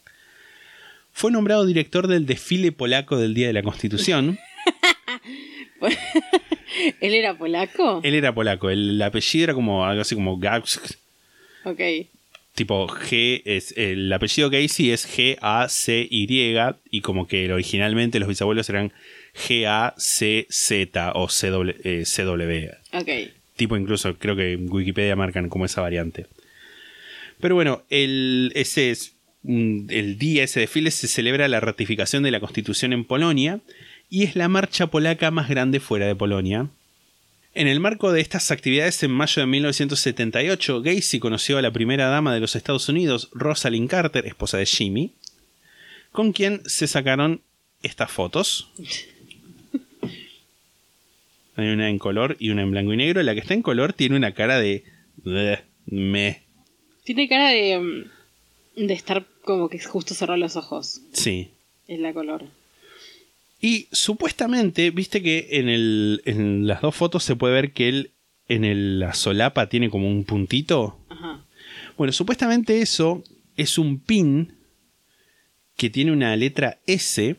Fue 1.12 1.30
nombrado 1.30 1.66
director 1.66 2.06
del 2.06 2.26
desfile 2.26 2.72
polaco 2.72 3.16
del 3.16 3.34
Día 3.34 3.48
de 3.48 3.52
la 3.52 3.62
Constitución. 3.62 4.38
¿Él 7.00 7.14
era 7.14 7.36
polaco? 7.36 8.00
Él 8.02 8.14
era 8.14 8.34
polaco. 8.34 8.70
El, 8.70 9.00
apellido 9.02 9.44
era 9.44 9.54
como 9.54 9.84
algo 9.84 10.02
así 10.02 10.14
como 10.14 10.38
Gauss. 10.38 10.80
Ok. 11.64 11.80
Tipo 12.54 12.88
G. 12.88 13.42
Es, 13.44 13.76
el 13.76 14.12
apellido 14.12 14.50
Gacy 14.50 14.90
es 14.90 15.08
G-A-C-Y. 15.08 16.56
Y 16.90 17.00
como 17.00 17.26
que 17.26 17.52
originalmente 17.52 18.18
los 18.18 18.28
bisabuelos 18.28 18.68
eran 18.68 18.92
G-A-C-Z 19.38 21.12
o 21.14 21.28
CW. 21.28 21.70
eh. 21.84 22.78
Ok. 22.92 23.08
tipo 23.56 23.76
incluso 23.76 24.16
creo 24.18 24.36
que 24.36 24.52
en 24.52 24.70
Wikipedia 24.70 25.16
marcan 25.16 25.48
como 25.48 25.64
esa 25.64 25.80
variante. 25.80 26.26
Pero 27.40 27.54
bueno, 27.54 27.84
el, 27.88 28.52
ese 28.54 28.90
es, 28.90 29.14
el 29.44 30.18
día, 30.18 30.44
ese 30.44 30.60
desfile, 30.60 30.90
se 30.90 31.08
celebra 31.08 31.48
la 31.48 31.60
ratificación 31.60 32.22
de 32.22 32.30
la 32.30 32.40
Constitución 32.40 32.92
en 32.92 33.04
Polonia 33.04 33.60
y 34.10 34.24
es 34.24 34.36
la 34.36 34.48
marcha 34.48 34.88
polaca 34.88 35.30
más 35.30 35.48
grande 35.48 35.80
fuera 35.80 36.06
de 36.06 36.16
Polonia. 36.16 36.68
En 37.54 37.66
el 37.66 37.80
marco 37.80 38.12
de 38.12 38.20
estas 38.20 38.50
actividades, 38.50 39.02
en 39.02 39.10
mayo 39.10 39.40
de 39.40 39.46
1978, 39.46 40.82
Gacy 40.82 41.18
conoció 41.18 41.58
a 41.58 41.62
la 41.62 41.72
primera 41.72 42.08
dama 42.08 42.34
de 42.34 42.40
los 42.40 42.54
Estados 42.56 42.88
Unidos, 42.88 43.30
Rosalind 43.32 43.88
Carter, 43.88 44.26
esposa 44.26 44.58
de 44.58 44.66
Jimmy, 44.66 45.14
con 46.12 46.32
quien 46.32 46.62
se 46.66 46.86
sacaron 46.86 47.42
estas 47.82 48.10
fotos. 48.10 48.70
Hay 51.58 51.68
una 51.68 51.90
en 51.90 51.98
color 51.98 52.36
y 52.38 52.50
una 52.50 52.62
en 52.62 52.70
blanco 52.70 52.92
y 52.92 52.96
negro. 52.96 53.22
La 53.22 53.34
que 53.34 53.40
está 53.40 53.52
en 53.54 53.62
color 53.62 53.92
tiene 53.92 54.16
una 54.16 54.32
cara 54.32 54.58
de... 54.60 54.84
"Bleh, 55.16 55.58
Me. 55.86 56.42
Tiene 57.04 57.28
cara 57.28 57.48
de. 57.50 57.78
mm, 58.76 58.86
de 58.86 58.94
estar 58.94 59.26
como 59.42 59.68
que 59.68 59.78
justo 59.80 60.14
cerró 60.14 60.36
los 60.36 60.54
ojos. 60.56 61.00
Sí. 61.12 61.50
Es 61.88 61.98
la 61.98 62.12
color. 62.12 62.44
Y 63.60 63.88
supuestamente, 63.90 64.90
viste 64.92 65.20
que 65.22 65.48
en, 65.52 65.68
el, 65.68 66.22
en 66.26 66.66
las 66.68 66.80
dos 66.80 66.94
fotos 66.94 67.24
se 67.24 67.34
puede 67.34 67.54
ver 67.54 67.72
que 67.72 67.88
él 67.88 68.10
en 68.48 68.64
el- 68.64 69.00
la 69.00 69.14
solapa 69.14 69.68
tiene 69.68 69.90
como 69.90 70.08
un 70.08 70.22
puntito. 70.24 70.98
Ajá. 71.08 71.44
Bueno, 71.96 72.12
supuestamente 72.12 72.80
eso 72.82 73.24
es 73.56 73.78
un 73.78 73.98
pin 73.98 74.52
que 75.76 75.90
tiene 75.90 76.12
una 76.12 76.36
letra 76.36 76.78
S, 76.86 77.36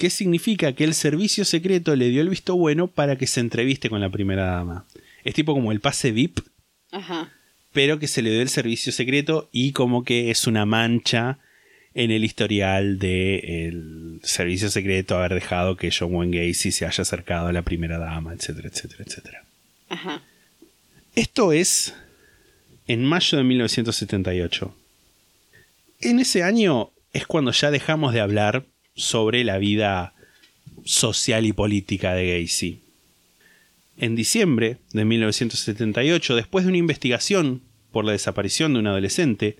que 0.00 0.10
significa 0.10 0.72
que 0.72 0.84
el 0.84 0.94
servicio 0.94 1.44
secreto 1.44 1.94
le 1.94 2.08
dio 2.08 2.22
el 2.22 2.30
visto 2.30 2.56
bueno 2.56 2.88
para 2.88 3.16
que 3.16 3.26
se 3.26 3.40
entreviste 3.40 3.90
con 3.90 4.00
la 4.00 4.08
primera 4.08 4.46
dama. 4.46 4.86
Es 5.24 5.34
tipo 5.34 5.52
como 5.54 5.72
el 5.72 5.80
pase 5.80 6.10
VIP, 6.10 6.40
Ajá. 6.90 7.30
pero 7.72 7.98
que 7.98 8.08
se 8.08 8.22
le 8.22 8.30
dio 8.30 8.40
el 8.40 8.48
servicio 8.48 8.92
secreto 8.92 9.48
y 9.52 9.72
como 9.72 10.02
que 10.02 10.30
es 10.30 10.46
una 10.46 10.64
mancha 10.64 11.38
en 11.92 12.10
el 12.10 12.24
historial 12.24 12.98
del 12.98 14.20
servicio 14.22 14.70
secreto 14.70 15.18
haber 15.18 15.34
dejado 15.34 15.76
que 15.76 15.90
John 15.96 16.14
Wayne 16.14 16.48
Gacy 16.48 16.72
se 16.72 16.86
haya 16.86 17.02
acercado 17.02 17.48
a 17.48 17.52
la 17.52 17.62
primera 17.62 17.98
dama, 17.98 18.32
etcétera, 18.32 18.68
etcétera, 18.68 19.04
etcétera. 19.06 19.44
Ajá. 19.90 20.22
Esto 21.14 21.52
es 21.52 21.94
en 22.86 23.04
mayo 23.04 23.36
de 23.36 23.44
1978. 23.44 24.74
En 26.00 26.20
ese 26.20 26.42
año 26.42 26.90
es 27.12 27.26
cuando 27.26 27.52
ya 27.52 27.70
dejamos 27.70 28.14
de 28.14 28.20
hablar 28.20 28.64
sobre 28.94 29.44
la 29.44 29.58
vida 29.58 30.14
social 30.84 31.46
y 31.46 31.52
política 31.52 32.14
de 32.14 32.40
Gacy. 32.40 32.80
En 33.98 34.16
diciembre 34.16 34.78
de 34.92 35.04
1978, 35.04 36.34
después 36.34 36.64
de 36.64 36.70
una 36.70 36.78
investigación 36.78 37.62
por 37.92 38.04
la 38.04 38.12
desaparición 38.12 38.72
de 38.72 38.78
un 38.78 38.86
adolescente, 38.86 39.58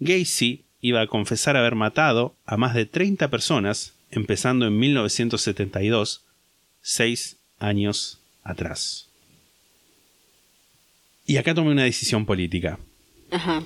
Gacy 0.00 0.64
iba 0.80 1.00
a 1.00 1.06
confesar 1.06 1.56
haber 1.56 1.74
matado 1.74 2.36
a 2.46 2.56
más 2.56 2.74
de 2.74 2.86
30 2.86 3.28
personas, 3.28 3.94
empezando 4.10 4.66
en 4.66 4.78
1972, 4.78 6.24
seis 6.80 7.36
años 7.58 8.20
atrás. 8.42 9.08
Y 11.26 11.36
acá 11.36 11.54
tomé 11.54 11.70
una 11.70 11.84
decisión 11.84 12.24
política. 12.24 12.78
Ajá. 13.30 13.62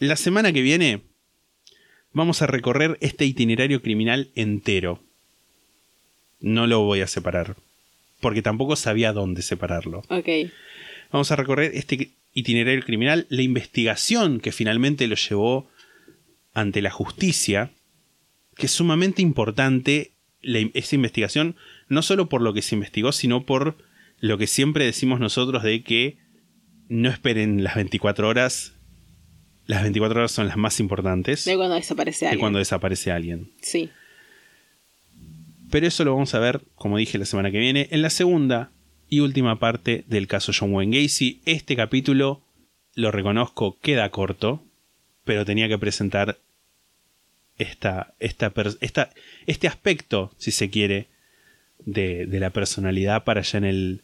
La 0.00 0.16
semana 0.16 0.52
que 0.52 0.62
viene 0.62 1.02
vamos 2.18 2.42
a 2.42 2.46
recorrer 2.46 2.98
este 3.00 3.24
itinerario 3.24 3.80
criminal 3.80 4.30
entero. 4.34 5.00
No 6.40 6.66
lo 6.66 6.80
voy 6.80 7.00
a 7.00 7.06
separar, 7.06 7.56
porque 8.20 8.42
tampoco 8.42 8.76
sabía 8.76 9.12
dónde 9.12 9.42
separarlo. 9.42 10.02
Ok. 10.10 10.28
Vamos 11.10 11.30
a 11.30 11.36
recorrer 11.36 11.70
este 11.74 12.10
itinerario 12.34 12.82
criminal, 12.84 13.26
la 13.30 13.42
investigación 13.42 14.40
que 14.40 14.52
finalmente 14.52 15.06
lo 15.06 15.16
llevó 15.16 15.70
ante 16.52 16.82
la 16.82 16.90
justicia, 16.90 17.70
que 18.56 18.66
es 18.66 18.72
sumamente 18.72 19.22
importante 19.22 20.12
la 20.42 20.58
esta 20.74 20.94
investigación, 20.94 21.56
no 21.88 22.02
solo 22.02 22.28
por 22.28 22.42
lo 22.42 22.52
que 22.52 22.62
se 22.62 22.74
investigó, 22.74 23.12
sino 23.12 23.46
por 23.46 23.78
lo 24.18 24.38
que 24.38 24.46
siempre 24.46 24.84
decimos 24.84 25.20
nosotros 25.20 25.62
de 25.62 25.82
que 25.82 26.18
no 26.88 27.08
esperen 27.10 27.62
las 27.64 27.76
24 27.76 28.28
horas. 28.28 28.74
Las 29.68 29.82
24 29.82 30.18
horas 30.18 30.32
son 30.32 30.48
las 30.48 30.56
más 30.56 30.80
importantes 30.80 31.44
De 31.44 31.54
cuando 31.56 31.76
desaparece 31.76 32.24
de 32.24 32.28
alguien. 32.30 32.40
cuando 32.40 32.58
desaparece 32.58 33.12
alguien. 33.12 33.52
Sí. 33.62 33.90
Pero 35.70 35.86
eso 35.86 36.04
lo 36.04 36.12
vamos 36.14 36.34
a 36.34 36.38
ver, 36.40 36.62
como 36.74 36.96
dije 36.98 37.18
la 37.18 37.26
semana 37.26 37.50
que 37.50 37.58
viene, 37.58 37.86
en 37.90 38.02
la 38.02 38.10
segunda 38.10 38.70
y 39.10 39.20
última 39.20 39.58
parte 39.58 40.04
del 40.08 40.26
caso 40.26 40.52
John 40.58 40.72
Wayne 40.74 41.02
Gacy. 41.02 41.42
Este 41.44 41.76
capítulo, 41.76 42.40
lo 42.94 43.10
reconozco, 43.10 43.78
queda 43.80 44.10
corto, 44.10 44.62
pero 45.24 45.44
tenía 45.44 45.68
que 45.68 45.78
presentar 45.78 46.38
esta, 47.58 48.14
esta, 48.18 48.52
esta- 48.80 49.10
este 49.46 49.68
aspecto, 49.68 50.32
si 50.38 50.50
se 50.50 50.70
quiere, 50.70 51.08
de, 51.80 52.26
de 52.26 52.40
la 52.40 52.50
personalidad 52.50 53.24
para 53.24 53.42
ya 53.42 53.58
en 53.58 53.64
el, 53.64 54.00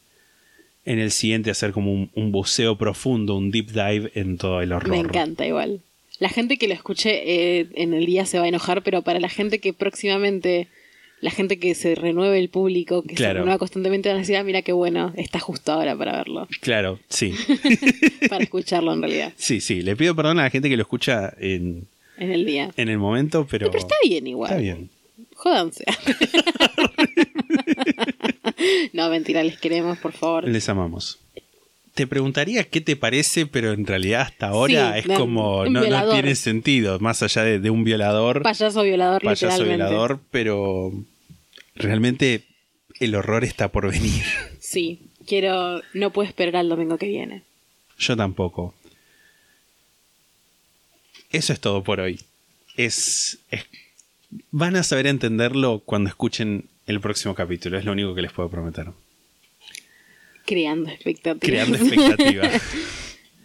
en 0.87 0.99
el 0.99 1.11
siguiente 1.11 1.51
hacer 1.51 1.73
como 1.73 1.93
un, 1.93 2.11
un 2.15 2.31
buceo 2.33 2.77
profundo, 2.77 3.37
un 3.37 3.51
deep 3.51 3.69
dive 3.73 4.11
en 4.15 4.37
todo 4.39 4.61
el 4.61 4.73
horror. 4.73 4.91
Me 4.91 4.99
encanta 4.99 5.47
igual. 5.47 5.81
La 6.21 6.29
gente 6.29 6.57
que 6.59 6.69
lo 6.69 6.75
escuche 6.75 7.11
eh, 7.61 7.67
en 7.75 7.93
el 7.95 8.07
día 8.07 8.25
se 8.27 8.39
va 8.39 8.45
a 8.45 8.49
enojar, 8.49 8.83
pero 8.83 9.03
para 9.03 9.19
la 9.21 9.29
gente 9.29 9.59
que 9.59 9.73
próximamente, 9.73 10.69
la 11.21 11.31
gente 11.31 11.59
que 11.59 11.75
se 11.75 11.95
renueve 11.97 12.39
el 12.39 12.49
público, 12.51 13.03
que 13.03 13.15
Claro. 13.15 13.31
se 13.33 13.39
renueva 13.41 13.59
constantemente, 13.59 14.09
van 14.11 14.19
a 14.19 14.21
decir, 14.21 14.37
ah, 14.37 14.45
mira 14.45 14.63
qué 14.63 14.73
bueno, 14.73 15.13
está 15.17 15.41
justo 15.41 15.73
ahora 15.73 15.97
para 15.97 16.13
verlo, 16.19 16.47
Claro, 16.61 17.01
sí. 17.09 17.33
para 18.29 18.45
escucharlo 18.45 18.93
en 18.93 19.01
realidad, 19.03 19.33
Sí, 19.39 19.61
sí. 19.61 19.83
Le 19.83 19.97
pido 19.97 20.15
perdón 20.15 20.39
a 20.39 20.45
la 20.45 20.51
gente 20.51 20.69
que 20.69 20.77
lo 20.77 20.83
escucha 20.83 21.33
en, 21.41 21.87
en 22.19 22.31
el 22.31 22.45
día. 22.47 22.71
en 22.77 22.89
el 22.91 22.99
momento, 22.99 23.47
pero. 23.51 23.67
No, 23.67 23.73
pero 23.73 23.83
está 23.83 23.97
bien 24.07 24.27
igual. 24.27 24.51
Está 24.53 24.63
bien. 24.63 24.91
Jódanse. 25.35 25.85
no, 28.93 29.09
mentira, 29.11 29.43
les 29.43 29.59
queremos, 29.59 29.99
por 29.99 30.13
favor. 30.13 30.49
Les 30.49 30.69
amamos. 30.69 31.19
Te 31.95 32.07
preguntaría 32.09 32.65
qué 32.65 32.81
te 32.81 32.97
parece, 32.97 33.47
pero 33.47 33.73
en 33.73 33.87
realidad 33.87 34.23
hasta 34.23 34.49
ahora 34.49 34.95
Sí, 34.95 34.99
es 35.11 35.17
como. 35.17 35.65
No, 35.67 35.87
no 35.89 36.09
tiene 36.11 36.35
sentido, 36.35 36.99
más 36.99 37.23
allá 37.23 37.43
de, 37.45 37.61
de 37.61 37.71
un 37.71 37.85
violador, 37.85 38.43
Payaso 38.43 38.83
violador, 38.83 39.23
payaso 39.23 39.47
literalmente. 39.63 39.77
violador, 39.93 40.21
pero 40.33 40.93
realmente 41.77 42.43
el 43.01 43.15
horror 43.15 43.45
está 43.45 43.69
por 43.71 43.91
venir. 43.91 44.25
Sí, 44.61 45.03
quiero. 45.27 45.83
No 45.93 46.11
puedo 46.11 46.27
esperar 46.27 46.57
al 46.57 46.69
domingo 46.69 46.99
que 46.99 47.07
viene. 47.07 47.43
Yo 47.97 48.17
tampoco. 48.17 48.75
Eso 51.31 51.53
es 51.53 51.61
todo 51.61 51.85
por 51.85 52.01
hoy. 52.01 52.21
Es, 52.77 53.39
es- 53.51 53.67
Van 54.51 54.75
a 54.75 54.83
saber 54.83 55.07
entenderlo 55.07 55.81
cuando 55.85 56.09
escuchen 56.09 56.65
el 56.87 57.01
próximo 57.01 57.35
capítulo, 57.35 57.79
es 57.79 57.85
lo 57.85 57.93
único 57.93 58.15
que 58.15 58.23
les 58.23 58.33
puedo 58.33 58.49
prometer. 58.49 58.89
Creando 60.47 60.91
expectativas. 60.91 61.41
Creando 61.41 61.77
expectativa. 61.85 62.51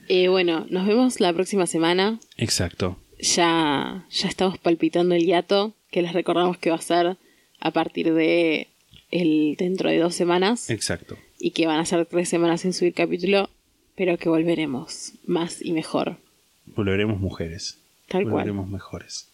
Eh, 0.08 0.28
bueno, 0.28 0.66
nos 0.70 0.88
vemos 0.88 1.20
la 1.20 1.32
próxima 1.34 1.68
semana. 1.68 2.20
Exacto. 2.38 2.98
Ya, 3.20 4.06
ya 4.10 4.28
estamos 4.28 4.58
palpitando 4.58 5.16
el 5.16 5.26
hiato, 5.26 5.74
que 5.92 6.02
les 6.02 6.14
recordamos 6.14 6.58
que 6.58 6.70
va 6.70 6.78
a 6.78 6.82
ser 6.82 7.18
a 7.60 7.72
partir 7.72 8.14
de 8.14 8.68
el 9.12 9.56
dentro 9.58 9.90
de 9.90 9.98
dos 9.98 10.16
semanas 10.16 10.70
Exacto. 10.70 11.18
y 11.40 11.52
que 11.52 11.68
van 11.68 11.80
a 11.80 11.86
ser 11.86 12.06
tres 12.06 12.30
semanas 12.30 12.62
sin 12.62 12.74
subir 12.74 12.94
capítulo, 12.94 13.50
pero 13.96 14.18
que 14.18 14.30
volveremos 14.30 15.14
más 15.26 15.62
y 15.62 15.74
mejor. 15.74 16.18
Volveremos 16.66 17.20
mujeres. 17.20 17.80
Tal 18.08 18.24
cual. 18.24 18.34
Volveremos 18.34 18.70
mejores. 18.70 19.30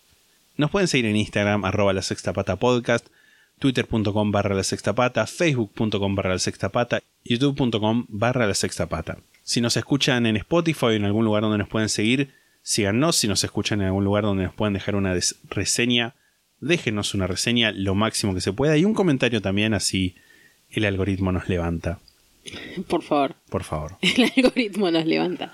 Nos 0.58 0.72
pueden 0.72 0.88
seguir 0.88 1.06
en 1.06 1.18
Instagram, 1.18 1.66
arroba 1.66 1.94
la 1.94 2.02
sexta 2.02 2.34
pata 2.34 2.56
podcast, 2.56 3.08
twitter.com 3.60 4.32
barra 4.32 4.56
la 4.56 4.64
sexta 4.64 4.94
pata, 4.94 5.26
facebook.com 5.26 6.16
barra 6.16 6.32
la 6.32 6.40
sexta 6.40 6.70
pata, 6.70 7.02
youtube.com 7.24 8.06
barra 8.10 8.48
la 8.48 8.54
sexta 8.54 8.88
pata. 8.88 9.18
Si 9.44 9.62
nos 9.62 9.78
escuchan 9.78 10.26
en 10.26 10.38
Spotify 10.38 10.86
o 10.86 10.92
en 10.92 11.06
algún 11.06 11.26
lugar 11.26 11.44
donde 11.44 11.60
nos 11.60 11.70
pueden 11.70 11.90
seguir, 11.90 12.32
síganos. 12.62 13.16
Si 13.16 13.28
nos 13.28 13.44
escuchan 13.44 13.82
en 13.82 13.88
algún 13.88 14.04
lugar 14.04 14.24
donde 14.24 14.44
nos 14.44 14.54
pueden 14.54 14.74
dejar 14.74 14.96
una 14.96 15.16
reseña, 15.50 16.16
déjenos 16.60 17.14
una 17.14 17.28
reseña 17.28 17.72
lo 17.72 17.96
máximo 17.96 18.34
que 18.34 18.42
se 18.42 18.54
pueda 18.54 18.76
y 18.78 18.86
un 18.86 18.94
comentario 18.94 19.42
también, 19.42 19.74
así 19.74 20.16
el 20.72 20.86
algoritmo 20.86 21.32
nos 21.32 21.48
levanta. 21.48 22.00
Por 22.88 23.04
favor. 23.04 23.36
Por 23.50 23.64
favor. 23.64 23.98
El 24.02 24.32
algoritmo 24.36 24.92
nos 24.92 25.06
levanta. 25.06 25.52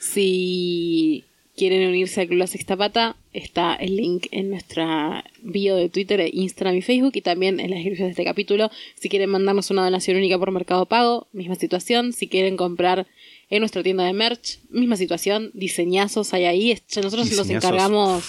Si 0.00 1.24
quieren 1.56 1.88
unirse 1.88 2.20
al 2.20 2.28
Club 2.28 2.38
La 2.38 2.46
Sexta 2.46 2.76
Pata, 2.76 3.16
está 3.32 3.74
el 3.74 3.96
link 3.96 4.26
en 4.32 4.50
nuestra 4.50 5.24
bio 5.42 5.76
de 5.76 5.88
Twitter, 5.88 6.20
e 6.20 6.30
Instagram 6.32 6.76
y 6.76 6.82
Facebook 6.82 7.12
y 7.14 7.20
también 7.20 7.60
en 7.60 7.70
la 7.70 7.76
descripción 7.76 8.08
de 8.08 8.10
este 8.12 8.24
capítulo. 8.24 8.70
Si 8.96 9.08
quieren 9.08 9.30
mandarnos 9.30 9.70
una 9.70 9.84
donación 9.84 10.16
única 10.16 10.38
por 10.38 10.50
Mercado 10.50 10.86
Pago, 10.86 11.28
misma 11.32 11.54
situación. 11.54 12.12
Si 12.12 12.28
quieren 12.28 12.56
comprar 12.56 13.06
en 13.50 13.60
nuestra 13.60 13.82
tienda 13.82 14.04
de 14.04 14.12
merch, 14.12 14.58
misma 14.70 14.96
situación. 14.96 15.50
Diseñazos 15.54 16.34
hay 16.34 16.44
ahí. 16.44 16.78
Nosotros 16.96 17.14
nos 17.14 17.30
Diseñazos. 17.30 17.50
encargamos 17.50 18.24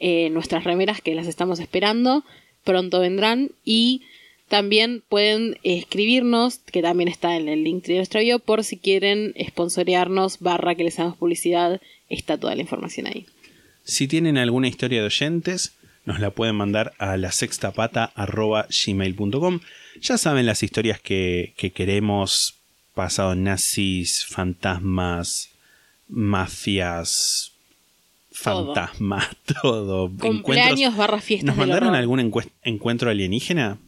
eh, 0.00 0.30
nuestras 0.30 0.64
remeras 0.64 1.00
que 1.00 1.14
las 1.14 1.26
estamos 1.26 1.60
esperando. 1.60 2.24
Pronto 2.64 3.00
vendrán 3.00 3.50
y 3.64 4.02
también 4.52 5.02
pueden 5.08 5.56
escribirnos, 5.62 6.58
que 6.58 6.82
también 6.82 7.08
está 7.08 7.38
en 7.38 7.48
el 7.48 7.64
link 7.64 7.86
de 7.86 7.96
nuestra 7.96 8.20
bio, 8.20 8.38
por 8.38 8.64
si 8.64 8.76
quieren 8.76 9.32
sponsorearnos, 9.48 10.40
barra 10.40 10.74
que 10.74 10.84
les 10.84 10.98
hagamos 10.98 11.16
publicidad, 11.16 11.80
está 12.10 12.36
toda 12.36 12.54
la 12.54 12.60
información 12.60 13.06
ahí. 13.06 13.24
Si 13.84 14.06
tienen 14.08 14.36
alguna 14.36 14.68
historia 14.68 15.00
de 15.00 15.06
oyentes, 15.06 15.72
nos 16.04 16.20
la 16.20 16.32
pueden 16.32 16.56
mandar 16.56 16.92
a 16.98 17.16
la 17.16 17.30
gmail.com. 18.84 19.60
Ya 20.02 20.18
saben 20.18 20.44
las 20.44 20.62
historias 20.62 21.00
que, 21.00 21.54
que 21.56 21.70
queremos, 21.70 22.56
pasado 22.94 23.34
nazis, 23.34 24.26
fantasmas, 24.26 25.48
mafias, 26.10 27.52
Todo. 28.44 28.74
fantasmas, 28.74 29.28
todo. 29.62 30.10
Cumpleaños 30.10 30.92
Encuentros- 30.92 30.96
barra 30.98 31.20
fiestas 31.22 31.46
¿Nos 31.46 31.56
mandaron 31.56 31.94
algún 31.94 32.20
encuentro 32.64 33.08
alienígena? 33.08 33.78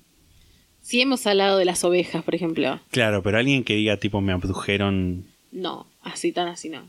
Si 0.84 1.00
hemos 1.00 1.26
hablado 1.26 1.56
de 1.56 1.64
las 1.64 1.82
ovejas, 1.82 2.22
por 2.22 2.34
ejemplo, 2.34 2.78
Claro, 2.90 3.22
pero 3.22 3.38
alguien 3.38 3.64
que 3.64 3.74
diga 3.74 3.96
tipo 3.96 4.20
me 4.20 4.32
abdujeron, 4.34 5.24
no, 5.50 5.86
así 6.02 6.30
tan 6.30 6.46
así 6.48 6.68
no. 6.68 6.86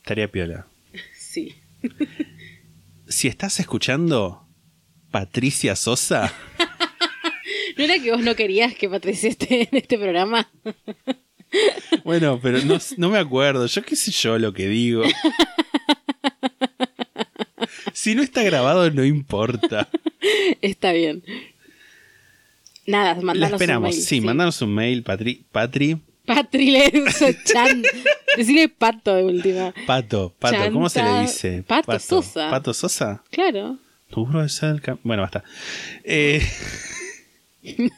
estaría 0.00 0.28
piola. 0.28 0.66
Sí. 1.18 1.54
Si 3.08 3.26
estás 3.26 3.58
escuchando, 3.58 4.46
Patricia 5.10 5.74
Sosa. 5.74 6.32
¿No 7.76 7.84
era 7.84 7.98
que 7.98 8.12
vos 8.12 8.20
no 8.22 8.36
querías 8.36 8.74
que 8.76 8.88
Patricia 8.88 9.28
esté 9.30 9.62
en 9.62 9.76
este 9.76 9.98
programa? 9.98 10.48
Bueno, 12.04 12.40
pero 12.42 12.62
no, 12.62 12.78
no 12.96 13.10
me 13.10 13.18
acuerdo. 13.18 13.66
Yo 13.66 13.82
qué 13.82 13.94
sé 13.94 14.10
yo 14.10 14.38
lo 14.38 14.54
que 14.54 14.68
digo. 14.68 15.02
Si 17.92 18.14
no 18.14 18.22
está 18.22 18.42
grabado, 18.42 18.90
no 18.90 19.04
importa. 19.04 19.86
Está 20.62 20.92
bien. 20.92 21.22
Nada, 22.86 23.14
La 23.14 23.20
mandanos 23.22 23.52
esperamos. 23.52 23.90
un 23.90 23.94
mail. 23.96 24.04
sí, 24.06 24.20
mandanos 24.20 24.62
un 24.62 24.74
mail, 24.74 25.02
Patri. 25.02 25.44
Patri. 25.52 25.98
Patri 26.26 26.70
Lenzo 26.70 27.26
Chan. 27.44 27.82
Decirle 28.36 28.68
pato 28.68 29.14
de 29.14 29.24
última. 29.24 29.74
Pato, 29.86 30.32
Pato, 30.38 30.72
¿cómo 30.72 30.88
se 30.88 31.00
le 31.00 31.06
Chanta- 31.08 31.20
dice? 31.22 31.62
Pato 31.66 31.98
Sosa. 31.98 32.50
¿Pato 32.50 32.72
Sosa? 32.74 33.22
Claro. 33.30 33.78
Cam- 34.10 34.98
Bueno, 35.02 35.22
basta. 35.22 35.42
Eh... 36.04 36.42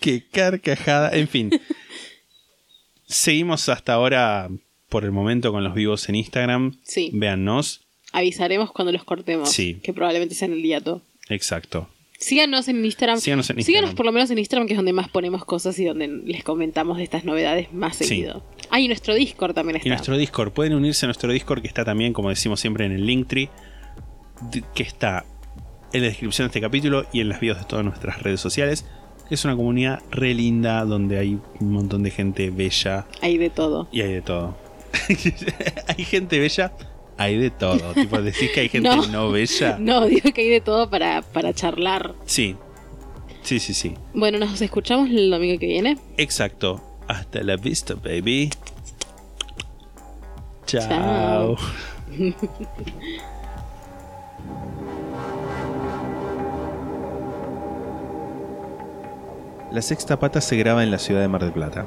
Qué 0.00 0.24
carcajada. 0.30 1.10
En 1.16 1.28
fin. 1.28 1.50
Seguimos 3.06 3.68
hasta 3.68 3.94
ahora, 3.94 4.48
por 4.88 5.04
el 5.04 5.12
momento, 5.12 5.52
con 5.52 5.64
los 5.64 5.74
vivos 5.74 6.08
en 6.08 6.16
Instagram. 6.16 6.78
Sí. 6.84 7.10
Véannos. 7.12 7.82
Avisaremos 8.12 8.72
cuando 8.72 8.92
los 8.92 9.04
cortemos. 9.04 9.50
Sí. 9.50 9.80
Que 9.82 9.92
probablemente 9.92 10.34
sea 10.34 10.46
en 10.46 10.54
el 10.54 10.62
hiato. 10.62 11.02
Exacto. 11.28 11.88
Síganos 12.18 12.68
en 12.68 12.84
Instagram. 12.84 13.18
Síganos 13.20 13.50
en 13.50 13.56
Síganos 13.62 13.90
Instagram. 13.90 13.96
por 13.96 14.06
lo 14.06 14.12
menos 14.12 14.30
en 14.30 14.38
Instagram, 14.38 14.66
que 14.66 14.72
es 14.74 14.78
donde 14.78 14.92
más 14.92 15.08
ponemos 15.08 15.44
cosas 15.44 15.78
y 15.78 15.84
donde 15.84 16.08
les 16.08 16.42
comentamos 16.44 16.96
de 16.96 17.04
estas 17.04 17.24
novedades 17.24 17.72
más 17.72 17.96
Sí. 17.96 18.04
seguido. 18.04 18.42
Ah, 18.70 18.80
y 18.80 18.88
nuestro 18.88 19.14
Discord 19.14 19.54
también 19.54 19.76
está. 19.76 19.86
Y 19.88 19.90
nuestro 19.90 20.16
Discord. 20.16 20.52
Pueden 20.52 20.74
unirse 20.74 21.06
a 21.06 21.08
nuestro 21.08 21.30
Discord 21.32 21.60
que 21.62 21.68
está 21.68 21.84
también, 21.84 22.12
como 22.12 22.28
decimos 22.30 22.58
siempre, 22.60 22.86
en 22.86 22.92
el 22.92 23.04
Linktree. 23.06 23.50
Que 24.74 24.82
está 24.82 25.24
en 25.92 26.00
la 26.02 26.08
descripción 26.08 26.46
de 26.46 26.48
este 26.48 26.60
capítulo 26.60 27.06
y 27.12 27.20
en 27.20 27.28
las 27.28 27.40
videos 27.40 27.58
de 27.58 27.64
todas 27.64 27.84
nuestras 27.84 28.22
redes 28.22 28.40
sociales. 28.40 28.86
Es 29.30 29.44
una 29.44 29.56
comunidad 29.56 30.00
re 30.10 30.34
linda 30.34 30.84
donde 30.84 31.18
hay 31.18 31.38
un 31.60 31.72
montón 31.72 32.02
de 32.02 32.10
gente 32.10 32.50
bella 32.50 33.06
Hay 33.22 33.38
de 33.38 33.50
todo. 33.50 33.88
y 33.92 34.00
hay 34.02 34.12
de 34.12 34.22
todo. 34.22 34.56
hay 35.88 36.04
gente 36.04 36.38
bella, 36.38 36.72
hay 37.18 37.36
de 37.38 37.50
todo. 37.50 37.92
tipo, 37.94 38.20
decís 38.22 38.50
que 38.52 38.60
hay 38.60 38.68
gente 38.70 38.88
No. 38.88 39.06
no, 39.06 39.30
bella. 39.30 39.76
No, 39.78 40.06
digo 40.06 40.30
que 40.32 40.42
hay 40.42 40.48
de 40.48 40.60
todo 40.60 40.88
para, 40.90 41.22
para 41.22 41.52
charlar. 41.54 42.14
Sí. 42.26 42.56
Sí, 43.42 43.60
sí, 43.60 43.74
sí. 43.74 43.94
Bueno, 44.12 44.38
nos 44.38 44.60
escuchamos 44.60 45.08
el 45.10 45.30
domingo 45.30 45.58
que 45.58 45.66
viene. 45.66 45.98
Exacto. 46.16 46.80
Hasta 47.06 47.42
la 47.42 47.56
vista, 47.56 47.94
baby. 47.94 48.50
Chao. 50.66 50.88
Chao. 50.88 51.56
La 59.72 59.82
sexta 59.82 60.18
pata 60.18 60.40
se 60.40 60.56
graba 60.56 60.82
en 60.82 60.90
la 60.90 60.98
ciudad 60.98 61.20
de 61.20 61.28
Mar 61.28 61.42
del 61.42 61.52
Plata. 61.52 61.86